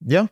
ja. 0.00 0.28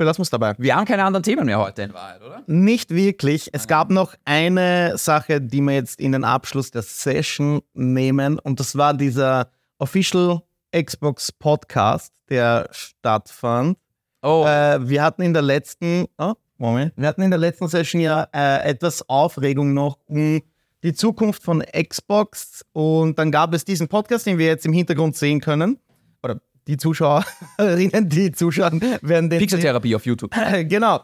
Belassen 0.00 0.20
wir 0.20 0.22
es 0.22 0.30
dabei. 0.30 0.54
Wir 0.56 0.76
haben 0.76 0.86
keine 0.86 1.04
anderen 1.04 1.22
Themen 1.22 1.44
mehr 1.44 1.58
heute 1.58 1.82
in 1.82 1.92
Wahrheit, 1.92 2.22
oder? 2.22 2.42
Nicht 2.46 2.88
wirklich. 2.88 3.50
Es 3.52 3.68
gab 3.68 3.90
noch 3.90 4.14
eine 4.24 4.96
Sache, 4.96 5.42
die 5.42 5.60
wir 5.60 5.74
jetzt 5.74 6.00
in 6.00 6.12
den 6.12 6.24
Abschluss 6.24 6.70
der 6.70 6.80
Session 6.80 7.60
nehmen. 7.74 8.38
Und 8.38 8.60
das 8.60 8.78
war 8.78 8.94
dieser 8.94 9.50
Official 9.78 10.40
Xbox 10.74 11.30
Podcast, 11.32 12.14
der 12.30 12.70
stattfand. 12.70 13.76
Oh, 14.22 14.46
Äh, 14.46 14.88
wir 14.88 15.02
hatten 15.02 15.20
in 15.20 15.34
der 15.34 15.42
letzten, 15.42 16.06
oh, 16.16 16.32
Moment, 16.56 16.94
wir 16.96 17.06
hatten 17.06 17.20
in 17.20 17.30
der 17.30 17.38
letzten 17.38 17.68
Session 17.68 18.00
ja 18.00 18.26
äh, 18.32 18.70
etwas 18.70 19.06
Aufregung 19.06 19.74
noch 19.74 19.98
um 20.06 20.40
die 20.82 20.94
Zukunft 20.94 21.42
von 21.42 21.62
Xbox 21.62 22.64
und 22.72 23.18
dann 23.18 23.30
gab 23.30 23.52
es 23.52 23.66
diesen 23.66 23.86
Podcast, 23.86 24.24
den 24.24 24.38
wir 24.38 24.46
jetzt 24.46 24.64
im 24.64 24.72
Hintergrund 24.72 25.14
sehen 25.14 25.42
können. 25.42 25.78
Die 26.70 26.76
Zuschauerinnen, 26.76 28.08
die 28.08 28.30
zuschauen, 28.30 28.80
werden 29.02 29.28
den. 29.28 29.40
Pixeltherapie 29.40 29.96
auf 29.96 30.06
YouTube. 30.06 30.30
genau. 30.68 31.00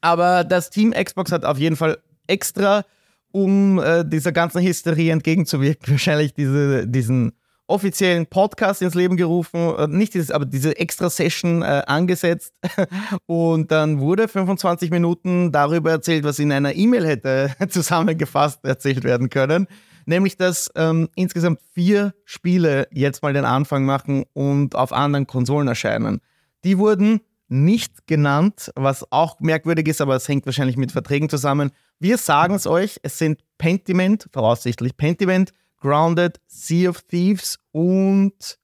Aber 0.00 0.42
das 0.42 0.70
Team 0.70 0.92
Xbox 0.92 1.30
hat 1.32 1.44
auf 1.44 1.58
jeden 1.58 1.76
Fall 1.76 1.98
extra, 2.26 2.86
um 3.30 3.78
äh, 3.78 4.06
dieser 4.06 4.32
ganzen 4.32 4.62
Hysterie 4.62 5.10
entgegenzuwirken, 5.10 5.86
wahrscheinlich 5.92 6.32
diese, 6.32 6.88
diesen 6.88 7.32
offiziellen 7.66 8.24
Podcast 8.24 8.80
ins 8.80 8.94
Leben 8.94 9.18
gerufen, 9.18 9.74
äh, 9.76 9.86
nicht 9.86 10.14
dieses, 10.14 10.30
aber 10.30 10.46
diese 10.46 10.78
extra 10.78 11.10
Session 11.10 11.60
äh, 11.60 11.82
angesetzt 11.86 12.54
und 13.26 13.70
dann 13.70 14.00
wurde 14.00 14.28
25 14.28 14.90
Minuten 14.90 15.52
darüber 15.52 15.90
erzählt, 15.90 16.24
was 16.24 16.38
in 16.38 16.52
einer 16.52 16.74
E-Mail 16.74 17.06
hätte 17.06 17.54
zusammengefasst 17.68 18.64
erzählt 18.64 19.04
werden 19.04 19.28
können, 19.28 19.66
nämlich 20.06 20.36
dass 20.36 20.70
ähm, 20.76 21.08
insgesamt 21.14 21.60
vier 21.72 22.14
Spiele 22.24 22.88
jetzt 22.90 23.22
mal 23.22 23.32
den 23.32 23.44
Anfang 23.44 23.84
machen 23.84 24.24
und 24.32 24.74
auf 24.74 24.92
anderen 24.92 25.26
Konsolen 25.26 25.68
erscheinen. 25.68 26.20
Die 26.64 26.78
wurden 26.78 27.20
nicht 27.48 28.06
genannt, 28.06 28.72
was 28.76 29.10
auch 29.12 29.38
merkwürdig 29.40 29.86
ist, 29.86 30.00
aber 30.00 30.16
es 30.16 30.26
hängt 30.26 30.46
wahrscheinlich 30.46 30.76
mit 30.76 30.90
Verträgen 30.90 31.28
zusammen. 31.28 31.70
Wir 31.98 32.16
sagen 32.16 32.54
es 32.54 32.66
euch, 32.66 32.98
es 33.02 33.18
sind 33.18 33.42
Pentiment, 33.58 34.26
voraussichtlich 34.32 34.96
Pentiment, 34.96 35.52
Grounded, 35.78 36.40
Sea 36.46 36.88
of 36.88 37.02
Thieves 37.02 37.58
und 37.72 38.58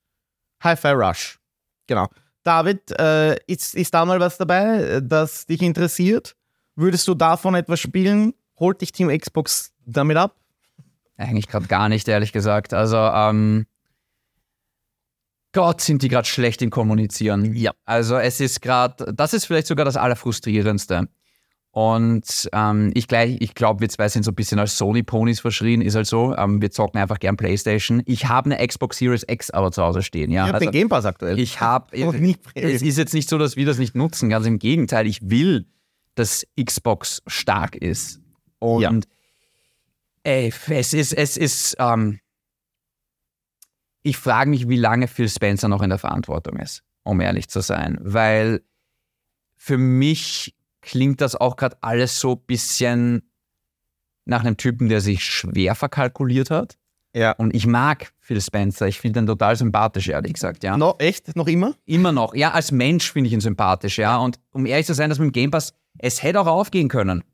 Hi-Fi 0.62 0.93
Rush. 0.93 1.39
Genau. 1.86 2.09
David, 2.43 2.99
äh, 2.99 3.36
ist, 3.47 3.74
ist 3.74 3.93
da 3.93 4.05
mal 4.05 4.20
was 4.20 4.39
dabei, 4.39 5.01
das 5.03 5.45
dich 5.45 5.61
interessiert? 5.61 6.34
Würdest 6.76 7.07
du 7.09 7.14
davon 7.14 7.55
etwas 7.57 7.80
spielen? 7.80 8.32
Holt 8.59 8.80
dich 8.80 8.93
Team 8.93 9.09
Xbox 9.09 9.72
damit 9.84 10.16
ab? 10.16 10.38
Eigentlich 11.19 11.49
gerade 11.49 11.66
gar 11.66 11.89
nicht, 11.91 12.09
ehrlich 12.09 12.33
gesagt. 12.33 12.73
Also, 12.73 12.97
ähm, 12.97 13.66
Gott, 15.53 15.81
sind 15.81 16.03
die 16.03 16.09
gerade 16.09 16.27
schlecht 16.29 16.62
im 16.62 16.71
Kommunizieren. 16.71 17.55
Ja. 17.55 17.73
Also 17.85 18.16
es 18.16 18.41
ist 18.41 18.61
gerade, 18.62 19.12
das 19.14 19.33
ist 19.35 19.47
vielleicht 19.47 19.66
sogar 19.66 19.85
das 19.85 19.97
Allerfrustrierendste. 19.97 21.09
Und 21.71 22.49
ähm, 22.53 22.91
ich, 22.95 23.09
gleich- 23.09 23.37
ich 23.41 23.55
glaube, 23.55 23.81
wir 23.81 23.89
zwei 23.89 24.09
sind 24.09 24.25
so 24.25 24.31
ein 24.31 24.35
bisschen 24.35 24.59
als 24.59 24.77
Sony-Ponys 24.79 25.41
verschrien, 25.41 25.81
ist 25.81 25.95
halt 25.95 26.07
so. 26.07 26.35
Ähm, 26.37 26.61
wir 26.61 26.71
zocken 26.71 27.01
einfach 27.01 27.19
gern 27.19 27.37
Playstation. 27.37 28.03
Ich 28.07 28.27
habe 28.27 28.51
eine 28.53 28.66
Xbox 28.66 28.99
Series 28.99 29.25
X 29.29 29.51
aber 29.51 29.71
zu 29.71 29.83
Hause 29.83 30.03
stehen. 30.03 30.31
Ja, 30.31 30.45
Ich 30.45 30.49
habe 30.49 30.55
also 30.59 30.66
den 30.71 30.73
Game 30.73 30.89
Pass 30.89 31.05
aktuell. 31.05 31.39
ich 31.39 31.61
habe. 31.61 31.99
Noch 32.05 32.14
nie 32.14 32.37
Es 32.55 32.83
ist 32.83 32.97
jetzt 32.99 33.14
nicht 33.14 33.29
so, 33.29 33.39
dass 33.39 33.57
wir 33.57 33.66
das 33.66 33.79
nicht 33.79 33.95
nutzen. 33.95 34.29
Ganz 34.29 34.47
im 34.47 34.59
Gegenteil, 34.59 35.07
ich 35.07 35.21
will, 35.31 35.66
dass 36.14 36.47
Xbox 36.62 37.23
stark 37.27 37.77
ist. 37.77 38.21
Und 38.59 38.83
Ja. 38.83 38.91
Ey, 40.25 40.53
es 40.69 40.93
ist, 40.93 41.12
es 41.12 41.37
ist, 41.37 41.77
ähm, 41.79 42.21
ich 44.03 44.16
frage 44.16 44.51
mich, 44.51 44.69
wie 44.69 44.77
lange 44.77 45.09
Phil 45.09 45.29
Spencer 45.29 45.69
noch 45.69 45.83
in 45.83 45.91
der 45.91 45.99
Verantwortung 45.99 46.57
ist, 46.57 46.83
um 47.03 47.21
ehrlich 47.21 47.49
zu 47.49 47.61
sein. 47.61 47.99
Weil 48.01 48.62
für 49.57 49.79
mich 49.79 50.55
klingt 50.81 51.21
das 51.21 51.35
auch 51.35 51.57
gerade 51.57 51.77
alles 51.83 52.19
so 52.21 52.33
ein 52.33 52.41
bisschen 52.47 53.23
nach 54.25 54.41
einem 54.41 54.57
Typen, 54.57 54.89
der 54.89 55.01
sich 55.01 55.25
schwer 55.25 55.75
verkalkuliert 55.75 56.51
hat. 56.51 56.77
ja. 57.14 57.33
Und 57.33 57.55
ich 57.55 57.66
mag 57.66 58.12
Phil 58.21 58.41
Spencer. 58.41 58.87
Ich 58.87 59.01
finde 59.01 59.21
ihn 59.21 59.27
total 59.27 59.57
sympathisch, 59.57 60.09
ehrlich 60.09 60.35
gesagt, 60.35 60.62
ja. 60.62 60.77
No, 60.77 60.95
echt? 60.99 61.35
Noch 61.35 61.49
immer? 61.49 61.75
Immer 61.87 62.12
noch. 62.12 62.35
Ja, 62.35 62.53
als 62.53 62.71
Mensch 62.71 63.11
finde 63.11 63.29
ich 63.29 63.35
ihn 63.35 63.41
sympathisch, 63.41 63.99
ja. 63.99 64.19
Und 64.19 64.39
um 64.53 64.66
ehrlich 64.66 64.87
zu 64.87 64.95
sein, 64.95 65.11
das 65.11 65.19
mit 65.19 65.27
dem 65.29 65.33
Game 65.33 65.51
Pass, 65.51 65.75
es 65.99 66.23
hätte 66.23 66.41
auch 66.41 66.47
aufgehen 66.47 66.89
können. 66.89 67.25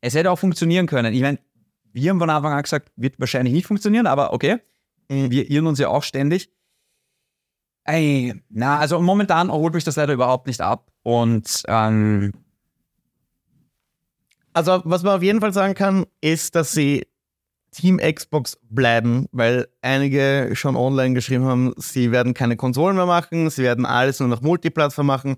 Es 0.00 0.14
hätte 0.14 0.30
auch 0.30 0.38
funktionieren 0.38 0.86
können. 0.86 1.14
Ich 1.14 1.22
meine, 1.22 1.38
wir 1.94 2.10
haben 2.10 2.18
von 2.18 2.30
Anfang 2.30 2.52
an 2.52 2.62
gesagt, 2.62 2.92
wird 2.96 3.18
wahrscheinlich 3.18 3.54
nicht 3.54 3.66
funktionieren, 3.66 4.06
aber 4.06 4.32
okay. 4.32 4.58
Mhm. 5.08 5.30
Wir 5.30 5.50
irren 5.50 5.66
uns 5.66 5.78
ja 5.78 5.88
auch 5.88 6.02
ständig. 6.02 6.50
Ey, 7.84 8.34
na, 8.48 8.78
also 8.78 9.00
momentan 9.00 9.50
holt 9.50 9.74
mich 9.74 9.84
das 9.84 9.96
leider 9.96 10.14
überhaupt 10.14 10.46
nicht 10.46 10.60
ab. 10.60 10.90
Und 11.02 11.62
ähm, 11.68 12.32
Also, 14.54 14.80
was 14.84 15.02
man 15.02 15.16
auf 15.16 15.22
jeden 15.22 15.40
Fall 15.40 15.52
sagen 15.52 15.74
kann, 15.74 16.06
ist, 16.20 16.54
dass 16.54 16.72
sie 16.72 17.06
Team 17.72 17.98
Xbox 17.98 18.56
bleiben, 18.62 19.26
weil 19.32 19.66
einige 19.82 20.50
schon 20.54 20.76
online 20.76 21.14
geschrieben 21.14 21.44
haben, 21.44 21.74
sie 21.76 22.12
werden 22.12 22.34
keine 22.34 22.56
Konsolen 22.56 22.96
mehr 22.96 23.06
machen, 23.06 23.50
sie 23.50 23.64
werden 23.64 23.84
alles 23.84 24.20
nur 24.20 24.28
noch 24.28 24.40
Multiplattform 24.42 25.06
machen. 25.06 25.36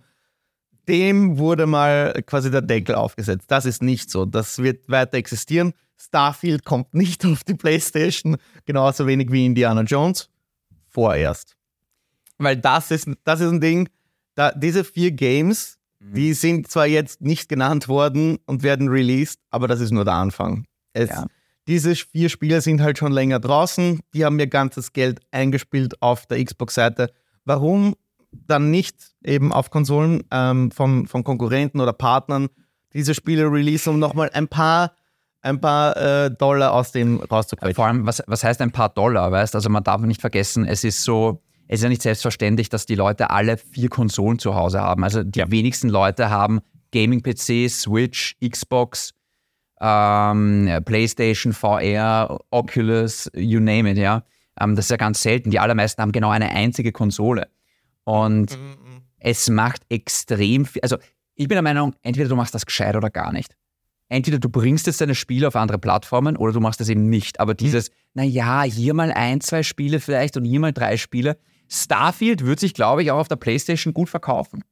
Dem 0.87 1.39
wurde 1.39 1.67
mal 1.67 2.23
quasi 2.27 2.51
der 2.51 2.61
Deckel 2.61 2.95
aufgesetzt. 2.95 3.51
Das 3.51 3.65
ist 3.65 3.83
nicht 3.83 4.11
so. 4.11 4.25
Das 4.25 4.59
wird 4.59 4.89
weiter 4.89 5.17
existieren. 5.17 5.73
Starfield 5.99 6.65
kommt 6.65 6.95
nicht 6.95 7.25
auf 7.27 7.45
die 7.45 7.55
PlayStation, 7.55 8.37
genauso 8.65 9.07
wenig 9.07 9.31
wie 9.31 9.47
Indiana 9.47 9.83
Jones. 9.83 10.29
Vorerst. 10.89 11.57
Weil 12.39 12.57
das 12.57 12.91
ist, 12.91 13.09
das 13.25 13.41
ist 13.41 13.51
ein 13.51 13.61
Ding, 13.61 13.89
da, 14.35 14.53
diese 14.53 14.85
vier 14.85 15.11
Games, 15.11 15.79
die 15.99 16.35
sind 16.35 16.69
zwar 16.71 16.87
jetzt 16.87 17.21
nicht 17.23 17.49
genannt 17.49 17.89
worden 17.89 18.39
und 18.47 18.63
werden 18.63 18.89
released, 18.89 19.41
aber 19.51 19.67
das 19.67 19.81
ist 19.81 19.91
nur 19.91 20.05
der 20.05 20.15
Anfang. 20.15 20.67
Es, 20.93 21.11
Ja. 21.11 21.27
Diese 21.69 21.97
vier 21.97 22.29
Spiele 22.29 22.61
sind 22.61 22.81
halt 22.81 22.97
schon 22.97 23.11
länger 23.11 23.41
draußen, 23.41 24.01
die 24.15 24.25
haben 24.25 24.39
ihr 24.39 24.47
ganzes 24.47 24.93
Geld 24.93 25.21
eingespielt 25.33 26.01
auf 26.01 26.27
der 26.27 26.45
Xbox-Seite. 26.45 27.11
Warum 27.45 27.97
dann 28.31 28.71
nicht 28.71 29.17
eben 29.25 29.53
auf 29.53 29.71
Konsolen 29.71 30.23
ähm, 30.31 30.71
von, 30.71 31.09
von 31.09 31.25
Konkurrenten 31.25 31.81
oder 31.81 31.93
Partnern 31.93 32.49
diese 32.93 33.15
Spiele 33.15 33.51
releasen, 33.51 33.95
um 33.95 33.99
nochmal 33.99 34.31
ein 34.33 34.47
paar, 34.47 34.95
ein 35.47 35.61
paar 35.61 35.97
äh, 35.97 36.31
Dollar 36.31 36.73
aus 36.73 36.93
dem 36.93 37.21
rauszukriegen? 37.21 37.75
vor 37.75 37.87
allem, 37.87 38.07
was, 38.07 38.23
was 38.27 38.45
heißt 38.45 38.61
ein 38.61 38.73
paar 38.73 38.91
Dollar, 38.91 39.31
weißt 39.33 39.55
Also 39.55 39.71
man 39.71 39.85
darf 39.85 40.01
nicht 40.03 40.21
vergessen, 40.21 40.67
es 40.67 40.85
ist 40.85 41.03
so, 41.03 41.43
es 41.69 41.81
ist 41.81 41.83
ja 41.85 41.89
nicht 41.89 42.03
selbstverständlich, 42.03 42.69
dass 42.69 42.87
die 42.87 42.95
Leute 42.95 43.31
alle 43.31 43.57
vier 43.57 43.89
Konsolen 43.89 44.39
zu 44.39 44.55
Hause 44.55 44.81
haben. 44.81 45.05
Also 45.05 45.23
die 45.23 45.43
wenigsten 45.51 45.89
Leute 45.89 46.31
haben 46.31 46.61
Gaming-PC, 46.93 47.71
Switch, 47.71 48.37
Xbox, 48.47 49.13
ähm, 49.81 50.81
PlayStation, 50.85 51.53
VR, 51.53 52.39
Oculus, 52.51 53.31
you 53.35 53.61
name 53.61 53.91
it, 53.91 53.99
ja. 53.99 54.23
Ähm, 54.59 54.77
das 54.77 54.87
ist 54.87 54.91
ja 54.91 54.97
ganz 54.97 55.23
selten. 55.23 55.51
Die 55.51 55.59
allermeisten 55.59 56.01
haben 56.03 56.13
genau 56.13 56.31
eine 56.31 56.51
einzige 56.51 56.93
Konsole. 56.93 57.49
Und 58.05 58.57
es 59.19 59.51
macht 59.51 59.83
extrem 59.89 60.65
viel. 60.65 60.81
Also, 60.83 60.97
ich 61.35 61.49
bin 61.49 61.57
der 61.57 61.63
Meinung, 61.63 61.95
entweder 62.03 62.29
du 62.29 62.37
machst 62.37 62.55
das 62.55 62.65
gescheit 62.65 62.97
oder 62.97 63.11
gar 63.11 63.33
nicht. 63.33 63.57
Entweder 64.09 64.39
du 64.39 64.49
bringst 64.49 64.87
jetzt 64.87 65.01
deine 65.01 65.15
Spiele 65.17 65.49
auf 65.49 65.57
andere 65.57 65.79
Plattformen 65.79 66.37
oder 66.37 66.53
du 66.53 66.61
machst 66.61 66.81
das 66.81 66.89
eben 66.89 67.09
nicht. 67.09 67.41
Aber 67.41 67.55
dieses, 67.55 67.91
naja, 68.15 68.63
hier 68.63 68.95
mal 68.95 69.11
ein, 69.13 69.41
zwei 69.41 69.63
Spiele 69.63 69.99
vielleicht 70.01 70.37
und 70.37 70.45
hier 70.45 70.61
mal 70.61 70.73
drei 70.73 70.97
Spiele. 70.97 71.39
Starfield 71.69 72.45
wird 72.47 72.61
sich, 72.61 72.73
glaube 72.75 73.03
ich, 73.03 73.11
auch 73.11 73.19
auf 73.19 73.29
der 73.29 73.37
PlayStation 73.37 73.93
gut 73.93 74.09
verkaufen. 74.09 74.63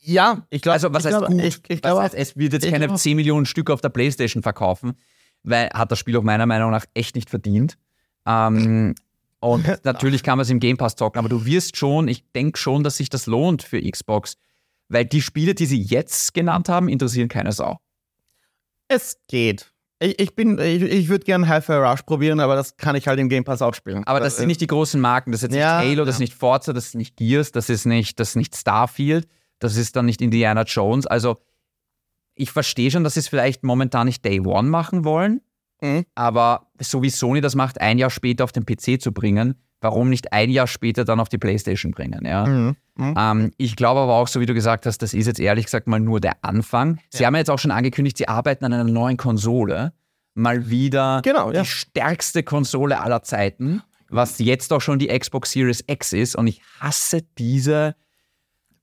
Ja, 0.00 0.46
ich 0.50 0.62
glaube, 0.62 0.74
Also, 0.74 0.92
was 0.92 1.04
heißt 1.04 1.18
glaube, 1.18 1.32
gut? 1.32 1.42
Ich, 1.42 1.60
ich 1.68 1.82
glaube, 1.82 2.02
heißt, 2.02 2.14
es 2.14 2.36
wird 2.36 2.52
jetzt 2.52 2.68
keine 2.68 2.86
glaube- 2.86 2.98
10 2.98 3.16
Millionen 3.16 3.44
Stück 3.46 3.70
auf 3.70 3.80
der 3.80 3.88
PlayStation 3.88 4.42
verkaufen, 4.42 4.94
weil 5.42 5.68
hat 5.70 5.90
das 5.90 5.98
Spiel 5.98 6.16
auch 6.16 6.22
meiner 6.22 6.46
Meinung 6.46 6.70
nach 6.70 6.86
echt 6.94 7.14
nicht 7.16 7.28
verdient. 7.28 7.76
Ähm, 8.24 8.94
und 9.40 9.66
natürlich 9.84 10.22
kann 10.22 10.38
man 10.38 10.44
es 10.44 10.50
im 10.50 10.60
Game 10.60 10.76
Pass 10.76 10.96
zocken, 10.96 11.18
aber 11.18 11.28
du 11.28 11.44
wirst 11.44 11.76
schon, 11.76 12.08
ich 12.08 12.24
denke 12.32 12.58
schon, 12.58 12.84
dass 12.84 12.96
sich 12.96 13.10
das 13.10 13.26
lohnt 13.26 13.62
für 13.62 13.80
Xbox, 13.82 14.36
weil 14.88 15.04
die 15.04 15.22
Spiele, 15.22 15.54
die 15.54 15.66
sie 15.66 15.80
jetzt 15.80 16.34
genannt 16.34 16.68
haben, 16.68 16.88
interessieren 16.88 17.28
keine 17.28 17.52
Sau. 17.52 17.78
es 18.88 19.18
geht. 19.28 19.72
Ich, 19.98 20.18
ich 20.20 20.34
bin, 20.36 20.58
ich, 20.58 20.82
ich 20.82 21.08
würde 21.08 21.24
gerne 21.24 21.48
Hi-Fi 21.48 21.72
Rush 21.72 22.02
probieren, 22.02 22.38
aber 22.40 22.54
das 22.54 22.76
kann 22.76 22.96
ich 22.96 23.08
halt 23.08 23.18
im 23.18 23.30
Game 23.30 23.44
Pass 23.44 23.62
auch 23.62 23.74
spielen. 23.74 24.04
Aber 24.04 24.20
das 24.20 24.36
sind 24.36 24.46
nicht 24.48 24.60
die 24.60 24.66
großen 24.66 25.00
Marken. 25.00 25.32
Das 25.32 25.42
ist 25.42 25.50
jetzt 25.52 25.58
Ja, 25.58 25.80
nicht 25.80 25.92
Halo, 25.92 26.04
das 26.04 26.16
ist 26.16 26.20
ja. 26.20 26.24
nicht 26.24 26.34
Forza, 26.34 26.74
das 26.74 26.88
ist 26.88 26.94
nicht 26.96 27.16
Gears, 27.16 27.50
das 27.50 27.70
ist 27.70 27.86
nicht, 27.86 28.20
das 28.20 28.30
ist 28.30 28.36
nicht 28.36 28.54
Starfield, 28.54 29.26
das 29.58 29.76
ist 29.76 29.96
dann 29.96 30.04
nicht 30.04 30.20
Indiana 30.20 30.62
Jones. 30.64 31.06
Also 31.06 31.38
ich 32.34 32.50
verstehe 32.50 32.90
schon, 32.90 33.04
dass 33.04 33.14
sie 33.14 33.20
es 33.20 33.28
vielleicht 33.28 33.64
momentan 33.64 34.06
nicht 34.06 34.22
Day 34.22 34.40
One 34.40 34.68
machen 34.68 35.04
wollen, 35.06 35.40
Mhm. 35.82 36.04
aber 36.14 36.68
so 36.80 37.02
wie 37.02 37.10
Sony 37.10 37.40
das 37.40 37.54
macht, 37.54 37.80
ein 37.80 37.98
Jahr 37.98 38.10
später 38.10 38.44
auf 38.44 38.52
den 38.52 38.64
PC 38.64 39.00
zu 39.00 39.12
bringen, 39.12 39.56
warum 39.82 40.08
nicht 40.08 40.32
ein 40.32 40.48
Jahr 40.50 40.66
später 40.66 41.04
dann 41.04 41.20
auf 41.20 41.28
die 41.28 41.38
Playstation 41.38 41.92
bringen? 41.92 42.24
Ja? 42.24 42.46
Mhm. 42.46 42.76
Mhm. 42.96 43.14
Ähm, 43.18 43.50
ich 43.58 43.76
glaube 43.76 44.00
aber 44.00 44.14
auch, 44.14 44.26
so 44.28 44.40
wie 44.40 44.46
du 44.46 44.54
gesagt 44.54 44.86
hast, 44.86 45.02
das 45.02 45.12
ist 45.12 45.26
jetzt 45.26 45.38
ehrlich 45.38 45.66
gesagt 45.66 45.86
mal 45.86 46.00
nur 46.00 46.18
der 46.20 46.36
Anfang. 46.42 46.98
Sie 47.10 47.26
haben 47.26 47.34
ja 47.34 47.40
jetzt 47.40 47.50
auch 47.50 47.58
schon 47.58 47.70
angekündigt, 47.70 48.16
sie 48.16 48.26
arbeiten 48.28 48.64
an 48.64 48.72
einer 48.72 48.84
neuen 48.84 49.16
Konsole. 49.18 49.92
Mal 50.34 50.68
wieder 50.70 51.20
Genau, 51.22 51.50
ja. 51.52 51.60
die 51.62 51.66
stärkste 51.66 52.42
Konsole 52.42 53.00
aller 53.00 53.22
Zeiten, 53.22 53.82
was 54.08 54.38
jetzt 54.38 54.72
auch 54.72 54.80
schon 54.80 54.98
die 54.98 55.08
Xbox 55.08 55.52
Series 55.52 55.82
X 55.86 56.12
ist. 56.12 56.36
Und 56.36 56.46
ich 56.46 56.60
hasse 56.80 57.22
diese 57.38 57.96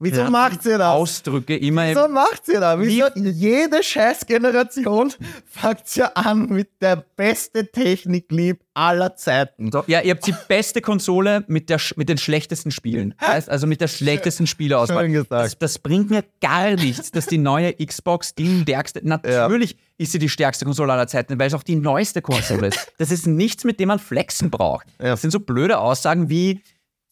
Wieso 0.03 0.21
Ja. 0.21 0.29
macht 0.29 0.63
sie 0.63 0.71
das? 0.77 0.81
Ausdrücke 0.81 1.55
immer. 1.57 1.87
Wieso 1.89 2.07
macht 2.07 2.45
sie 2.45 2.53
das? 2.53 2.79
Wieso? 2.79 3.05
Jede 3.15 3.81
Scheiß-Generation 3.81 5.13
fängt 5.45 5.95
ja 5.95 6.07
an 6.13 6.47
mit 6.49 6.69
der 6.81 6.97
beste 7.15 7.71
Techniklieb 7.71 8.61
aller 8.73 9.15
Zeiten. 9.15 9.71
So, 9.71 9.83
ja, 9.87 10.01
ihr 10.01 10.11
habt 10.15 10.25
die 10.27 10.35
beste 10.47 10.81
Konsole 10.81 11.43
mit, 11.47 11.69
der, 11.69 11.79
mit 11.95 12.09
den 12.09 12.17
schlechtesten 12.17 12.71
Spielen. 12.71 13.13
Also 13.17 13.67
mit 13.67 13.81
der 13.81 13.87
schlechtesten. 13.87 14.47
Schön 14.47 15.11
gesagt. 15.13 15.31
Das, 15.31 15.57
das 15.57 15.79
bringt 15.79 16.09
mir 16.09 16.23
gar 16.41 16.71
nichts, 16.71 17.11
dass 17.11 17.27
die 17.27 17.37
neue 17.37 17.73
Xbox 17.85 18.35
die 18.35 18.61
stärkste. 18.61 19.01
Natürlich 19.03 19.77
ist 19.97 20.11
sie 20.11 20.19
die 20.19 20.29
stärkste 20.29 20.65
Konsole 20.65 20.91
aller 20.93 21.07
Zeiten, 21.07 21.37
weil 21.39 21.47
es 21.47 21.53
auch 21.53 21.63
die 21.63 21.75
neueste 21.75 22.21
Konsole 22.21 22.67
ist. 22.67 22.91
Das 22.97 23.11
ist 23.11 23.27
nichts, 23.27 23.63
mit 23.63 23.79
dem 23.79 23.87
man 23.89 23.99
flexen 23.99 24.49
braucht. 24.49 24.87
Ja. 24.99 25.09
Das 25.09 25.21
sind 25.21 25.31
so 25.31 25.39
blöde 25.39 25.77
Aussagen 25.79 26.29
wie 26.29 26.61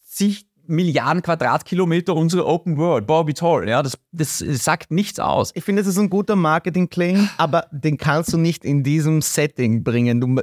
zig 0.06 0.46
Milliarden 0.66 1.22
Quadratkilometer 1.22 2.14
unsere 2.14 2.46
Open 2.46 2.76
World. 2.76 3.08
Wie 3.08 3.34
toll. 3.34 3.68
Ja, 3.68 3.82
das, 3.82 3.98
das 4.12 4.38
sagt 4.38 4.90
nichts 4.90 5.18
aus. 5.18 5.50
Ich 5.54 5.64
finde, 5.64 5.82
es 5.82 5.88
ist 5.88 5.98
ein 5.98 6.10
guter 6.10 6.36
Marketing-Claim, 6.36 7.28
aber 7.36 7.66
den 7.70 7.96
kannst 7.96 8.32
du 8.32 8.38
nicht 8.38 8.64
in 8.64 8.82
diesem 8.82 9.22
Setting 9.22 9.82
bringen. 9.82 10.20
Du, 10.20 10.42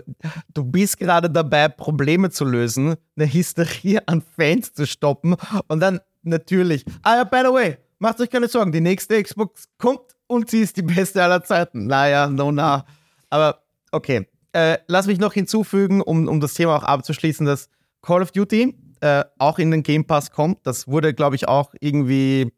du 0.53 0.63
bist 0.63 0.97
gerade 0.97 1.29
dabei, 1.29 1.67
Probleme 1.67 2.29
zu 2.29 2.45
lösen, 2.45 2.95
eine 3.15 3.31
Hysterie 3.31 4.07
an 4.07 4.21
Fans 4.21 4.73
zu 4.73 4.85
stoppen 4.85 5.35
und 5.67 5.79
dann 5.79 5.99
natürlich, 6.23 6.85
ah 7.03 7.17
ja, 7.17 7.23
by 7.23 7.41
the 7.45 7.53
way, 7.53 7.77
macht 7.99 8.19
euch 8.19 8.29
keine 8.29 8.47
Sorgen, 8.47 8.71
die 8.71 8.81
nächste 8.81 9.21
Xbox 9.21 9.65
kommt 9.77 10.01
und 10.27 10.49
sie 10.49 10.61
ist 10.61 10.77
die 10.77 10.81
beste 10.81 11.23
aller 11.23 11.43
Zeiten. 11.43 11.87
Naja, 11.87 12.27
no, 12.27 12.51
na. 12.51 12.85
Aber 13.29 13.61
okay, 13.91 14.27
äh, 14.53 14.77
lass 14.87 15.07
mich 15.07 15.19
noch 15.19 15.33
hinzufügen, 15.33 16.01
um, 16.01 16.27
um 16.27 16.39
das 16.39 16.53
Thema 16.53 16.75
auch 16.75 16.83
abzuschließen, 16.83 17.45
dass 17.45 17.69
Call 18.01 18.21
of 18.21 18.31
Duty 18.31 18.75
äh, 19.01 19.23
auch 19.37 19.59
in 19.59 19.71
den 19.71 19.83
Game 19.83 20.05
Pass 20.05 20.31
kommt. 20.31 20.65
Das 20.65 20.87
wurde, 20.87 21.13
glaube 21.13 21.35
ich, 21.35 21.47
auch 21.47 21.73
irgendwie 21.79 22.51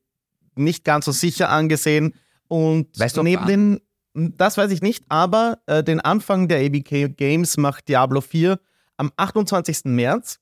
nicht 0.55 0.83
ganz 0.83 1.05
so 1.05 1.11
sicher 1.11 1.49
angesehen. 1.49 2.13
Und 2.47 2.99
Weißt 2.99 3.17
du, 3.17 3.23
neben 3.23 3.45
den, 3.45 3.81
das 4.13 4.57
weiß 4.57 4.71
ich 4.71 4.81
nicht, 4.81 5.03
aber 5.09 5.59
äh, 5.67 5.83
den 5.83 5.99
Anfang 5.99 6.47
der 6.47 6.65
ABK 6.65 7.15
Games 7.15 7.57
macht 7.57 7.87
Diablo 7.87 8.21
4 8.21 8.59
am 8.97 9.11
28. 9.15 9.85
März. 9.85 10.39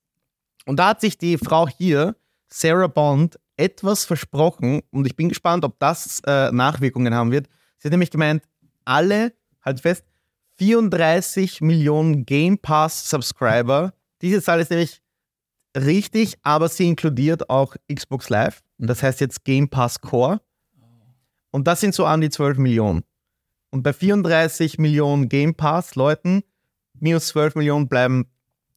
Und 0.65 0.77
da 0.77 0.89
hat 0.89 1.01
sich 1.01 1.17
die 1.17 1.37
Frau 1.37 1.67
hier 1.67 2.15
Sarah 2.47 2.87
Bond 2.87 3.39
etwas 3.57 4.05
versprochen 4.05 4.81
und 4.91 5.05
ich 5.05 5.15
bin 5.15 5.29
gespannt, 5.29 5.65
ob 5.65 5.77
das 5.79 6.21
äh, 6.25 6.51
Nachwirkungen 6.51 7.13
haben 7.13 7.31
wird. 7.31 7.47
Sie 7.77 7.87
hat 7.87 7.91
nämlich 7.91 8.09
gemeint, 8.09 8.43
alle, 8.85 9.33
halt 9.61 9.81
fest, 9.81 10.05
34 10.57 11.61
Millionen 11.61 12.25
Game 12.25 12.57
Pass 12.57 13.09
Subscriber. 13.09 13.93
Diese 14.21 14.41
Zahl 14.41 14.59
ist 14.59 14.71
nämlich 14.71 15.01
richtig, 15.77 16.37
aber 16.43 16.69
sie 16.69 16.87
inkludiert 16.87 17.49
auch 17.49 17.75
Xbox 17.93 18.29
Live. 18.29 18.61
Das 18.77 19.03
heißt 19.03 19.19
jetzt 19.21 19.43
Game 19.43 19.69
Pass 19.69 20.01
Core. 20.01 20.41
Und 21.51 21.67
das 21.67 21.81
sind 21.81 21.95
so 21.95 22.05
an 22.05 22.21
die 22.21 22.29
12 22.29 22.57
Millionen. 22.57 23.03
Und 23.71 23.83
bei 23.83 23.93
34 23.93 24.77
Millionen 24.77 25.29
Game 25.29 25.55
Pass 25.55 25.95
Leuten, 25.95 26.43
minus 26.93 27.27
12 27.27 27.55
Millionen 27.55 27.87
bleiben 27.87 28.29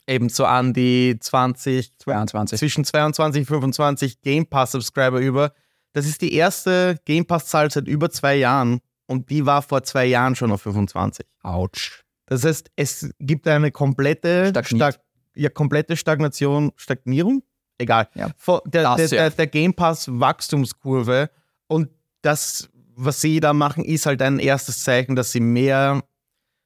eben 0.07 0.29
so 0.29 0.45
an 0.45 0.73
die 0.73 1.17
20, 1.19 1.99
22. 1.99 2.59
zwischen 2.59 2.85
22 2.85 3.41
und 3.43 3.47
25 3.47 4.21
Game 4.21 4.47
Pass 4.47 4.73
Subscriber 4.73 5.21
über. 5.21 5.53
Das 5.93 6.07
ist 6.07 6.23
die 6.23 6.35
erste 6.35 6.99
Game 7.05 7.27
Pass 7.27 7.47
Zahl 7.47 7.71
seit 7.71 7.87
über 7.87 8.11
zwei 8.11 8.37
Jahren 8.37 8.81
und 9.07 9.31
die 9.31 9.47
war 9.47 9.63
vor 9.63 9.83
zwei 9.83 10.07
Jahren 10.07 10.35
schon 10.35 10.51
auf 10.51 10.63
25. 10.63 11.27
Autsch. 11.43 12.03
Das 12.27 12.45
heißt, 12.45 12.71
es 12.77 13.11
gibt 13.19 13.47
eine 13.47 13.71
komplette, 13.71 14.49
Stagniert. 14.49 14.95
Stag 14.95 15.05
ja, 15.35 15.49
komplette 15.49 15.97
Stagnation, 15.97 16.73
Stagnierung, 16.77 17.43
egal, 17.79 18.09
Ja. 18.15 18.31
Vor- 18.37 18.63
der, 18.67 18.97
der, 18.97 19.09
der, 19.09 19.31
der 19.31 19.47
Game 19.47 19.75
Pass 19.75 20.09
Wachstumskurve 20.09 21.31
und 21.67 21.89
das, 22.23 22.69
was 22.95 23.21
sie 23.21 23.41
da 23.41 23.53
machen, 23.53 23.85
ist 23.85 24.07
halt 24.07 24.23
ein 24.23 24.39
erstes 24.39 24.85
Zeichen, 24.85 25.17
dass 25.17 25.33
sie 25.33 25.41
mehr, 25.41 26.03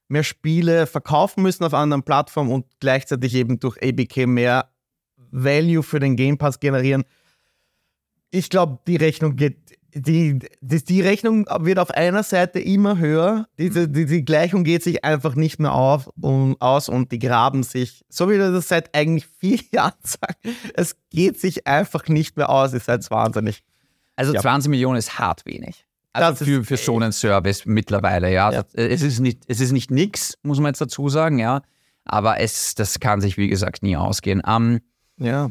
mehr 0.09 0.23
Spiele 0.25 0.87
verkaufen 0.87 1.43
müssen 1.43 1.65
auf 1.65 1.75
anderen 1.75 2.03
Plattformen 2.03 2.51
und 2.53 2.67
gleichzeitig 2.81 3.35
eben 3.35 3.59
durch 3.61 3.79
ABK 3.83 4.27
mehr 4.27 4.71
Value 5.31 5.83
für 5.83 6.01
den 6.01 6.17
Game 6.17 6.39
Pass 6.39 6.61
generieren. 6.61 7.05
Ich 8.31 8.51
glaube, 8.51 8.79
die 8.87 8.97
Rechnung 8.97 9.37
geht, 9.37 9.76
die, 9.99 10.39
die, 10.61 10.85
die 10.85 11.01
Rechnung 11.01 11.47
wird 11.61 11.79
auf 11.79 11.91
einer 11.91 12.23
Seite 12.23 12.61
immer 12.61 12.99
höher. 12.99 13.47
Diese, 13.59 13.89
die, 13.89 14.05
die 14.07 14.25
Gleichung 14.25 14.63
geht 14.65 14.83
sich 14.83 15.05
einfach 15.05 15.35
nicht 15.35 15.59
mehr 15.59 15.73
auf 15.73 16.09
und, 16.21 16.61
aus 16.61 16.89
und 16.89 17.11
die 17.13 17.19
graben 17.19 17.63
sich, 17.63 18.05
so 18.09 18.29
wie 18.29 18.35
wir 18.39 18.51
das 18.53 18.69
seit 18.69 18.95
eigentlich 18.95 19.27
vier 19.39 19.59
Jahren 19.73 19.95
sagen, 20.03 20.35
es 20.75 20.97
geht 21.11 21.41
sich 21.41 21.67
einfach 21.67 22.09
nicht 22.09 22.37
mehr 22.37 22.51
aus. 22.51 22.73
Ihr 22.75 22.81
seid 22.81 23.11
wahnsinnig. 23.11 23.63
Also 24.17 24.35
Ja. 24.35 24.41
20 24.41 24.71
Millionen 24.71 24.99
ist 24.99 25.19
hart 25.19 25.47
wenig. 25.47 25.87
Also 26.13 26.45
ist- 26.45 26.49
für, 26.51 26.65
für 26.65 26.77
so 26.77 26.97
einen 26.97 27.13
Service 27.13 27.67
mittlerweile, 27.67 28.33
ja. 28.33 28.51
Ja. 28.53 28.65
Es 28.75 29.03
ist 29.03 29.21
nicht, 29.21 29.45
es 29.49 29.61
ist 29.61 29.73
nicht 29.73 29.91
nix, 29.91 30.39
muss 30.43 30.59
man 30.61 30.69
jetzt 30.71 30.81
dazu 30.81 31.09
sagen, 31.09 31.39
ja. 31.39 31.63
Aber 32.05 32.39
es, 32.41 32.75
das 32.75 33.01
kann 33.01 33.21
sich, 33.21 33.37
wie 33.37 33.49
gesagt, 33.49 33.83
nie 33.83 33.97
ausgehen. 33.97 34.43
Ähm, 34.47 34.81
Ja. 35.19 35.51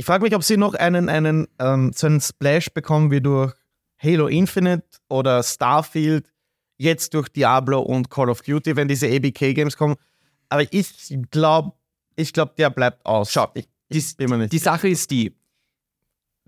Ich 0.00 0.06
frage 0.06 0.22
mich, 0.22 0.34
ob 0.34 0.44
sie 0.44 0.56
noch 0.56 0.74
einen, 0.74 1.08
einen 1.08 1.48
ähm, 1.58 1.92
so 1.92 2.06
einen 2.06 2.20
Splash 2.20 2.70
bekommen 2.70 3.10
wie 3.10 3.20
durch 3.20 3.52
Halo 4.00 4.28
Infinite 4.28 4.86
oder 5.08 5.42
Starfield, 5.42 6.30
jetzt 6.76 7.14
durch 7.14 7.28
Diablo 7.28 7.80
und 7.80 8.08
Call 8.08 8.30
of 8.30 8.42
Duty, 8.42 8.76
wenn 8.76 8.86
diese 8.86 9.08
ABK-Games 9.08 9.76
kommen. 9.76 9.96
Aber 10.50 10.62
ich 10.72 11.18
glaube, 11.32 11.72
ich 12.14 12.32
glaube, 12.32 12.52
der 12.56 12.70
bleibt 12.70 13.04
aus. 13.04 13.32
Schau, 13.32 13.50
ich, 13.54 13.68
die, 13.90 13.98
ich 13.98 14.16
bin 14.16 14.30
mir 14.30 14.38
nicht. 14.38 14.52
die 14.52 14.58
Sache 14.58 14.88
ist 14.88 15.10
die, 15.10 15.36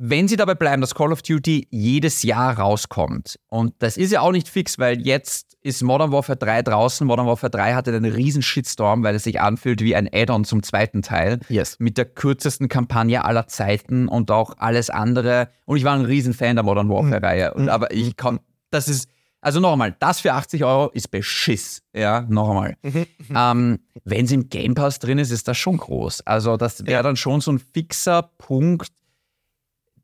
wenn 0.02 0.28
sie 0.28 0.36
dabei 0.36 0.54
bleiben, 0.54 0.80
dass 0.80 0.94
Call 0.94 1.12
of 1.12 1.20
Duty 1.20 1.68
jedes 1.70 2.22
Jahr 2.22 2.58
rauskommt, 2.58 3.38
und 3.48 3.74
das 3.80 3.98
ist 3.98 4.12
ja 4.12 4.22
auch 4.22 4.32
nicht 4.32 4.48
fix, 4.48 4.78
weil 4.78 4.98
jetzt 5.06 5.58
ist 5.62 5.82
Modern 5.82 6.10
Warfare 6.10 6.38
3 6.38 6.62
draußen. 6.62 7.06
Modern 7.06 7.26
Warfare 7.26 7.50
3 7.50 7.74
hatte 7.74 7.94
einen 7.94 8.10
riesen 8.10 8.40
Shitstorm, 8.40 9.02
weil 9.02 9.14
es 9.14 9.24
sich 9.24 9.42
anfühlt 9.42 9.82
wie 9.82 9.94
ein 9.94 10.08
Add-on 10.10 10.44
zum 10.44 10.62
zweiten 10.62 11.02
Teil. 11.02 11.38
yes. 11.50 11.76
mit 11.78 11.98
der 11.98 12.06
kürzesten 12.06 12.68
Kampagne 12.68 13.22
aller 13.26 13.46
Zeiten 13.46 14.08
und 14.08 14.30
auch 14.30 14.54
alles 14.56 14.88
andere. 14.88 15.50
Und 15.66 15.76
ich 15.76 15.84
war 15.84 15.94
ein 15.94 16.06
Riesenfan 16.06 16.56
der 16.56 16.62
Modern 16.62 16.88
Warfare-Reihe. 16.88 17.52
Und 17.52 17.68
Aber 17.68 17.92
ich 17.92 18.16
kann, 18.16 18.40
das 18.70 18.88
ist, 18.88 19.06
also 19.42 19.60
nochmal, 19.60 19.94
das 19.98 20.20
für 20.20 20.32
80 20.32 20.64
Euro 20.64 20.88
ist 20.94 21.10
Beschiss. 21.10 21.82
Ja, 21.94 22.22
nochmal. 22.22 22.76
ähm, 22.82 23.80
Wenn 24.04 24.24
es 24.24 24.32
im 24.32 24.48
Game 24.48 24.74
Pass 24.74 24.98
drin 24.98 25.18
ist, 25.18 25.30
ist 25.30 25.46
das 25.46 25.58
schon 25.58 25.76
groß. 25.76 26.22
Also 26.26 26.56
das 26.56 26.86
wäre 26.86 27.02
dann 27.02 27.16
schon 27.16 27.42
so 27.42 27.52
ein 27.52 27.58
fixer 27.58 28.30
Punkt, 28.38 28.88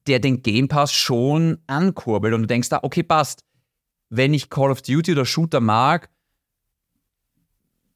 der 0.07 0.19
den 0.21 0.43
Game 0.43 0.69
Pass 0.69 0.93
schon 0.93 1.59
ankurbelt. 1.67 2.35
Und 2.35 2.43
du 2.43 2.47
denkst 2.47 2.69
da, 2.69 2.81
okay, 2.83 3.03
passt. 3.03 3.43
Wenn 4.09 4.35
ich 4.35 4.51
Call 4.51 4.71
of 4.71 4.83
Duty 4.83 5.13
oder 5.13 5.25
Shooter 5.27 5.61
mag, 5.61 6.09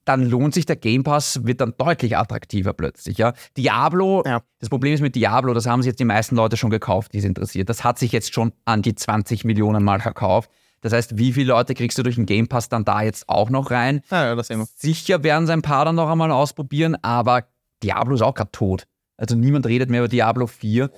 dann 0.05 0.29
lohnt 0.29 0.55
sich 0.55 0.67
der 0.67 0.77
Game 0.77 1.05
Pass, 1.05 1.45
wird 1.45 1.61
dann 1.61 1.75
deutlich 1.77 2.17
attraktiver 2.17 2.73
plötzlich. 2.73 3.19
Ja? 3.19 3.33
Diablo, 3.57 4.23
Ja. 4.27 4.43
das 4.59 4.69
Problem 4.69 4.93
ist 4.95 5.03
mit 5.03 5.15
Diablo, 5.15 5.55
das 5.55 5.67
haben 5.67 5.83
sich 5.83 5.91
jetzt 5.91 6.01
die 6.01 6.05
meisten 6.05 6.35
Leute 6.35 6.57
schon 6.57 6.71
gekauft, 6.71 7.13
die 7.13 7.19
es 7.19 7.25
interessiert. 7.25 7.69
Das 7.69 7.85
hat 7.85 7.99
sich 7.99 8.11
jetzt 8.11 8.35
schon 8.35 8.53
an 8.65 8.83
die 8.83 8.95
20 8.95 9.45
Millionen 9.45 9.85
Mal 9.85 10.01
verkauft. 10.01 10.51
Das 10.81 10.93
heißt, 10.95 11.19
wie 11.19 11.33
viele 11.35 11.49
Leute 11.49 11.75
kriegst 11.75 11.99
du 11.99 12.03
durch 12.03 12.17
den 12.17 12.27
Game 12.27 12.49
Pass 12.49 12.69
dann 12.71 12.85
da 12.85 13.03
jetzt 13.03 13.29
auch 13.29 13.51
noch 13.51 13.71
rein? 13.71 14.01
Ja, 14.11 14.35
das 14.35 14.47
sehen 14.49 14.59
wir. 14.61 14.67
Sicher 14.75 15.23
werden 15.23 15.47
sie 15.47 15.53
ein 15.53 15.63
paar 15.63 15.85
dann 15.85 15.95
noch 15.97 16.09
einmal 16.09 16.33
ausprobieren, 16.33 16.97
aber 17.03 17.45
Diablo 17.83 18.15
ist 18.15 18.23
auch 18.23 18.35
gerade 18.35 18.51
tot. 18.51 18.87
Also 19.19 19.37
niemand 19.37 19.67
redet 19.67 19.91
mehr 19.91 20.01
über 20.01 20.09
Diablo 20.09 20.47
4. 20.47 20.91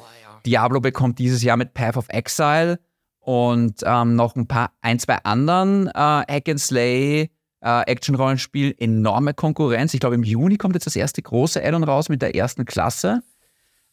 Diablo 0.46 0.80
bekommt 0.80 1.18
dieses 1.18 1.42
Jahr 1.42 1.56
mit 1.56 1.74
Path 1.74 1.96
of 1.96 2.06
Exile 2.08 2.78
und 3.20 3.80
ähm, 3.84 4.16
noch 4.16 4.34
ein 4.36 4.46
paar, 4.48 4.72
ein, 4.80 4.98
zwei 4.98 5.16
anderen 5.24 5.86
äh, 5.88 5.92
Hack 5.92 6.48
and 6.48 6.60
Slay 6.60 7.30
äh, 7.60 7.82
Action-Rollenspiel 7.86 8.74
enorme 8.78 9.34
Konkurrenz. 9.34 9.94
Ich 9.94 10.00
glaube, 10.00 10.16
im 10.16 10.24
Juni 10.24 10.56
kommt 10.56 10.74
jetzt 10.74 10.86
das 10.86 10.96
erste 10.96 11.22
große 11.22 11.62
Add-on 11.64 11.84
raus 11.84 12.08
mit 12.08 12.20
der 12.22 12.34
ersten 12.34 12.64
Klasse. 12.64 13.22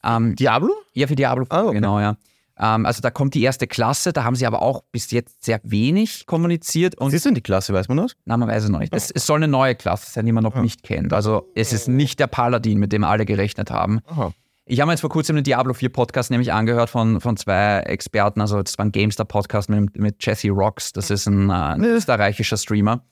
Ähm, 0.03 0.35
Diablo? 0.35 0.71
ja, 0.93 1.07
für 1.07 1.15
Diablo 1.15 1.45
4, 1.45 1.53
Ah, 1.53 1.63
okay. 1.65 1.73
genau, 1.75 1.99
ja. 1.99 2.15
Ähm, 2.57 2.85
also 2.85 3.01
da 3.01 3.11
kommt 3.11 3.35
die 3.35 3.43
erste 3.43 3.67
Klasse, 3.67 4.11
da 4.11 4.23
haben 4.23 4.35
sie 4.35 4.45
aber 4.47 4.61
auch 4.61 4.83
bis 4.91 5.11
jetzt 5.11 5.45
sehr 5.45 5.59
wenig 5.63 6.25
kommuniziert 6.25 6.95
und 6.97 7.07
Was 7.07 7.13
ist 7.13 7.25
denn 7.25 7.35
die 7.35 7.41
Klasse, 7.41 7.73
weiß 7.73 7.87
man 7.89 7.97
das? 7.97 8.15
na, 8.25 8.35
man 8.37 8.49
weiß 8.49 8.63
es 8.63 8.69
noch 8.69 8.79
nicht. 8.79 8.93
Es, 8.93 9.11
es 9.11 9.25
soll 9.25 9.37
eine 9.37 9.47
neue 9.47 9.75
Klasse 9.75 10.09
sein, 10.11 10.25
die 10.25 10.31
man 10.31 10.43
noch 10.43 10.55
nicht 10.55 10.83
kennt. 10.83 11.13
Also 11.13 11.49
es 11.55 11.71
ist 11.71 11.87
nicht 11.87 12.19
der 12.19 12.27
Paladin, 12.27 12.79
mit 12.79 12.91
dem 12.91 13.03
alle 13.03 13.25
gerechnet 13.25 13.71
haben. 13.71 13.99
Aha. 14.07 14.33
Ich 14.71 14.79
habe 14.79 14.87
mir 14.87 14.93
jetzt 14.93 15.01
vor 15.01 15.09
kurzem 15.09 15.35
den 15.35 15.43
Diablo 15.43 15.73
4 15.73 15.89
Podcast 15.89 16.29
nämlich 16.29 16.53
angehört 16.53 16.91
von, 16.91 17.19
von 17.21 17.35
zwei 17.37 17.79
Experten. 17.79 18.39
Also 18.39 18.61
das 18.61 18.77
war 18.77 18.85
ein 18.85 18.91
GameStar 18.91 19.25
Podcast 19.25 19.67
mit, 19.67 19.97
mit 19.97 20.23
Jesse 20.23 20.49
Rocks. 20.49 20.93
Das 20.93 21.09
ist 21.09 21.25
ein, 21.25 21.49
äh, 21.49 21.53
ein 21.53 21.83
österreichischer 21.83 22.55
Streamer. 22.55 23.03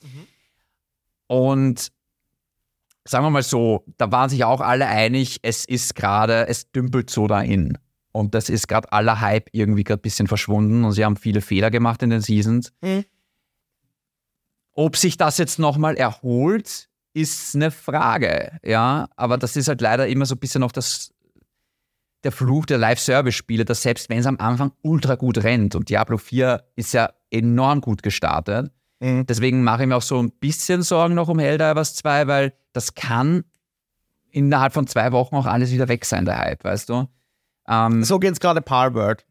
Und 1.26 1.92
sagen 3.06 3.26
wir 3.26 3.32
mal 3.32 3.42
so, 3.42 3.84
da 3.98 4.12
waren 4.12 4.30
sich 4.30 4.44
auch 4.44 4.62
alle 4.62 4.86
einig, 4.86 5.40
es 5.42 5.66
ist 5.66 5.96
gerade, 5.96 6.48
es 6.48 6.72
dümpelt 6.72 7.10
so 7.10 7.26
dahin. 7.26 7.80
Und 8.12 8.36
das 8.36 8.50
ist 8.50 8.68
gerade 8.68 8.92
aller 8.92 9.20
Hype 9.20 9.50
irgendwie 9.52 9.84
gerade 9.84 10.00
ein 10.00 10.04
bisschen 10.04 10.28
verschwunden 10.28 10.84
und 10.84 10.92
sie 10.92 11.04
haben 11.04 11.18
viele 11.18 11.42
Fehler 11.42 11.72
gemacht 11.72 12.04
in 12.04 12.12
den 12.12 12.22
Seasons. 12.22 12.72
Mhm. 12.82 13.04
Ob 14.74 14.96
sich 14.96 15.18
das 15.18 15.40
jetzt 15.40 15.58
nochmal 15.58 15.96
erholt, 15.96 16.88
ist 17.16 17.56
eine 17.56 17.72
Frage, 17.72 18.60
ja. 18.64 19.10
Aber 19.16 19.40
das 19.40 19.56
ist 19.56 19.68
halt 19.68 19.82
leider 19.82 20.08
immer 20.08 20.28
so 20.28 20.36
ein 20.36 20.40
bisschen 20.40 20.62
noch 20.62 20.72
das, 20.72 21.16
der 22.28 22.32
Fluch 22.34 22.66
der 22.66 22.78
Live-Service-Spiele, 22.78 23.64
dass 23.64 23.82
selbst 23.84 24.10
wenn 24.10 24.18
es 24.20 24.26
am 24.26 24.38
Anfang 24.38 24.74
ultra 24.82 25.16
gut 25.16 25.38
rennt 25.44 25.76
und 25.76 25.88
Diablo 25.90 26.18
4 26.18 26.62
ist 26.76 26.94
ja 26.94 27.10
enorm 27.32 27.80
gut 27.82 28.04
gestartet, 28.04 28.72
Mhm. 29.00 29.26
deswegen 29.28 29.64
mache 29.64 29.84
ich 29.84 29.88
mir 29.88 29.96
auch 29.96 30.02
so 30.02 30.18
ein 30.22 30.32
bisschen 30.32 30.82
Sorgen 30.82 31.14
noch 31.16 31.30
um 31.30 31.38
Helldivers 31.40 31.94
2, 31.96 32.28
weil 32.28 32.54
das 32.74 32.96
kann 32.96 33.44
innerhalb 34.32 34.74
von 34.74 34.88
zwei 34.88 35.12
Wochen 35.12 35.36
auch 35.36 35.46
alles 35.46 35.72
wieder 35.72 35.88
weg 35.88 36.04
sein, 36.04 36.26
der 36.26 36.38
Hype, 36.40 36.64
weißt 36.64 36.90
du? 36.90 37.08
Ähm, 37.70 38.04
So 38.04 38.18
geht's 38.20 38.40
gerade 38.40 38.60
Palworld. 38.62 39.26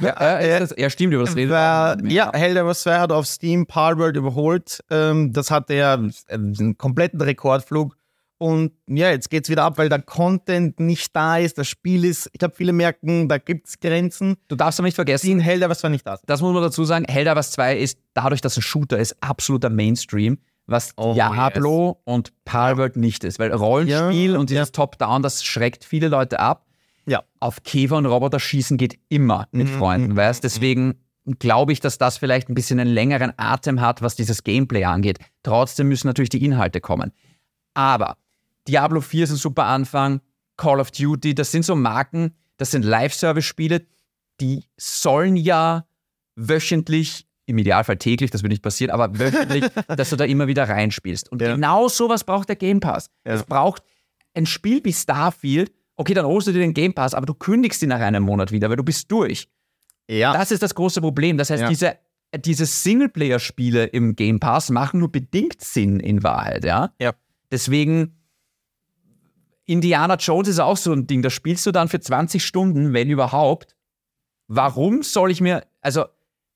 ja, 0.00 0.38
äh, 0.38 0.60
das, 0.60 0.74
ja, 0.76 0.88
stimmt, 0.90 1.14
über 1.14 1.24
das 1.24 1.34
redet 1.34 1.52
Weil, 1.52 1.96
man. 1.96 2.10
ja, 2.10 2.30
Helldivers 2.32 2.82
2 2.82 2.98
hat 3.00 3.10
auf 3.10 3.26
Steam 3.26 3.66
Palworld 3.66 4.16
überholt. 4.16 4.80
Ähm, 4.90 5.32
das 5.32 5.50
hatte 5.50 5.74
ja 5.74 5.98
einen 6.28 6.76
kompletten 6.78 7.20
Rekordflug. 7.20 7.96
Und 8.44 8.72
ja, 8.86 9.08
jetzt 9.08 9.30
geht's 9.30 9.48
wieder 9.48 9.62
ab, 9.64 9.78
weil 9.78 9.88
der 9.88 10.02
Content 10.02 10.78
nicht 10.78 11.16
da 11.16 11.38
ist. 11.38 11.56
Das 11.56 11.66
Spiel 11.66 12.04
ist, 12.04 12.28
ich 12.34 12.38
glaube, 12.38 12.54
viele 12.54 12.74
merken, 12.74 13.26
da 13.26 13.38
gibt's 13.38 13.80
Grenzen. 13.80 14.36
Du 14.48 14.54
darfst 14.54 14.78
aber 14.78 14.86
nicht 14.86 14.96
vergessen, 14.96 15.24
Die 15.24 15.32
in 15.32 15.40
Helldivers 15.40 15.78
2 15.78 15.88
nicht 15.88 16.06
da 16.06 16.18
sind. 16.18 16.28
das 16.28 16.42
muss 16.42 16.52
man 16.52 16.62
dazu 16.62 16.84
sagen, 16.84 17.06
Helldivers 17.08 17.52
2 17.52 17.78
ist 17.78 17.98
dadurch, 18.12 18.42
dass 18.42 18.58
ein 18.58 18.60
Shooter 18.60 18.98
ist, 18.98 19.16
absoluter 19.22 19.70
Mainstream, 19.70 20.36
was 20.66 20.92
Oh, 20.98 21.14
Diablo 21.14 22.02
und 22.04 22.34
Palworld 22.44 22.96
nicht 22.96 23.24
ist. 23.24 23.38
Weil 23.38 23.50
Rollenspiel 23.50 24.32
Ja, 24.32 24.38
und 24.38 24.50
dieses 24.50 24.72
Top-Down, 24.72 25.22
das 25.22 25.42
schreckt 25.42 25.82
viele 25.82 26.08
Leute 26.08 26.38
ab. 26.38 26.66
Ja. 27.06 27.22
Auf 27.40 27.62
Käfer 27.62 27.96
und 27.96 28.04
Roboter 28.04 28.40
schießen 28.40 28.76
geht 28.76 28.98
immer 29.08 29.48
mit 29.52 29.68
Mhm, 29.68 29.78
Freunden, 29.78 30.16
weißt 30.16 30.44
Deswegen 30.44 30.96
glaube 31.38 31.72
ich, 31.72 31.80
dass 31.80 31.96
das 31.96 32.18
vielleicht 32.18 32.50
ein 32.50 32.54
bisschen 32.54 32.78
einen 32.78 32.92
längeren 32.92 33.32
Atem 33.38 33.80
hat, 33.80 34.02
was 34.02 34.16
dieses 34.16 34.44
Gameplay 34.44 34.84
angeht. 34.84 35.18
Trotzdem 35.42 35.88
müssen 35.88 36.08
natürlich 36.08 36.28
die 36.28 36.44
Inhalte 36.44 36.82
kommen. 36.82 37.12
Aber 37.72 38.18
Diablo 38.68 39.00
4 39.00 39.24
ist 39.24 39.30
ein 39.30 39.36
super 39.36 39.64
Anfang, 39.64 40.20
Call 40.56 40.80
of 40.80 40.90
Duty, 40.90 41.34
das 41.34 41.50
sind 41.52 41.64
so 41.64 41.74
Marken, 41.74 42.34
das 42.56 42.70
sind 42.70 42.84
Live-Service-Spiele, 42.84 43.86
die 44.40 44.64
sollen 44.76 45.36
ja 45.36 45.86
wöchentlich, 46.36 47.26
im 47.46 47.58
Idealfall 47.58 47.98
täglich, 47.98 48.30
das 48.30 48.42
wird 48.42 48.50
nicht 48.52 48.62
passieren, 48.62 48.90
aber 48.90 49.18
wöchentlich, 49.18 49.64
dass 49.96 50.10
du 50.10 50.16
da 50.16 50.24
immer 50.24 50.46
wieder 50.46 50.66
reinspielst. 50.68 51.30
Und 51.30 51.42
Ja. 51.42 51.54
genau 51.54 51.88
sowas 51.88 52.24
braucht 52.24 52.48
der 52.48 52.56
Game 52.56 52.80
Pass. 52.80 53.10
Ja. 53.26 53.34
Es 53.34 53.42
braucht 53.44 53.82
ein 54.34 54.46
Spiel 54.46 54.82
wie 54.84 54.92
Starfield, 54.92 55.70
okay, 55.96 56.14
dann 56.14 56.24
holst 56.24 56.46
du 56.48 56.52
dir 56.52 56.60
den 56.60 56.72
Game 56.74 56.94
Pass, 56.94 57.12
aber 57.14 57.26
du 57.26 57.34
kündigst 57.34 57.82
ihn 57.82 57.90
nach 57.90 58.00
einem 58.00 58.22
Monat 58.22 58.50
wieder, 58.50 58.70
weil 58.70 58.76
du 58.76 58.82
bist 58.82 59.10
durch. 59.12 59.48
Ja. 60.08 60.32
Das 60.32 60.50
ist 60.50 60.62
das 60.62 60.74
große 60.74 61.00
Problem. 61.02 61.36
Das 61.36 61.50
heißt, 61.50 61.62
Ja. 61.62 61.68
diese, 61.68 61.98
diese 62.36 62.66
Singleplayer-Spiele 62.66 63.84
im 63.86 64.16
Game 64.16 64.40
Pass 64.40 64.70
machen 64.70 65.00
nur 65.00 65.12
bedingt 65.12 65.60
Sinn 65.60 66.00
in 66.00 66.22
Wahrheit, 66.22 66.64
ja. 66.64 66.92
Ja. 67.00 67.12
Deswegen, 67.52 68.16
Indiana 69.66 70.16
Jones 70.16 70.48
ist 70.48 70.58
auch 70.58 70.76
so 70.76 70.92
ein 70.92 71.06
Ding, 71.06 71.22
da 71.22 71.30
spielst 71.30 71.64
du 71.66 71.72
dann 71.72 71.88
für 71.88 72.00
20 72.00 72.44
Stunden, 72.44 72.92
wenn 72.92 73.10
überhaupt. 73.10 73.74
Warum 74.46 75.02
soll 75.02 75.30
ich 75.30 75.40
mir, 75.40 75.64
also 75.80 76.04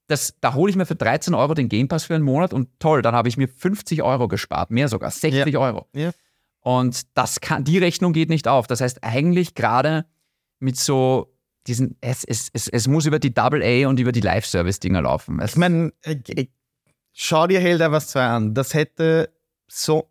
das, 0.09 0.35
da 0.41 0.55
hole 0.55 0.71
ich 0.71 0.77
mir 0.77 0.87
für 0.87 0.95
13 0.95 1.35
Euro 1.35 1.55
den 1.55 1.69
Game 1.69 1.89
Pass 1.89 2.05
für 2.05 2.15
einen 2.15 2.25
Monat 2.25 2.53
und 2.53 2.69
toll, 2.79 3.03
dann 3.03 3.15
habe 3.15 3.29
ich 3.29 3.37
mir 3.37 3.49
50 3.49 4.03
Euro 4.03 4.29
gespart, 4.29 4.71
mehr 4.71 4.89
sogar, 4.89 5.11
60 5.11 5.57
Euro. 5.57 5.87
Ja. 5.95 6.11
Und 6.61 7.07
das 7.15 7.41
kann, 7.41 7.65
die 7.65 7.79
Rechnung 7.79 8.13
geht 8.13 8.29
nicht 8.29 8.49
auf. 8.49 8.67
Das 8.67 8.81
heißt, 8.81 9.03
eigentlich 9.03 9.55
gerade 9.55 10.07
mit 10.59 10.77
so 10.77 11.35
diesen, 11.67 11.97
es, 12.01 12.25
es, 12.25 12.51
es, 12.53 12.69
es 12.69 12.89
muss 12.89 13.07
über 13.07 13.19
die 13.19 13.33
Double 13.33 13.63
A 13.63 13.89
und 13.89 14.01
über 14.01 14.13
die 14.13 14.21
Live-Service-Dinger 14.21 15.03
laufen. 15.03 15.41
Es, 15.41 15.53
Ich 15.53 15.57
meine, 15.57 15.93
schau 17.13 17.47
dir 17.47 17.61
Helldivers 17.61 18.09
2 18.09 18.27
an. 18.27 18.55
Das 18.55 18.75
hätte 18.75 19.31
so. 19.67 20.09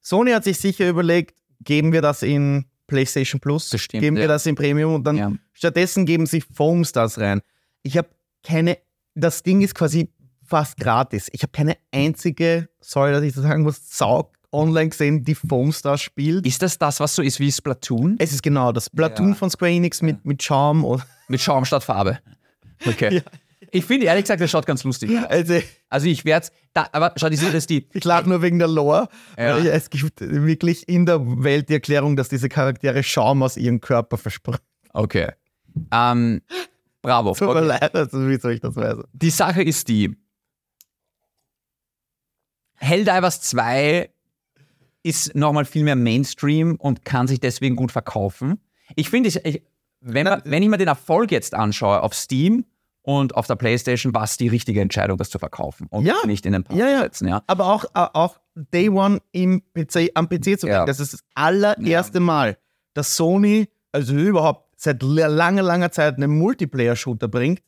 Sony 0.00 0.32
hat 0.32 0.44
sich 0.44 0.58
sicher 0.58 0.88
überlegt, 0.88 1.37
geben 1.68 1.92
wir 1.92 2.00
das 2.00 2.22
in 2.22 2.64
PlayStation 2.86 3.38
Plus, 3.40 3.68
Bestimmt, 3.68 4.00
geben 4.00 4.16
wir 4.16 4.22
ja. 4.22 4.28
das 4.28 4.46
in 4.46 4.54
Premium 4.54 4.94
und 4.94 5.04
dann 5.04 5.16
Ja. 5.16 5.32
stattdessen 5.52 6.06
geben 6.06 6.24
sie 6.24 6.40
Foam 6.40 6.82
Stars 6.86 7.18
rein. 7.18 7.42
Ich 7.82 7.98
habe 7.98 8.08
keine, 8.42 8.78
das 9.14 9.42
Ding 9.42 9.60
ist 9.60 9.74
quasi 9.74 10.08
fast 10.42 10.78
gratis. 10.78 11.28
Ich 11.32 11.42
habe 11.42 11.52
keine 11.52 11.76
einzige, 11.92 12.70
sorry, 12.80 13.12
dass 13.12 13.22
ich 13.22 13.34
das 13.34 13.42
sagen 13.42 13.62
muss, 13.64 13.78
Sau 13.90 14.32
online 14.50 14.88
gesehen, 14.88 15.22
die 15.22 15.34
Foam 15.34 15.70
Stars 15.72 16.00
spielt. 16.00 16.46
ist 16.46 16.62
das 16.62 16.78
das, 16.78 16.98
was 17.00 17.14
so 17.14 17.20
ist 17.20 17.38
wie 17.38 17.52
Splatoon? 17.52 18.16
es 18.18 18.32
ist 18.32 18.42
genau 18.42 18.72
das 18.72 18.88
Platoon 18.88 19.28
Ja. 19.30 19.34
von 19.34 19.50
Square 19.50 19.70
Enix 19.72 20.00
mit, 20.00 20.24
mit 20.24 20.42
Charme 20.42 20.84
und 20.84 21.04
Mit 21.28 21.42
Schaum 21.42 21.66
statt 21.66 21.84
Farbe. 21.84 22.18
Okay. 22.86 23.22
Ich 23.70 23.84
finde 23.84 24.06
ehrlich 24.06 24.24
gesagt, 24.24 24.40
das 24.40 24.50
schaut 24.50 24.66
ganz 24.66 24.84
lustig 24.84 25.10
also 25.28 25.60
Also 25.88 26.06
ich 26.06 26.24
werde 26.24 26.46
es, 26.46 26.52
aber 26.92 27.12
schau, 27.16 27.28
die 27.28 27.36
Sache 27.36 27.56
ist 27.56 27.68
die, 27.70 27.88
Ich 27.92 28.04
lache 28.04 28.28
nur 28.28 28.40
wegen 28.42 28.58
der 28.58 28.68
Lore. 28.68 29.08
Ja. 29.36 29.58
Es 29.58 29.90
gibt 29.90 30.20
wirklich 30.20 30.88
in 30.88 31.06
der 31.06 31.20
Welt 31.42 31.68
die 31.68 31.74
Erklärung, 31.74 32.16
dass 32.16 32.28
diese 32.28 32.48
Charaktere 32.48 33.02
Schaum 33.02 33.42
aus 33.42 33.56
ihrem 33.56 33.80
Körper 33.80 34.16
versprechen. 34.16 34.62
okay. 34.92 35.32
Ähm, 35.92 36.40
bravo. 37.02 37.34
Tut 37.34 37.48
mir 37.48 37.56
Okay. 37.56 37.66
leid, 37.66 37.94
also 37.94 38.28
wie 38.28 38.38
soll 38.38 38.52
ich 38.52 38.60
das 38.60 38.74
weisen? 38.76 39.04
Die 39.12 39.30
Sache 39.30 39.62
ist 39.62 39.88
die, 39.88 40.16
Helldivers 42.76 43.40
2 43.42 44.10
ist 45.02 45.34
nochmal 45.34 45.64
viel 45.64 45.84
mehr 45.84 45.96
Mainstream 45.96 46.76
und 46.76 47.04
kann 47.04 47.26
sich 47.28 47.40
deswegen 47.40 47.76
gut 47.76 47.92
verkaufen. 47.92 48.60
Ich 48.96 49.10
finde, 49.10 49.30
wenn, 50.00 50.26
wenn 50.44 50.62
ich 50.62 50.68
mir 50.68 50.78
den 50.78 50.88
Erfolg 50.88 51.30
jetzt 51.32 51.54
anschaue 51.54 52.02
auf 52.02 52.14
Steam 52.14 52.64
und 53.08 53.34
auf 53.36 53.46
der 53.46 53.56
Playstation, 53.56 54.12
war 54.12 54.24
es 54.24 54.36
die 54.36 54.48
richtige 54.48 54.82
Entscheidung, 54.82 55.16
das 55.16 55.30
zu 55.30 55.38
verkaufen 55.38 55.86
und 55.88 56.04
Ja. 56.04 56.16
nicht 56.26 56.44
in 56.44 56.52
den 56.52 56.62
Pass 56.64 56.76
Ja, 56.76 56.88
ja. 56.88 56.96
zu 56.98 57.02
setzen. 57.04 57.28
Ja. 57.28 57.42
Aber 57.46 57.72
auch, 57.72 57.84
äh, 57.86 57.88
auch 58.12 58.38
Day 58.54 58.90
One 58.90 59.20
im 59.32 59.62
PC, 59.72 60.10
am 60.14 60.28
PC 60.28 60.58
zu 60.58 60.66
Ja. 60.66 60.74
bringen. 60.80 60.86
Das 60.88 61.00
ist 61.00 61.14
das 61.14 61.20
allererste 61.34 62.20
Mal, 62.20 62.58
dass 62.92 63.16
Sony, 63.16 63.68
also 63.92 64.14
überhaupt 64.14 64.68
seit 64.76 65.02
la- 65.02 65.26
langer, 65.28 65.62
langer 65.62 65.90
Zeit 65.90 66.16
einen 66.16 66.36
Multiplayer-Shooter 66.38 67.28
bringt, 67.28 67.60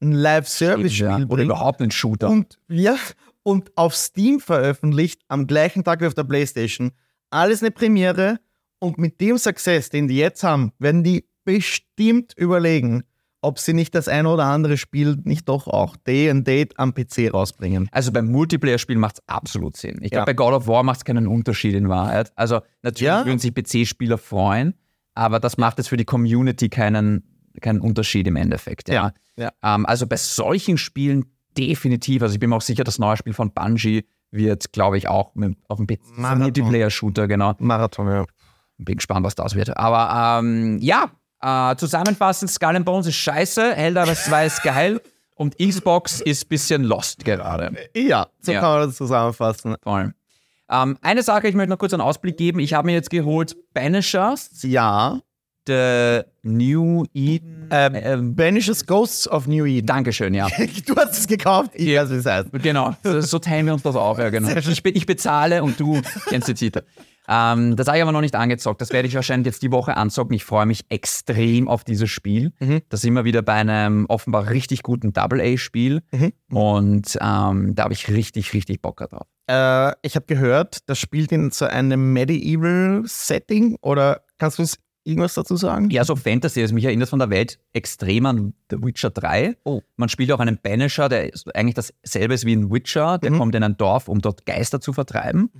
ein 0.00 0.12
Live-Service-Spiel 0.12 1.06
Ja. 1.06 1.16
Oder 1.16 1.26
bringt 1.26 1.44
überhaupt 1.50 1.82
einen 1.82 1.90
Shooter. 1.90 2.30
und, 2.30 2.58
ja, 2.68 2.96
und 3.42 3.76
auf 3.76 3.94
Steam 3.94 4.40
veröffentlicht, 4.40 5.20
am 5.28 5.46
gleichen 5.46 5.84
Tag 5.84 6.00
wie 6.00 6.06
auf 6.06 6.14
der 6.14 6.24
Playstation. 6.24 6.92
Alles 7.28 7.60
eine 7.62 7.72
Premiere 7.72 8.38
und 8.78 8.96
mit 8.96 9.20
dem 9.20 9.36
Success, 9.36 9.90
den 9.90 10.08
die 10.08 10.16
jetzt 10.16 10.42
haben, 10.44 10.72
werden 10.78 11.02
die 11.04 11.26
bestimmt 11.44 12.32
überlegen, 12.38 13.02
ob 13.40 13.58
sie 13.58 13.72
nicht 13.72 13.94
das 13.94 14.08
eine 14.08 14.28
oder 14.28 14.44
andere 14.46 14.76
Spiel 14.76 15.16
nicht 15.24 15.48
doch 15.48 15.68
auch 15.68 15.96
Day 15.96 16.28
and 16.30 16.46
Date 16.46 16.78
am 16.78 16.92
PC 16.94 17.32
rausbringen. 17.32 17.88
Also 17.92 18.10
beim 18.12 18.30
Multiplayer-Spiel 18.30 18.96
macht 18.96 19.18
es 19.18 19.22
absolut 19.28 19.76
Sinn. 19.76 19.98
Ich 20.02 20.10
Ja. 20.12 20.24
glaube, 20.24 20.26
bei 20.26 20.34
God 20.34 20.54
of 20.54 20.66
War 20.66 20.82
macht 20.82 20.98
es 20.98 21.04
keinen 21.04 21.26
Unterschied 21.28 21.74
in 21.74 21.88
Wahrheit. 21.88 22.32
Also 22.36 22.60
natürlich 22.82 23.06
Ja. 23.06 23.24
würden 23.24 23.38
sich 23.38 23.54
PC-Spieler 23.54 24.18
freuen, 24.18 24.74
aber 25.14 25.38
das 25.40 25.56
macht 25.56 25.78
jetzt 25.78 25.88
für 25.88 25.96
die 25.96 26.04
Community 26.04 26.68
keinen, 26.68 27.22
keinen 27.60 27.80
Unterschied 27.80 28.26
im 28.26 28.36
Endeffekt. 28.36 28.88
Ja. 28.88 29.12
Ja. 29.36 29.52
Ähm, 29.62 29.86
also 29.86 30.06
bei 30.06 30.16
solchen 30.16 30.76
Spielen 30.78 31.26
definitiv. 31.56 32.22
Also 32.22 32.34
ich 32.34 32.40
bin 32.40 32.50
mir 32.50 32.56
auch 32.56 32.60
sicher, 32.62 32.84
das 32.84 32.98
neue 32.98 33.16
Spiel 33.16 33.32
von 33.34 33.52
Bungie 33.52 34.04
wird, 34.30 34.72
glaube 34.72 34.98
ich, 34.98 35.08
auch 35.08 35.34
mit, 35.34 35.56
auf 35.68 35.78
dem 35.78 35.86
PC. 35.86 36.00
Multiplayer-Shooter, 36.38 37.28
genau. 37.28 37.54
Marathon, 37.58 38.08
ja. 38.08 38.24
Bin 38.78 38.96
gespannt, 38.96 39.24
was 39.24 39.34
das 39.34 39.54
wird. 39.54 39.76
Aber 39.76 40.38
ähm, 40.40 40.78
ja, 40.80 41.10
äh, 41.40 41.76
zusammenfassend, 41.76 42.50
Skull 42.50 42.76
and 42.76 42.84
Bones 42.84 43.06
ist 43.06 43.16
scheiße, 43.16 43.74
Helldivers 43.74 44.24
2 44.24 44.46
ist 44.46 44.62
geil 44.62 45.00
und 45.36 45.56
Xbox 45.58 46.20
ist 46.20 46.44
ein 46.44 46.48
bisschen 46.48 46.84
lost 46.84 47.24
gerade. 47.24 47.72
Ja, 47.94 48.26
so 48.40 48.52
Ja. 48.52 48.60
kann 48.60 48.70
man 48.78 48.88
das 48.88 48.96
zusammenfassen. 48.96 49.76
Voll. 49.82 50.12
Ähm, 50.70 50.98
eine 51.00 51.22
Sache, 51.22 51.48
ich 51.48 51.54
möchte 51.54 51.70
noch 51.70 51.78
kurz 51.78 51.92
einen 51.94 52.02
Ausblick 52.02 52.36
geben. 52.36 52.58
Ich 52.58 52.74
habe 52.74 52.86
mir 52.86 52.92
jetzt 52.92 53.10
geholt 53.10 53.56
Banishers, 53.72 54.50
Ja. 54.62 55.20
The 55.66 56.22
New 56.42 57.04
Eden. 57.12 57.68
Ähm, 57.70 57.94
Ähm, 57.94 58.34
Banishes 58.34 58.86
Ghosts 58.86 59.28
of 59.28 59.46
New 59.46 59.66
Eden. 59.66 59.86
Dankeschön, 59.86 60.32
ja. 60.32 60.46
Du 60.86 60.96
hast 60.96 61.18
es 61.18 61.26
gekauft, 61.26 61.72
ich 61.74 61.94
weiß, 61.94 62.10
wie 62.10 62.14
es 62.14 62.24
heißt. 62.26 62.48
Genau, 62.52 62.94
so, 63.04 63.20
so 63.20 63.38
teilen 63.38 63.66
wir 63.66 63.74
uns 63.74 63.82
das 63.82 63.94
auf. 63.94 64.18
Ja, 64.18 64.30
genau. 64.30 64.48
ich 64.48 65.06
bezahle 65.06 65.62
und 65.62 65.78
du 65.78 66.00
kennst 66.28 66.48
die 66.48 66.54
Titel. 66.54 66.80
Ähm, 67.28 67.76
das 67.76 67.86
habe 67.86 67.98
ich 67.98 68.02
aber 68.02 68.12
noch 68.12 68.22
nicht 68.22 68.34
angezockt. 68.34 68.80
Das 68.80 68.90
werde 68.90 69.06
ich 69.06 69.14
wahrscheinlich 69.14 69.46
jetzt 69.46 69.62
die 69.62 69.70
Woche 69.70 69.96
anzocken. 69.96 70.34
Ich 70.34 70.44
freue 70.44 70.66
mich 70.66 70.86
extrem 70.88 71.68
auf 71.68 71.84
dieses 71.84 72.10
Spiel. 72.10 72.52
Das 72.88 73.02
sind 73.02 73.14
wir 73.14 73.24
wieder 73.24 73.42
bei 73.42 73.54
einem 73.54 74.06
offenbar 74.06 74.48
richtig 74.48 74.82
guten 74.82 75.12
Double-A-Spiel. 75.12 76.02
Und 76.50 77.18
ähm, 77.20 77.74
da 77.74 77.84
habe 77.84 77.92
ich 77.92 78.08
richtig, 78.08 78.54
richtig 78.54 78.80
Bock 78.80 78.98
drauf. 78.98 79.26
Äh, 79.48 79.92
ich 80.02 80.16
habe 80.16 80.26
gehört, 80.26 80.88
das 80.88 80.98
spielt 80.98 81.32
in 81.32 81.50
so 81.50 81.66
einem 81.66 82.12
Medieval-Setting 82.12 83.76
oder 83.80 84.22
kannst 84.38 84.58
du 84.58 84.62
uns 84.62 84.78
irgendwas 85.04 85.34
dazu 85.34 85.56
sagen? 85.56 85.90
Ja, 85.90 86.04
so 86.04 86.16
Fantasy. 86.16 86.60
Also 86.60 86.74
mich 86.74 86.84
erinnert 86.84 87.08
von 87.08 87.18
der 87.18 87.30
Welt 87.30 87.58
extrem 87.72 88.26
an 88.26 88.54
The 88.70 88.76
Witcher 88.82 89.10
3. 89.10 89.56
Oh. 89.64 89.80
Man 89.96 90.08
spielt 90.08 90.30
auch 90.32 90.40
einen 90.40 90.58
Banisher, 90.62 91.08
der 91.08 91.30
eigentlich 91.54 91.74
dasselbe 91.74 92.34
ist 92.34 92.44
wie 92.44 92.54
ein 92.54 92.70
Witcher. 92.70 93.18
Der 93.18 93.32
kommt 93.32 93.54
in 93.54 93.62
ein 93.62 93.76
Dorf, 93.76 94.08
um 94.08 94.20
dort 94.20 94.44
Geister 94.46 94.80
zu 94.80 94.92
vertreiben. 94.92 95.50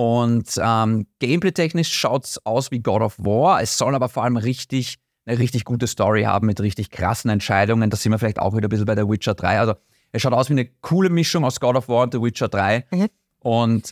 Und 0.00 0.58
ähm, 0.58 1.06
gameplay-technisch 1.18 1.92
schaut 1.92 2.24
es 2.24 2.46
aus 2.46 2.70
wie 2.70 2.80
God 2.80 3.02
of 3.02 3.18
War. 3.18 3.60
Es 3.60 3.76
soll 3.76 3.94
aber 3.94 4.08
vor 4.08 4.24
allem 4.24 4.38
richtig, 4.38 4.98
eine 5.26 5.38
richtig 5.38 5.66
gute 5.66 5.86
Story 5.86 6.22
haben 6.22 6.46
mit 6.46 6.58
richtig 6.58 6.88
krassen 6.88 7.30
Entscheidungen. 7.30 7.90
Da 7.90 7.98
sind 7.98 8.10
wir 8.10 8.18
vielleicht 8.18 8.38
auch 8.38 8.56
wieder 8.56 8.68
ein 8.68 8.70
bisschen 8.70 8.86
bei 8.86 8.96
The 8.96 9.06
Witcher 9.06 9.34
3. 9.34 9.60
Also 9.60 9.74
es 10.10 10.22
schaut 10.22 10.32
aus 10.32 10.48
wie 10.48 10.54
eine 10.54 10.64
coole 10.80 11.10
Mischung 11.10 11.44
aus 11.44 11.60
God 11.60 11.76
of 11.76 11.90
War 11.90 12.04
und 12.04 12.14
The 12.14 12.22
Witcher 12.22 12.48
3. 12.48 12.86
Mhm. 12.90 13.08
Und 13.40 13.90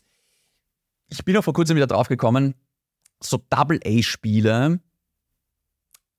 ich 1.11 1.23
bin 1.27 1.37
auch 1.37 1.45
vor 1.45 1.53
kurzem 1.53 1.77
wieder 1.77 1.87
drauf 1.87 2.09
gekommen, 2.09 2.55
so 3.23 3.45
Double-A-Spiele 3.51 4.81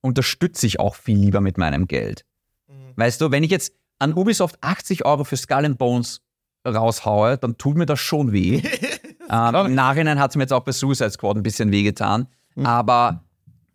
unterstütze 0.02 0.68
ich 0.68 0.78
auch 0.78 0.94
viel 0.94 1.18
lieber 1.18 1.40
mit 1.40 1.58
meinem 1.58 1.88
Geld. 1.88 2.24
Weißt 2.94 3.20
du, 3.20 3.32
wenn 3.32 3.42
ich 3.42 3.50
jetzt 3.50 3.72
an 3.98 4.14
Ubisoft 4.14 4.56
80 4.60 5.04
Euro 5.04 5.24
für 5.24 5.36
Skull 5.36 5.64
and 5.64 5.78
Bones 5.78 6.20
raushaue, 6.64 7.38
dann 7.38 7.58
tut 7.58 7.76
mir 7.76 7.86
das 7.86 7.98
schon 7.98 8.30
weh. 8.30 8.62
ähm, 9.30 9.54
Im 9.66 9.74
Nachhinein 9.74 10.18
hat 10.18 10.30
es 10.30 10.36
mir 10.36 10.42
jetzt 10.42 10.52
auch 10.52 10.64
bei 10.64 10.72
Suicide 10.72 11.10
Squad 11.10 11.36
ein 11.36 11.42
bisschen 11.42 11.70
wehgetan. 11.70 12.26
Aber 12.62 13.24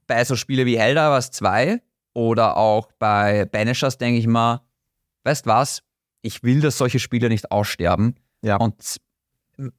bei 0.07 0.23
so 0.23 0.35
Spiele 0.35 0.65
wie 0.65 0.77
Helldivers 0.77 1.31
2 1.31 1.81
oder 2.13 2.57
auch 2.57 2.91
bei 2.99 3.45
Banishers 3.45 3.97
denke 3.97 4.19
ich 4.19 4.27
mal, 4.27 4.61
weißt 5.23 5.47
was, 5.47 5.81
ich 6.21 6.43
will, 6.43 6.61
dass 6.61 6.77
solche 6.77 6.99
Spiele 6.99 7.29
nicht 7.29 7.51
aussterben. 7.51 8.15
Ja. 8.41 8.57
Und 8.57 8.75
es 8.79 8.99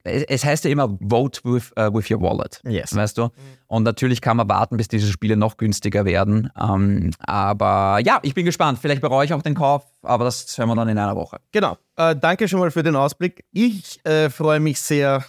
es 0.03 0.43
heißt 0.43 0.65
ja 0.65 0.71
immer, 0.71 0.97
vote 0.99 1.41
with, 1.43 1.71
äh, 1.75 1.93
with 1.93 2.09
your 2.09 2.21
wallet. 2.21 2.61
Yes. 2.67 2.95
Weißt 2.95 3.17
du? 3.17 3.29
Und 3.67 3.83
natürlich 3.83 4.21
kann 4.21 4.37
man 4.37 4.49
warten, 4.49 4.77
bis 4.77 4.87
diese 4.87 5.07
Spiele 5.11 5.37
noch 5.37 5.57
günstiger 5.57 6.05
werden. 6.05 6.49
Ähm, 6.59 7.11
aber 7.19 7.99
ja, 8.03 8.19
ich 8.23 8.33
bin 8.33 8.45
gespannt. 8.45 8.79
Vielleicht 8.81 9.01
bereue 9.01 9.25
ich 9.25 9.33
auch 9.33 9.41
den 9.41 9.55
Kauf, 9.55 9.85
aber 10.01 10.25
das 10.25 10.57
hören 10.57 10.69
wir 10.69 10.75
dann 10.75 10.89
in 10.89 10.97
einer 10.97 11.15
Woche. 11.15 11.37
Genau. 11.51 11.77
Äh, 11.95 12.15
danke 12.15 12.47
schon 12.47 12.59
mal 12.59 12.71
für 12.71 12.83
den 12.83 12.95
Ausblick. 12.95 13.45
Ich 13.51 14.03
äh, 14.05 14.29
freue 14.29 14.59
mich 14.59 14.79
sehr, 14.81 15.23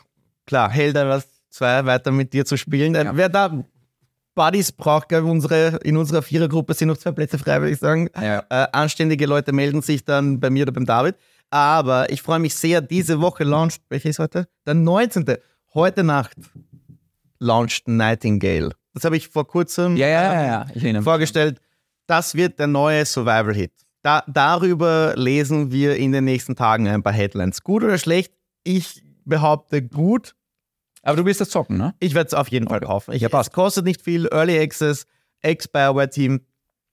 klar, 0.49 0.71
Helldivers 0.71 1.29
2 1.51 1.87
weiter 1.87 2.11
mit 2.11 2.33
dir 2.33 2.45
zu 2.45 2.57
spielen. 2.57 2.95
Äh, 2.95 3.05
Ja. 3.05 3.17
Wer 3.17 3.29
da 3.29 3.65
Buddies 4.35 4.71
braucht, 4.73 5.09
glaube 5.09 5.27
ich, 5.27 5.33
unsere, 5.33 5.79
in 5.83 5.97
unserer 5.97 6.23
Vierergruppe 6.23 6.73
sind 6.75 6.89
noch 6.89 6.97
zwei 6.97 7.13
Plätze 7.13 7.39
frei, 7.39 7.61
würde 7.61 7.73
ich 7.73 7.79
sagen. 7.79 8.09
Ja. 8.21 8.45
Äh, 8.51 8.67
anständige 8.73 9.27
Leute 9.27 9.53
melden 9.53 9.83
sich 9.83 10.05
dann 10.05 10.39
bei 10.41 10.51
mir 10.51 10.63
oder 10.63 10.73
beim 10.73 10.87
David. 10.87 11.17
Aber 11.51 12.11
ich 12.11 12.23
freue 12.23 12.39
mich 12.39 12.55
sehr, 12.55 12.81
diese 12.81 13.21
Woche 13.21 13.45
launcht, 13.45 13.81
welche 13.89 14.09
ist 14.11 14.19
heute? 14.19 14.47
Der 14.67 14.75
19. 14.75 15.25
Heute 15.75 16.05
Nacht 16.05 16.37
launcht 17.39 17.89
Nightingale. 17.89 18.71
Das 18.95 19.05
habe 19.05 19.17
ich 19.17 19.29
vor 19.29 19.47
kurzem 19.47 19.97
Ja, 19.97 20.09
ja, 20.09 20.67
ja, 20.77 21.03
vorgestellt. 21.03 21.61
Das 22.07 22.35
wird 22.35 22.59
der 22.59 22.67
neue 22.67 23.05
Survival-Hit. 23.05 23.73
Da, 24.03 24.23
darüber 24.27 25.15
lesen 25.17 25.71
wir 25.71 25.97
in 25.97 26.13
den 26.13 26.25
nächsten 26.25 26.55
Tagen 26.57 26.89
ein 26.89 27.03
paar 27.03 27.13
Headlines. 27.13 27.63
Gut 27.63 27.83
oder 27.83 27.99
schlecht? 27.99 28.33
Ich 28.65 29.03
behaupte 29.25 29.83
gut. 29.83 30.35
Aber 31.09 31.17
du 31.17 31.25
wirst 31.25 31.41
das 31.41 31.49
zocken, 31.49 31.79
ne? 31.79 31.95
Ich 32.01 32.15
werde 32.15 32.29
es 32.29 32.35
auf 32.35 32.49
jeden 32.49 32.69
Fall 32.69 32.81
kaufen. 32.81 33.15
Ich, 33.15 33.23
Ja, 33.23 33.31
passt. 33.31 33.49
Es 33.49 33.55
kostet 33.55 33.87
nicht 33.87 34.03
viel, 34.03 34.27
Early 34.31 34.59
Access. 34.61 35.07
Ex-Bioware-Team. 35.41 36.43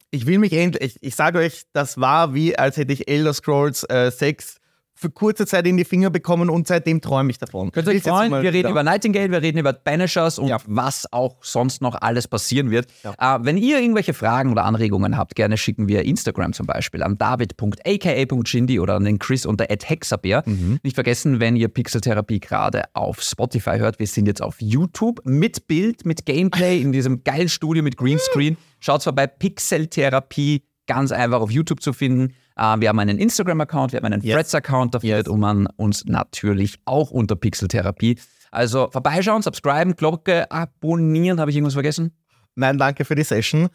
Ich 0.09 0.25
will 0.25 0.39
mich 0.39 0.53
endlich, 0.53 0.95
ich, 0.95 1.03
ich 1.03 1.15
sage 1.17 1.39
euch, 1.39 1.63
das 1.73 1.99
war 1.99 2.33
wie, 2.33 2.57
als 2.57 2.77
hätte 2.77 2.93
ich 2.93 3.09
Elder 3.09 3.33
Scrolls 3.33 3.83
äh, 3.89 4.09
6 4.09 4.61
für 4.97 5.09
kurze 5.09 5.45
Zeit 5.45 5.67
in 5.67 5.75
die 5.77 5.83
Finger 5.83 6.09
bekommen 6.09 6.49
und 6.49 6.67
seitdem 6.67 7.01
träume 7.01 7.29
ich 7.29 7.37
davon. 7.37 7.71
Könnt 7.71 7.87
ihr 7.87 7.93
euch 7.95 8.01
freuen, 8.03 8.31
wir 8.31 8.39
reden 8.39 8.53
wieder. 8.55 8.69
über 8.69 8.81
Nightingale, 8.83 9.29
wir 9.29 9.41
reden 9.41 9.57
über 9.57 9.73
Banishers 9.73 10.39
und 10.39 10.47
Ja. 10.47 10.57
was 10.67 11.05
auch 11.11 11.35
sonst 11.43 11.81
noch 11.81 11.95
alles 12.01 12.27
passieren 12.29 12.71
wird. 12.71 12.87
Äh, 13.03 13.39
wenn 13.41 13.57
ihr 13.57 13.79
irgendwelche 13.81 14.13
Fragen 14.13 14.51
oder 14.51 14.63
Anregungen 14.63 15.17
habt, 15.17 15.35
gerne 15.35 15.57
schicken 15.57 15.87
wir 15.89 16.03
Instagram 16.05 16.53
zum 16.53 16.65
Beispiel 16.65 17.03
an 17.03 17.17
david.aka.shindy 17.17 18.79
oder 18.79 18.95
an 18.95 19.03
den 19.03 19.19
Chris 19.19 19.45
unter 19.45 19.65
@hexabeer. 19.65 20.43
Mhm. 20.45 20.79
Nicht 20.83 20.95
vergessen, 20.95 21.39
wenn 21.39 21.55
ihr 21.55 21.67
Pixeltherapie 21.67 22.39
gerade 22.39 22.83
auf 22.93 23.21
Spotify 23.21 23.77
hört, 23.77 23.99
wir 23.99 24.07
sind 24.07 24.27
jetzt 24.27 24.41
auf 24.41 24.55
YouTube 24.59 25.21
mit 25.25 25.67
Bild, 25.67 26.05
mit 26.05 26.25
Gameplay 26.25 26.79
in 26.81 26.91
diesem 26.91 27.23
geilen 27.23 27.49
Studio 27.49 27.83
mit 27.83 27.97
Greenscreen. 27.97 28.57
Schaut 28.79 29.03
vorbei, 29.03 29.27
Pixeltherapie, 29.27 30.63
ganz 30.87 31.11
einfach 31.11 31.41
auf 31.41 31.51
YouTube 31.51 31.81
zu 31.81 31.93
finden. 31.93 32.33
Äh, 32.55 32.79
wir 32.79 32.89
haben 32.89 32.99
einen 32.99 33.17
Instagram-Account, 33.17 33.93
wir 33.93 33.97
haben 33.97 34.05
einen 34.05 34.21
Yes. 34.21 34.33
Threads-Account, 34.33 34.95
da 34.95 34.99
findet 34.99 35.27
man 35.27 35.67
uns 35.77 36.05
natürlich 36.05 36.77
auch 36.85 37.11
unter 37.11 37.35
Pixeltherapie. 37.35 38.17
Also 38.51 38.89
vorbeischauen, 38.91 39.41
subscriben, 39.41 39.95
Glocke 39.95 40.49
abonnieren. 40.49 41.39
Habe 41.39 41.51
ich 41.51 41.57
irgendwas 41.57 41.73
vergessen? 41.73 42.15
Nein, 42.55 42.77
danke 42.77 43.03
für 43.03 43.15
die 43.15 43.23
Session. 43.23 43.67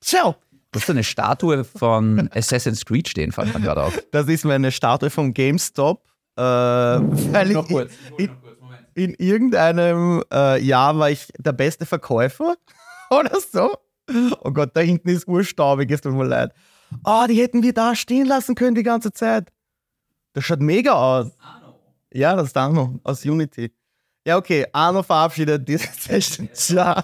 Ciao! 0.00 0.36
Du 0.72 0.80
hast 0.80 0.90
eine 0.90 1.04
Statue 1.04 1.64
von 1.64 2.28
Assassin's 2.34 2.84
Creed 2.84 3.08
stehen, 3.08 3.32
fällt 3.32 3.54
mir 3.54 3.60
gerade 3.60 3.82
auf. 3.82 3.98
Das 4.10 4.26
ist 4.28 4.44
meine 4.44 4.72
Statue 4.72 5.10
vom 5.10 5.32
GameStop. 5.32 6.02
Äh, 6.36 6.42
weil 6.42 7.50
ich 7.50 7.56
in, 8.18 8.30
in 8.94 9.14
irgendeinem 9.14 10.22
äh, 10.32 10.60
Jahr 10.62 10.98
war 10.98 11.10
ich 11.10 11.28
der 11.38 11.52
beste 11.52 11.86
Verkäufer 11.86 12.56
oder 13.10 13.38
so. 13.40 13.74
Oh 14.40 14.50
Gott, 14.50 14.70
da 14.74 14.80
hinten 14.80 15.08
ist 15.08 15.26
urstaubig, 15.26 15.90
es 15.90 16.00
tut 16.00 16.12
mir 16.12 16.24
leid. 16.24 16.52
Oh, 17.04 17.24
die 17.28 17.40
hätten 17.40 17.62
wir 17.62 17.72
da 17.72 17.94
stehen 17.94 18.26
lassen 18.26 18.54
können 18.54 18.74
die 18.74 18.82
ganze 18.82 19.12
Zeit. 19.12 19.52
Das 20.32 20.44
schaut 20.44 20.60
mega 20.60 20.92
aus. 20.92 21.30
Ja, 22.12 22.34
das 22.36 22.48
ist 22.48 22.56
Arno 22.56 22.98
aus 23.04 23.24
Unity. 23.24 23.72
Ja, 24.26 24.36
okay, 24.36 24.66
Arno 24.72 25.02
verabschiedet 25.02 25.66
diese 25.68 25.88
Session. 25.98 26.48
Ciao. 26.52 27.02